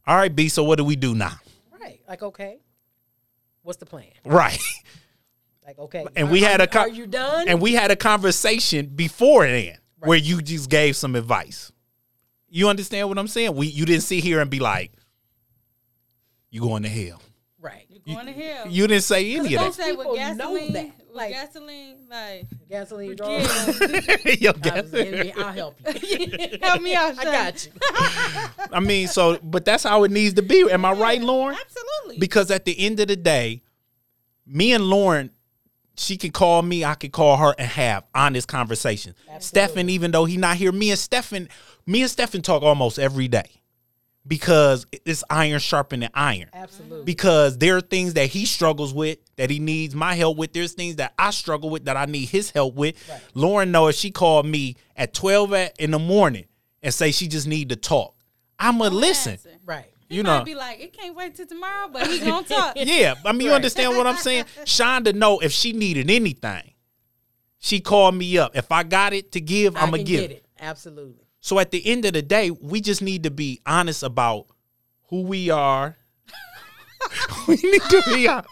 all 0.08 0.16
right, 0.16 0.34
B. 0.34 0.48
So 0.48 0.64
what 0.64 0.76
do 0.78 0.84
we 0.84 0.96
do 0.96 1.14
now? 1.14 1.36
Right. 1.80 2.00
Like, 2.08 2.24
okay, 2.24 2.58
what's 3.62 3.78
the 3.78 3.86
plan? 3.86 4.10
Right. 4.24 4.58
Like, 5.68 5.78
okay. 5.80 6.06
And 6.16 6.28
are- 6.28 6.30
we 6.32 6.40
had 6.40 6.62
a 6.62 6.66
co- 6.66 6.80
Are 6.80 6.88
you 6.88 7.06
done? 7.06 7.46
and 7.46 7.60
we 7.60 7.74
had 7.74 7.90
a 7.90 7.96
conversation 7.96 8.86
before 8.86 9.46
then 9.46 9.76
Right. 10.00 10.08
where 10.08 10.18
you 10.18 10.40
just 10.40 10.70
gave 10.70 10.96
some 10.96 11.14
advice. 11.14 11.70
You 12.48 12.70
understand 12.70 13.06
what 13.10 13.18
I'm 13.18 13.28
saying? 13.28 13.54
We 13.54 13.66
you 13.66 13.84
didn't 13.84 14.04
sit 14.04 14.24
here 14.24 14.40
and 14.40 14.50
be 14.50 14.60
like, 14.60 14.92
you 16.50 16.62
going 16.62 16.84
to 16.84 16.88
hell. 16.88 17.20
right. 17.60 17.84
You 17.90 18.14
going 18.14 18.26
to 18.26 18.32
hell. 18.32 18.66
You 18.68 18.86
didn't 18.86 19.02
say 19.04 19.34
any 19.34 19.50
Don't 19.50 19.68
of 19.68 19.74
say 19.74 19.92
with 19.92 20.06
People 20.06 20.12
know 20.14 20.16
gasoline. 20.16 20.72
that. 20.72 20.84
With 20.86 20.94
Like- 21.16 21.32
gasoline, 21.32 21.96
like 22.08 22.46
Gasoline 22.70 23.16
forgive. 23.18 23.18
draws. 23.18 23.78
that. 23.78 24.38
Yo, 24.40 24.52
I 24.72 24.80
was 24.80 24.90
the 24.90 25.06
enemy. 25.06 25.32
I'll 25.36 25.52
help 25.52 25.76
you. 26.02 26.58
Help 26.62 26.80
me 26.80 26.94
out, 26.94 27.18
I 27.18 27.24
got 27.24 27.66
you. 27.66 27.72
I 28.72 28.80
mean, 28.80 29.08
so 29.08 29.38
but 29.42 29.66
that's 29.66 29.82
how 29.82 30.04
it 30.04 30.10
needs 30.10 30.32
to 30.34 30.42
be. 30.42 30.66
Am 30.70 30.86
I 30.86 30.92
right, 30.92 31.20
Lauren? 31.20 31.58
Absolutely. 31.60 32.18
because 32.18 32.50
at 32.50 32.64
the 32.64 32.78
end 32.80 33.00
of 33.00 33.08
the 33.08 33.16
day, 33.16 33.62
me 34.46 34.72
and 34.72 34.84
Lauren 34.84 35.30
she 35.98 36.16
can 36.16 36.30
call 36.30 36.62
me, 36.62 36.84
I 36.84 36.94
can 36.94 37.10
call 37.10 37.36
her 37.36 37.54
and 37.58 37.68
have 37.68 38.04
honest 38.14 38.48
conversations. 38.48 39.16
Stefan, 39.40 39.88
even 39.90 40.10
though 40.10 40.24
he 40.24 40.36
not 40.36 40.56
here, 40.56 40.72
me 40.72 40.90
and 40.90 40.98
Stefan, 40.98 41.48
me 41.86 42.02
and 42.02 42.10
Stefan 42.10 42.42
talk 42.42 42.62
almost 42.62 42.98
every 42.98 43.28
day 43.28 43.50
because 44.26 44.86
it's 45.04 45.24
iron 45.30 45.58
sharpening 45.58 46.10
iron. 46.14 46.48
Absolutely. 46.52 47.04
Because 47.04 47.58
there 47.58 47.76
are 47.76 47.80
things 47.80 48.14
that 48.14 48.26
he 48.26 48.44
struggles 48.44 48.92
with 48.92 49.18
that 49.36 49.50
he 49.50 49.58
needs 49.58 49.94
my 49.94 50.14
help 50.14 50.36
with. 50.36 50.52
There's 50.52 50.74
things 50.74 50.96
that 50.96 51.14
I 51.18 51.30
struggle 51.30 51.70
with 51.70 51.86
that 51.86 51.96
I 51.96 52.04
need 52.04 52.28
his 52.28 52.50
help 52.50 52.74
with. 52.74 53.08
Right. 53.08 53.20
Lauren 53.34 53.72
knows 53.72 53.98
she 53.98 54.10
called 54.10 54.46
me 54.46 54.76
at 54.96 55.14
12 55.14 55.54
at, 55.54 55.80
in 55.80 55.90
the 55.90 55.98
morning 55.98 56.44
and 56.82 56.92
say 56.92 57.10
she 57.10 57.26
just 57.26 57.46
need 57.46 57.70
to 57.70 57.76
talk, 57.76 58.14
I'ma 58.58 58.88
listen. 58.88 59.32
Answer. 59.32 59.50
Right. 59.64 59.86
You 60.08 60.22
know. 60.22 60.42
be 60.42 60.54
like, 60.54 60.80
it 60.80 60.92
can't 60.96 61.14
wait 61.14 61.34
till 61.34 61.46
tomorrow, 61.46 61.88
but 61.92 62.06
he 62.06 62.20
gonna 62.20 62.46
talk. 62.48 62.74
Yeah, 62.76 63.14
I 63.24 63.32
mean, 63.32 63.48
you 63.48 63.52
understand 63.52 63.96
what 63.96 64.06
I'm 64.06 64.16
saying? 64.16 64.44
Shonda 64.64 65.14
know 65.14 65.38
if 65.40 65.52
she 65.52 65.72
needed 65.72 66.10
anything, 66.10 66.72
she 67.58 67.80
called 67.80 68.14
me 68.14 68.38
up. 68.38 68.56
If 68.56 68.72
I 68.72 68.84
got 68.84 69.12
it 69.12 69.32
to 69.32 69.40
give, 69.40 69.76
I 69.76 69.80
I'm 69.80 69.90
gonna 69.90 70.02
give 70.04 70.20
get 70.22 70.30
it. 70.30 70.34
it. 70.36 70.46
Absolutely. 70.60 71.26
So 71.40 71.58
at 71.58 71.70
the 71.70 71.86
end 71.86 72.04
of 72.04 72.14
the 72.14 72.22
day, 72.22 72.50
we 72.50 72.80
just 72.80 73.02
need 73.02 73.22
to 73.24 73.30
be 73.30 73.60
honest 73.66 74.02
about 74.02 74.46
who 75.08 75.22
we 75.22 75.50
are. 75.50 75.96
we 77.48 77.56
need 77.56 77.82
to 77.82 78.02
be 78.06 78.28
honest. 78.28 78.48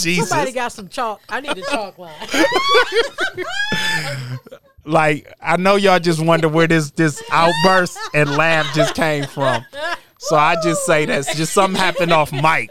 Jesus. 0.02 0.28
Somebody 0.28 0.52
got 0.52 0.72
some 0.72 0.88
chalk. 0.88 1.20
I 1.28 1.40
need 1.40 1.56
a 1.56 1.62
chalk 1.62 1.98
line. 1.98 2.14
like 4.84 5.32
I 5.40 5.56
know 5.56 5.76
y'all 5.76 5.98
just 5.98 6.20
wonder 6.20 6.48
where 6.48 6.66
this 6.66 6.90
this 6.92 7.22
outburst 7.30 7.98
and 8.14 8.30
laugh 8.30 8.66
just 8.74 8.94
came 8.94 9.26
from. 9.26 9.64
So 10.18 10.36
I 10.36 10.56
just 10.62 10.86
say 10.86 11.04
that's 11.04 11.34
just 11.36 11.52
something 11.52 11.78
happened 11.78 12.12
off 12.12 12.32
mic, 12.32 12.70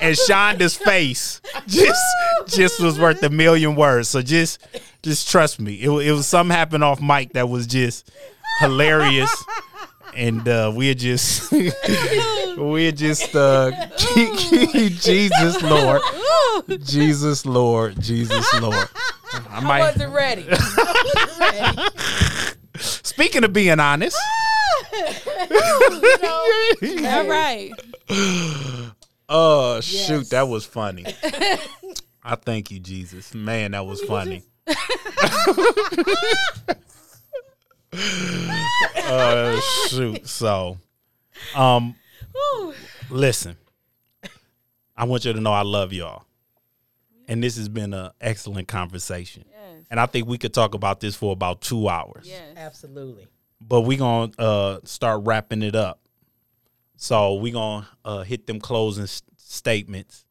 and 0.00 0.16
Shonda's 0.16 0.76
face 0.76 1.40
just 1.66 2.00
just 2.46 2.80
was 2.80 2.98
worth 2.98 3.22
a 3.22 3.30
million 3.30 3.76
words. 3.76 4.08
So 4.08 4.22
just 4.22 4.66
just 5.02 5.28
trust 5.28 5.60
me, 5.60 5.74
it, 5.74 5.90
it 5.90 6.12
was 6.12 6.26
something 6.26 6.56
happened 6.56 6.84
off 6.84 7.00
mic 7.00 7.32
that 7.34 7.48
was 7.48 7.66
just 7.66 8.10
hilarious, 8.60 9.44
and 10.16 10.48
uh, 10.48 10.72
we're 10.74 10.94
just 10.94 11.52
we're 12.56 12.92
just 12.92 13.34
uh, 13.36 13.70
Jesus 14.16 15.62
Lord, 15.62 16.02
Jesus 16.84 17.44
Lord, 17.46 18.00
Jesus 18.00 18.60
Lord. 18.60 18.88
I 19.32 19.40
I 19.50 19.60
might 19.60 19.80
wasn't 19.80 20.12
ready. 20.14 20.46
I 20.50 20.56
wasn't 20.56 21.40
ready. 21.40 22.78
Speaking 22.78 23.44
of 23.44 23.52
being 23.52 23.78
honest, 23.80 24.16
All 26.24 27.26
right. 27.28 27.70
oh 29.28 29.80
shoot, 29.80 30.14
Yes. 30.18 30.28
that 30.30 30.48
was 30.48 30.64
funny. 30.66 31.04
I 32.22 32.34
thank 32.36 32.70
you, 32.70 32.80
Jesus. 32.80 33.34
Man, 33.34 33.72
that 33.72 33.86
was 33.86 34.00
funny. 34.02 34.42
uh 38.96 39.60
shoot. 39.88 40.26
So 40.28 40.78
um 41.54 41.94
Whew. 42.32 42.74
listen. 43.10 43.56
I 44.96 45.04
want 45.04 45.24
you 45.24 45.32
to 45.32 45.40
know 45.40 45.52
I 45.52 45.62
love 45.62 45.92
y'all. 45.92 46.24
And 47.28 47.42
this 47.42 47.56
has 47.56 47.68
been 47.68 47.92
an 47.92 48.10
excellent 48.20 48.68
conversation. 48.68 49.44
Yes. 49.50 49.84
And 49.90 50.00
I 50.00 50.06
think 50.06 50.26
we 50.26 50.38
could 50.38 50.54
talk 50.54 50.74
about 50.74 51.00
this 51.00 51.14
for 51.16 51.32
about 51.32 51.60
two 51.60 51.88
hours. 51.88 52.26
Yes. 52.26 52.54
Absolutely. 52.56 53.26
but 53.60 53.82
we 53.82 53.96
gonna 53.96 54.32
uh 54.38 54.78
start 54.84 55.22
wrapping 55.24 55.62
it 55.62 55.74
up 55.74 56.00
so 56.96 57.34
we 57.34 57.50
gonna 57.50 57.86
uh 58.04 58.22
hit 58.22 58.46
them 58.46 58.58
closing 58.60 59.04
s- 59.04 59.22
statements 59.36 60.24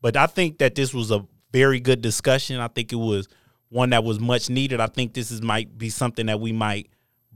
but 0.00 0.16
i 0.16 0.26
think 0.26 0.58
that 0.58 0.74
this 0.74 0.92
was 0.94 1.10
a 1.12 1.24
very 1.52 1.78
good 1.80 2.00
discussion 2.02 2.58
i 2.60 2.66
think 2.68 2.92
it 2.92 2.96
was 2.96 3.28
one 3.68 3.90
that 3.90 4.02
was 4.04 4.18
much 4.20 4.48
needed 4.50 4.80
i 4.80 4.86
think 4.86 5.12
this 5.12 5.30
is 5.30 5.40
might 5.42 5.76
be 5.78 5.88
something 5.90 6.26
that 6.26 6.40
we 6.40 6.50
might 6.52 6.88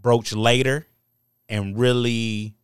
broach 0.02 0.32
later 0.32 0.86
and 1.48 1.78
really 1.78 2.54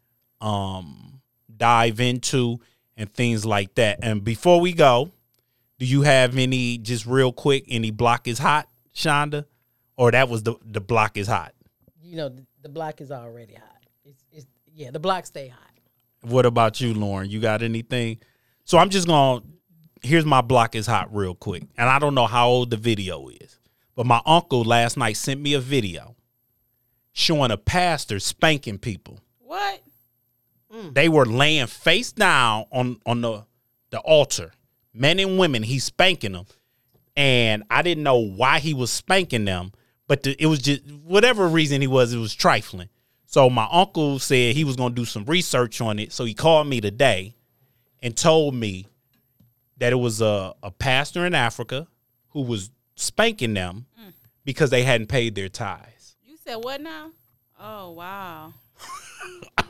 um 0.41 1.21
dive 1.57 2.01
into 2.01 2.59
and 2.97 3.13
things 3.13 3.45
like 3.47 3.75
that 3.77 3.99
and 4.03 4.25
before 4.25 4.61
we 4.61 4.73
go 4.73 5.11
do 5.79 5.87
you 5.87 6.03
have 6.03 6.37
any 6.37 6.79
just 6.79 7.07
real 7.07 7.33
quick 7.33 7.65
any 7.69 7.91
block 7.91 8.29
is 8.29 8.39
hot 8.39 8.69
shonda 8.95 9.45
or 9.97 10.11
that 10.11 10.29
was 10.29 10.43
the 10.43 10.55
the 10.65 10.81
block 10.81 11.17
is 11.17 11.27
hot 11.29 11.53
You 12.09 12.17
know, 12.17 12.29
the, 12.31 12.47
the 12.63 12.69
block 12.71 13.03
is 13.03 13.13
already 13.13 13.55
hot. 13.55 13.83
It's, 14.05 14.25
it's 14.33 14.47
yeah, 14.73 14.91
the 14.91 14.99
block 14.99 15.27
stay 15.27 15.49
hot. 15.49 15.61
What 16.23 16.47
about 16.47 16.81
you, 16.81 16.95
Lauren? 16.95 17.29
You 17.29 17.39
got 17.39 17.63
anything? 17.63 18.19
So 18.65 18.79
I'm 18.79 18.89
just 18.89 19.07
going 19.07 19.43
to 19.43 20.09
here's 20.09 20.25
my 20.25 20.41
block 20.41 20.75
is 20.75 20.87
hot 20.87 21.15
real 21.15 21.35
quick. 21.35 21.65
And 21.77 21.89
I 21.89 21.99
don't 21.99 22.15
know 22.15 22.27
how 22.27 22.49
old 22.49 22.71
the 22.71 22.79
video 22.79 23.29
is. 23.29 23.59
But 23.95 24.07
my 24.07 24.23
uncle 24.25 24.65
last 24.65 24.97
night 24.97 25.17
sent 25.19 25.41
me 25.41 25.53
a 25.55 25.61
video 25.61 26.17
showing 27.19 27.51
a 27.51 27.57
pastor 27.57 28.21
spanking 28.21 28.79
people. 28.79 29.21
What? 29.41 29.83
Mm. 30.73 30.95
They 30.95 31.09
were 31.09 31.27
laying 31.27 31.67
face 31.67 32.13
down 32.13 32.67
on 32.71 33.01
on 33.05 33.21
the 33.21 33.45
the 33.91 33.99
altar. 34.01 34.53
Men 34.95 35.19
and 35.19 35.39
women, 35.39 35.63
he's 35.63 35.85
spanking 35.85 36.33
them. 36.33 36.47
And 37.17 37.65
I 37.71 37.83
didn't 37.83 38.05
know 38.05 38.19
why 38.19 38.61
he 38.61 38.75
was 38.75 38.91
spanking 38.93 39.45
them, 39.45 39.73
but 40.07 40.23
the, 40.23 40.41
it 40.41 40.47
was 40.47 40.61
just 40.61 40.83
whatever 41.05 41.49
reason 41.49 41.81
he 41.81 41.87
was, 41.89 42.13
it 42.13 42.19
was 42.19 42.35
trifling. 42.35 42.89
So 43.27 43.51
my 43.51 43.69
uncle 43.71 44.19
said 44.19 44.55
he 44.55 44.65
was 44.65 44.77
going 44.77 44.95
to 44.95 45.01
do 45.01 45.05
some 45.05 45.25
research 45.25 45.81
on 45.81 45.99
it. 45.99 46.13
So 46.13 46.25
he 46.25 46.35
called 46.35 46.69
me 46.69 46.81
today 46.81 47.35
and 48.01 48.17
told 48.17 48.55
me 48.55 48.87
that 49.79 49.93
it 49.93 49.97
was 49.97 50.21
a, 50.21 50.55
a 50.63 50.71
pastor 50.71 51.27
in 51.27 51.35
Africa 51.35 51.89
who 52.31 52.43
was 52.43 52.71
spanking 52.95 53.55
them 53.55 53.87
mm. 54.01 54.13
because 54.45 54.71
they 54.71 54.85
hadn't 54.85 55.09
paid 55.09 55.35
their 55.35 55.49
tithes. 55.49 55.98
You 56.49 56.55
said 56.55 56.65
what 56.65 56.81
now? 56.81 57.11
Oh 57.61 57.91
wow. 57.91 58.55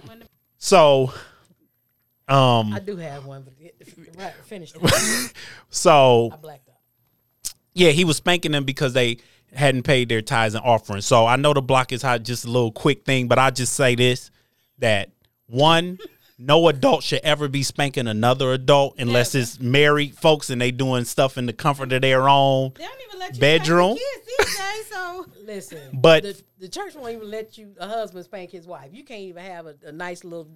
The- 0.06 0.28
So, 0.58 1.12
um, 2.28 2.72
I 2.72 2.78
do 2.78 2.96
have 2.96 3.26
one, 3.26 3.42
but 3.42 3.54
it- 3.58 3.74
right, 4.16 4.32
finish. 4.44 4.72
so 5.70 6.30
I 6.32 6.36
blacked 6.36 6.68
out. 6.68 6.76
Yeah, 7.74 7.90
he 7.90 8.04
was 8.04 8.16
spanking 8.16 8.52
them 8.52 8.62
because 8.62 8.92
they 8.92 9.16
hadn't 9.52 9.82
paid 9.82 10.08
their 10.08 10.22
tithes 10.22 10.54
and 10.54 10.64
offerings. 10.64 11.04
So 11.04 11.26
I 11.26 11.34
know 11.34 11.52
the 11.52 11.62
block 11.62 11.90
is 11.90 12.00
hot, 12.02 12.22
just 12.22 12.44
a 12.44 12.48
little 12.48 12.70
quick 12.70 13.04
thing, 13.04 13.26
but 13.26 13.40
I 13.40 13.50
just 13.50 13.72
say 13.72 13.96
this 13.96 14.30
that 14.78 15.10
one, 15.48 15.98
no 16.38 16.68
adult 16.68 17.02
should 17.02 17.20
ever 17.24 17.48
be 17.48 17.62
spanking 17.62 18.06
another 18.06 18.52
adult 18.52 18.94
unless 18.98 19.34
it's 19.34 19.60
married 19.60 20.16
folks 20.16 20.50
and 20.50 20.60
they 20.60 20.70
doing 20.70 21.04
stuff 21.04 21.36
in 21.36 21.46
the 21.46 21.52
comfort 21.52 21.92
of 21.92 22.02
their 22.02 22.28
own. 22.28 22.72
they 22.76 22.84
don't 22.84 23.00
even 23.08 23.18
let 23.18 23.34
you 23.34 23.40
Bedroom. 23.40 23.96
spank 23.96 24.00
kids 24.14 24.36
these 24.38 24.58
days. 24.58 24.86
So 24.86 25.26
Listen, 25.44 25.80
But- 25.92 26.22
the, 26.22 26.42
the 26.58 26.68
church 26.68 26.94
won't 26.94 27.14
even 27.14 27.30
let 27.30 27.58
you 27.58 27.74
a 27.78 27.88
husband 27.88 28.24
spank 28.24 28.50
his 28.50 28.66
wife. 28.66 28.90
You 28.92 29.04
can't 29.04 29.22
even 29.22 29.42
have 29.42 29.66
a, 29.66 29.74
a 29.86 29.92
nice 29.92 30.22
little 30.22 30.48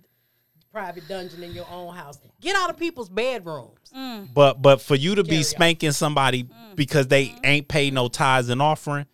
private 0.70 1.06
dungeon 1.06 1.42
in 1.42 1.52
your 1.52 1.66
own 1.70 1.94
house. 1.94 2.18
Get 2.40 2.56
out 2.56 2.70
of 2.70 2.78
people's 2.78 3.08
bedrooms. 3.08 3.78
Mm. 3.94 4.28
But 4.32 4.62
but 4.62 4.80
for 4.80 4.94
you 4.94 5.14
to 5.14 5.22
be 5.22 5.28
Carry 5.28 5.38
on. 5.38 5.44
spanking 5.44 5.92
somebody 5.92 6.44
mm. 6.44 6.76
because 6.76 7.08
they 7.08 7.26
mm-hmm. 7.26 7.44
ain't 7.44 7.68
paid 7.68 7.92
no 7.92 8.08
tithes 8.08 8.48
and 8.48 8.62
offering 8.62 9.06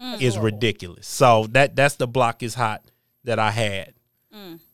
mm. 0.00 0.20
is 0.20 0.36
ridiculous. 0.36 1.06
So 1.06 1.46
that 1.50 1.76
that's 1.76 1.94
the 1.96 2.08
block 2.08 2.42
is 2.42 2.54
hot 2.54 2.84
that 3.24 3.38
I 3.38 3.50
had. 3.50 3.93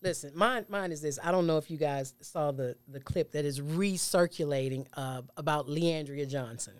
Listen, 0.02 0.32
mine 0.34 0.64
mine 0.68 0.92
is 0.92 1.02
this. 1.02 1.18
I 1.22 1.30
don't 1.30 1.46
know 1.46 1.58
if 1.58 1.70
you 1.70 1.76
guys 1.76 2.14
saw 2.20 2.50
the 2.50 2.76
the 2.88 3.00
clip 3.00 3.32
that 3.32 3.44
is 3.44 3.60
recirculating 3.60 4.86
uh, 4.94 5.22
about 5.36 5.68
Le'Andria 5.68 6.28
Johnson. 6.28 6.74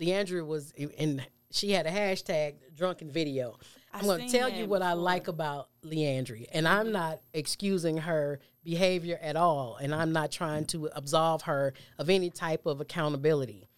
Le'Andria 0.00 0.46
was 0.46 0.72
in, 0.72 1.22
she 1.50 1.72
had 1.72 1.86
a 1.86 1.90
hashtag 1.90 2.54
drunken 2.74 3.10
video. 3.10 3.56
I'm 3.92 4.04
going 4.04 4.28
to 4.28 4.38
tell 4.38 4.48
you 4.48 4.66
what 4.66 4.82
I 4.82 4.92
like 4.92 5.26
about 5.26 5.68
Le'Andria, 5.84 6.46
and 6.52 6.68
I'm 6.68 6.92
not 6.92 7.20
excusing 7.34 7.96
her 7.98 8.38
behavior 8.62 9.18
at 9.20 9.34
all, 9.34 9.76
and 9.82 9.92
I'm 9.92 10.12
not 10.12 10.30
trying 10.30 10.66
to 10.66 10.88
absolve 10.94 11.42
her 11.42 11.74
of 11.98 12.08
any 12.08 12.30
type 12.30 12.66
of 12.66 12.80
accountability. 12.80 13.68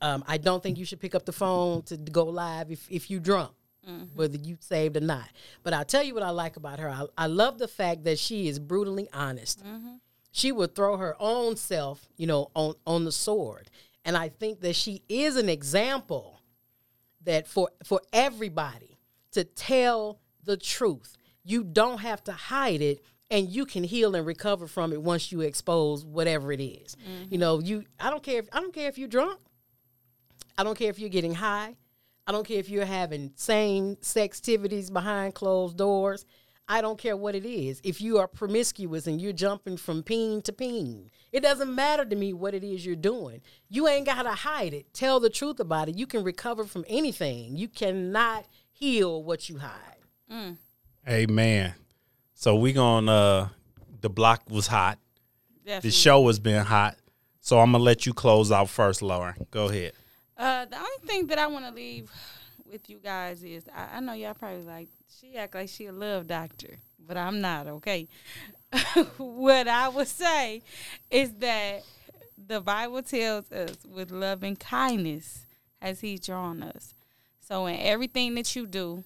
Um, 0.00 0.24
I 0.26 0.38
don't 0.38 0.62
think 0.62 0.78
you 0.78 0.84
should 0.84 1.00
pick 1.00 1.14
up 1.14 1.26
the 1.26 1.32
phone 1.32 1.82
to 1.82 1.96
go 1.96 2.24
live 2.24 2.70
if, 2.70 2.86
if 2.90 3.10
you 3.10 3.20
drunk, 3.20 3.50
Mm-hmm. 3.88 4.16
whether 4.16 4.36
you 4.36 4.58
saved 4.60 4.98
or 4.98 5.00
not. 5.00 5.28
But 5.62 5.72
I'll 5.72 5.84
tell 5.84 6.02
you 6.02 6.12
what 6.12 6.22
I 6.22 6.28
like 6.28 6.56
about 6.56 6.78
her. 6.78 6.90
I, 6.90 7.06
I 7.16 7.26
love 7.26 7.58
the 7.58 7.68
fact 7.68 8.04
that 8.04 8.18
she 8.18 8.46
is 8.46 8.58
brutally 8.58 9.08
honest. 9.14 9.64
Mm-hmm. 9.64 9.94
She 10.30 10.52
would 10.52 10.74
throw 10.74 10.98
her 10.98 11.16
own 11.18 11.56
self, 11.56 12.06
you 12.16 12.26
know, 12.26 12.50
on 12.54 12.74
on 12.86 13.04
the 13.04 13.12
sword. 13.12 13.70
And 14.04 14.16
I 14.16 14.28
think 14.28 14.60
that 14.60 14.76
she 14.76 15.02
is 15.08 15.36
an 15.36 15.48
example 15.48 16.42
that 17.24 17.46
for 17.46 17.70
for 17.82 18.02
everybody 18.12 18.98
to 19.32 19.44
tell 19.44 20.20
the 20.44 20.56
truth. 20.56 21.16
You 21.44 21.64
don't 21.64 21.98
have 21.98 22.22
to 22.24 22.32
hide 22.32 22.82
it 22.82 23.02
and 23.30 23.48
you 23.48 23.66
can 23.66 23.84
heal 23.84 24.14
and 24.14 24.26
recover 24.26 24.66
from 24.66 24.92
it 24.92 25.00
once 25.00 25.30
you 25.32 25.40
expose 25.42 26.04
whatever 26.04 26.52
it 26.52 26.60
is. 26.60 26.96
Mm-hmm. 26.96 27.32
You 27.32 27.38
know, 27.38 27.60
you 27.60 27.84
I 28.00 28.10
don't 28.10 28.22
care 28.22 28.38
if 28.38 28.48
I 28.52 28.60
don't 28.60 28.72
care 28.72 28.88
if 28.88 28.98
you're 28.98 29.08
drunk. 29.08 29.40
I 30.56 30.64
don't 30.64 30.76
care 30.76 30.90
if 30.90 30.98
you're 30.98 31.08
getting 31.08 31.34
high. 31.34 31.76
I 32.28 32.32
don't 32.32 32.46
care 32.46 32.58
if 32.58 32.68
you're 32.68 32.84
having 32.84 33.32
same 33.36 33.96
sex 34.02 34.38
activities 34.38 34.90
behind 34.90 35.34
closed 35.34 35.78
doors. 35.78 36.26
I 36.68 36.82
don't 36.82 36.98
care 36.98 37.16
what 37.16 37.34
it 37.34 37.46
is. 37.46 37.80
If 37.82 38.02
you 38.02 38.18
are 38.18 38.28
promiscuous 38.28 39.06
and 39.06 39.18
you're 39.18 39.32
jumping 39.32 39.78
from 39.78 40.02
peen 40.02 40.42
to 40.42 40.52
peen, 40.52 41.10
it 41.32 41.40
doesn't 41.40 41.74
matter 41.74 42.04
to 42.04 42.14
me 42.14 42.34
what 42.34 42.52
it 42.52 42.62
is 42.62 42.84
you're 42.84 42.96
doing. 42.96 43.40
You 43.70 43.88
ain't 43.88 44.04
got 44.04 44.24
to 44.24 44.32
hide 44.32 44.74
it. 44.74 44.92
Tell 44.92 45.20
the 45.20 45.30
truth 45.30 45.58
about 45.58 45.88
it. 45.88 45.96
You 45.96 46.06
can 46.06 46.22
recover 46.22 46.64
from 46.64 46.84
anything. 46.86 47.56
You 47.56 47.66
cannot 47.66 48.44
heal 48.70 49.22
what 49.24 49.48
you 49.48 49.56
hide. 49.60 50.02
Mm. 50.30 50.58
Amen. 51.08 51.74
So 52.34 52.56
we 52.56 52.74
going 52.74 53.08
uh 53.08 53.48
the 54.02 54.10
block 54.10 54.42
was 54.50 54.66
hot. 54.66 54.98
Definitely. 55.64 55.88
The 55.88 55.96
show 55.96 56.26
has 56.26 56.38
been 56.38 56.66
hot. 56.66 56.98
So 57.40 57.58
I'm 57.58 57.72
gonna 57.72 57.82
let 57.82 58.04
you 58.04 58.12
close 58.12 58.52
out 58.52 58.68
first, 58.68 59.00
Lauren. 59.00 59.46
Go 59.50 59.70
ahead. 59.70 59.94
Uh 60.38 60.64
the 60.66 60.76
only 60.76 61.06
thing 61.06 61.26
that 61.26 61.38
I 61.38 61.46
wanna 61.46 61.72
leave 61.72 62.10
with 62.70 62.88
you 62.88 62.98
guys 63.02 63.42
is 63.42 63.64
I, 63.74 63.96
I 63.96 64.00
know 64.00 64.12
y'all 64.12 64.34
probably 64.34 64.62
like 64.62 64.88
she 65.20 65.36
act 65.36 65.54
like 65.54 65.68
she 65.68 65.86
a 65.86 65.92
love 65.92 66.26
doctor, 66.26 66.76
but 67.06 67.16
I'm 67.16 67.40
not, 67.40 67.66
okay? 67.66 68.06
what 69.16 69.66
I 69.66 69.88
would 69.88 70.08
say 70.08 70.62
is 71.10 71.32
that 71.34 71.82
the 72.46 72.60
Bible 72.60 73.02
tells 73.02 73.50
us 73.50 73.76
with 73.84 74.10
love 74.10 74.42
and 74.42 74.58
kindness 74.58 75.46
has 75.80 76.00
he 76.00 76.18
drawn 76.18 76.62
us. 76.62 76.94
So 77.40 77.66
in 77.66 77.76
everything 77.80 78.34
that 78.34 78.54
you 78.54 78.66
do, 78.66 79.04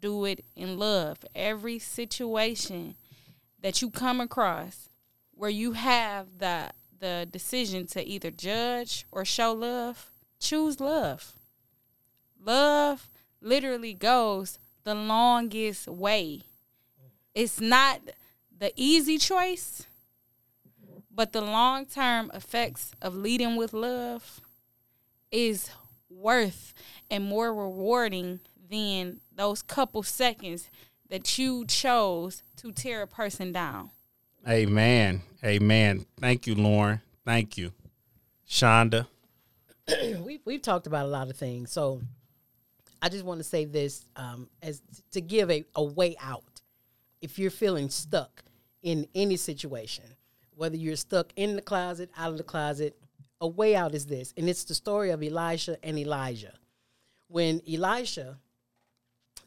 do 0.00 0.24
it 0.24 0.44
in 0.56 0.78
love. 0.78 1.18
Every 1.34 1.78
situation 1.78 2.94
that 3.60 3.82
you 3.82 3.90
come 3.90 4.20
across 4.20 4.88
where 5.32 5.50
you 5.50 5.72
have 5.72 6.38
the 6.38 6.70
the 7.00 7.28
decision 7.30 7.86
to 7.86 8.04
either 8.04 8.30
judge 8.32 9.06
or 9.12 9.24
show 9.24 9.52
love, 9.52 10.10
choose 10.38 10.80
love. 10.80 11.32
Love 12.44 13.08
literally 13.40 13.94
goes 13.94 14.58
the 14.84 14.94
longest 14.94 15.88
way. 15.88 16.42
It's 17.34 17.60
not 17.60 18.00
the 18.56 18.72
easy 18.76 19.18
choice, 19.18 19.86
but 21.14 21.32
the 21.32 21.40
long 21.40 21.86
term 21.86 22.30
effects 22.34 22.92
of 23.02 23.14
leading 23.14 23.56
with 23.56 23.72
love 23.72 24.40
is 25.30 25.70
worth 26.10 26.74
and 27.10 27.24
more 27.24 27.54
rewarding 27.54 28.40
than 28.70 29.20
those 29.34 29.62
couple 29.62 30.02
seconds 30.02 30.68
that 31.08 31.38
you 31.38 31.64
chose 31.66 32.42
to 32.56 32.72
tear 32.72 33.02
a 33.02 33.06
person 33.06 33.52
down. 33.52 33.90
Amen. 34.48 35.22
Amen. 35.44 36.06
Thank 36.20 36.46
you, 36.46 36.54
Lauren. 36.54 37.00
Thank 37.24 37.58
you. 37.58 37.72
Shonda. 38.48 39.06
we've 40.20 40.40
we've 40.44 40.62
talked 40.62 40.86
about 40.86 41.06
a 41.06 41.08
lot 41.08 41.30
of 41.30 41.36
things. 41.36 41.72
So 41.72 42.00
I 43.00 43.08
just 43.08 43.24
want 43.24 43.38
to 43.38 43.44
say 43.44 43.64
this 43.64 44.04
um, 44.16 44.48
as 44.62 44.82
to 45.12 45.20
give 45.20 45.50
a, 45.50 45.64
a 45.74 45.82
way 45.82 46.16
out. 46.20 46.42
If 47.20 47.38
you're 47.38 47.50
feeling 47.50 47.88
stuck 47.90 48.44
in 48.82 49.06
any 49.14 49.36
situation, 49.36 50.04
whether 50.54 50.76
you're 50.76 50.96
stuck 50.96 51.32
in 51.36 51.56
the 51.56 51.62
closet, 51.62 52.10
out 52.16 52.30
of 52.30 52.38
the 52.38 52.44
closet, 52.44 52.96
a 53.40 53.48
way 53.48 53.74
out 53.76 53.94
is 53.94 54.06
this. 54.06 54.34
And 54.36 54.48
it's 54.48 54.64
the 54.64 54.74
story 54.74 55.10
of 55.10 55.22
Elisha 55.22 55.76
and 55.82 55.98
Elijah. 55.98 56.54
When 57.28 57.60
Elisha 57.70 58.38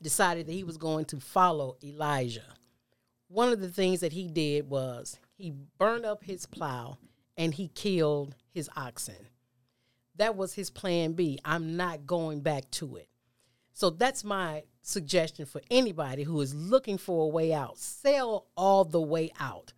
decided 0.02 0.48
that 0.48 0.54
he 0.54 0.64
was 0.64 0.78
going 0.78 1.06
to 1.06 1.20
follow 1.20 1.78
Elijah, 1.84 2.56
one 3.28 3.52
of 3.52 3.62
the 3.62 3.70
things 3.70 4.02
that 4.02 4.14
he 4.14 4.28
did 4.28 4.70
was 4.70 5.18
he 5.38 5.54
burned 5.78 6.06
up 6.06 6.24
his 6.24 6.46
plow 6.46 6.98
and 7.38 7.54
he 7.54 7.70
killed 7.70 8.36
his 8.54 8.70
oxen. 8.76 9.28
That 10.22 10.38
was 10.38 10.54
his 10.54 10.70
plan 10.70 11.14
B. 11.14 11.40
I'm 11.44 11.76
not 11.76 12.06
going 12.06 12.42
back 12.42 12.70
to 12.74 12.96
it. 12.98 13.10
So 13.74 13.90
that's 13.90 14.24
my 14.24 14.66
suggestion 14.84 15.48
for 15.48 15.64
anybody 15.72 16.22
who 16.22 16.40
is 16.42 16.54
looking 16.54 17.00
for 17.00 17.24
a 17.26 17.28
way 17.28 17.52
out. 17.52 17.80
Sell 17.80 18.46
all 18.56 18.86
the 18.86 19.02
way 19.02 19.32
out. 19.40 19.74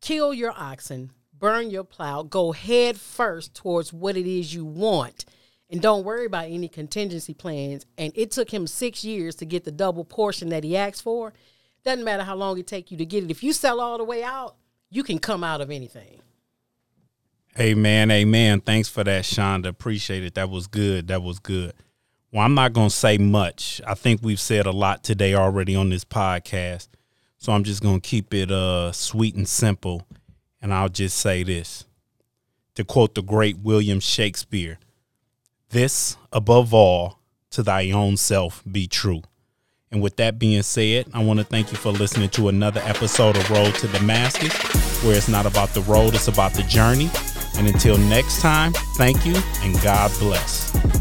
Kill 0.00 0.34
your 0.34 0.52
oxen, 0.56 1.12
burn 1.32 1.70
your 1.70 1.84
plow, 1.84 2.24
go 2.24 2.50
head 2.50 2.98
first 2.98 3.54
towards 3.54 3.92
what 3.92 4.16
it 4.16 4.26
is 4.26 4.52
you 4.52 4.64
want 4.64 5.24
and 5.70 5.80
don't 5.80 6.02
worry 6.02 6.26
about 6.26 6.46
any 6.46 6.66
contingency 6.66 7.32
plans. 7.32 7.86
And 7.96 8.12
it 8.16 8.32
took 8.32 8.52
him 8.52 8.66
six 8.66 9.04
years 9.04 9.36
to 9.36 9.44
get 9.44 9.62
the 9.62 9.70
double 9.70 10.04
portion 10.04 10.48
that 10.48 10.64
he 10.64 10.76
asked 10.76 11.04
for. 11.04 11.32
Doesn't 11.84 12.04
matter 12.04 12.24
how 12.24 12.34
long 12.34 12.58
it 12.58 12.66
take 12.66 12.90
you 12.90 12.96
to 12.96 13.06
get 13.06 13.22
it. 13.22 13.30
If 13.30 13.44
you 13.44 13.52
sell 13.52 13.80
all 13.80 13.96
the 13.96 14.02
way 14.02 14.24
out, 14.24 14.56
you 14.90 15.04
can 15.04 15.20
come 15.20 15.44
out 15.44 15.60
of 15.60 15.70
anything. 15.70 16.20
Amen. 17.60 18.10
Amen. 18.12 18.60
Thanks 18.60 18.88
for 18.88 19.02
that, 19.02 19.24
Shonda. 19.24 19.66
Appreciate 19.66 20.22
it. 20.22 20.34
That 20.34 20.48
was 20.48 20.68
good. 20.68 21.08
That 21.08 21.22
was 21.22 21.40
good. 21.40 21.72
Well, 22.30 22.44
I'm 22.44 22.54
not 22.54 22.72
going 22.72 22.88
to 22.88 22.94
say 22.94 23.18
much. 23.18 23.80
I 23.86 23.94
think 23.94 24.20
we've 24.22 24.38
said 24.38 24.66
a 24.66 24.70
lot 24.70 25.02
today 25.02 25.34
already 25.34 25.74
on 25.74 25.90
this 25.90 26.04
podcast. 26.04 26.88
So 27.38 27.52
I'm 27.52 27.64
just 27.64 27.82
going 27.82 28.00
to 28.00 28.08
keep 28.08 28.32
it 28.32 28.52
uh, 28.52 28.92
sweet 28.92 29.34
and 29.34 29.48
simple. 29.48 30.06
And 30.62 30.72
I'll 30.72 30.88
just 30.88 31.18
say 31.18 31.42
this 31.42 31.84
to 32.76 32.84
quote 32.84 33.16
the 33.16 33.22
great 33.22 33.58
William 33.58 33.98
Shakespeare 33.98 34.78
this, 35.70 36.16
above 36.32 36.72
all, 36.72 37.18
to 37.50 37.62
thy 37.62 37.90
own 37.90 38.16
self 38.16 38.62
be 38.70 38.86
true. 38.86 39.22
And 39.90 40.00
with 40.00 40.16
that 40.16 40.38
being 40.38 40.62
said, 40.62 41.06
I 41.12 41.24
want 41.24 41.40
to 41.40 41.44
thank 41.44 41.72
you 41.72 41.78
for 41.78 41.90
listening 41.90 42.28
to 42.30 42.48
another 42.48 42.80
episode 42.84 43.36
of 43.36 43.50
Road 43.50 43.74
to 43.76 43.88
Damascus, 43.88 44.52
where 45.02 45.16
it's 45.16 45.28
not 45.28 45.46
about 45.46 45.70
the 45.70 45.80
road, 45.82 46.14
it's 46.14 46.28
about 46.28 46.52
the 46.54 46.62
journey. 46.64 47.10
And 47.58 47.66
until 47.66 47.98
next 47.98 48.40
time, 48.40 48.72
thank 48.72 49.26
you 49.26 49.34
and 49.62 49.74
God 49.82 50.10
bless. 50.20 50.97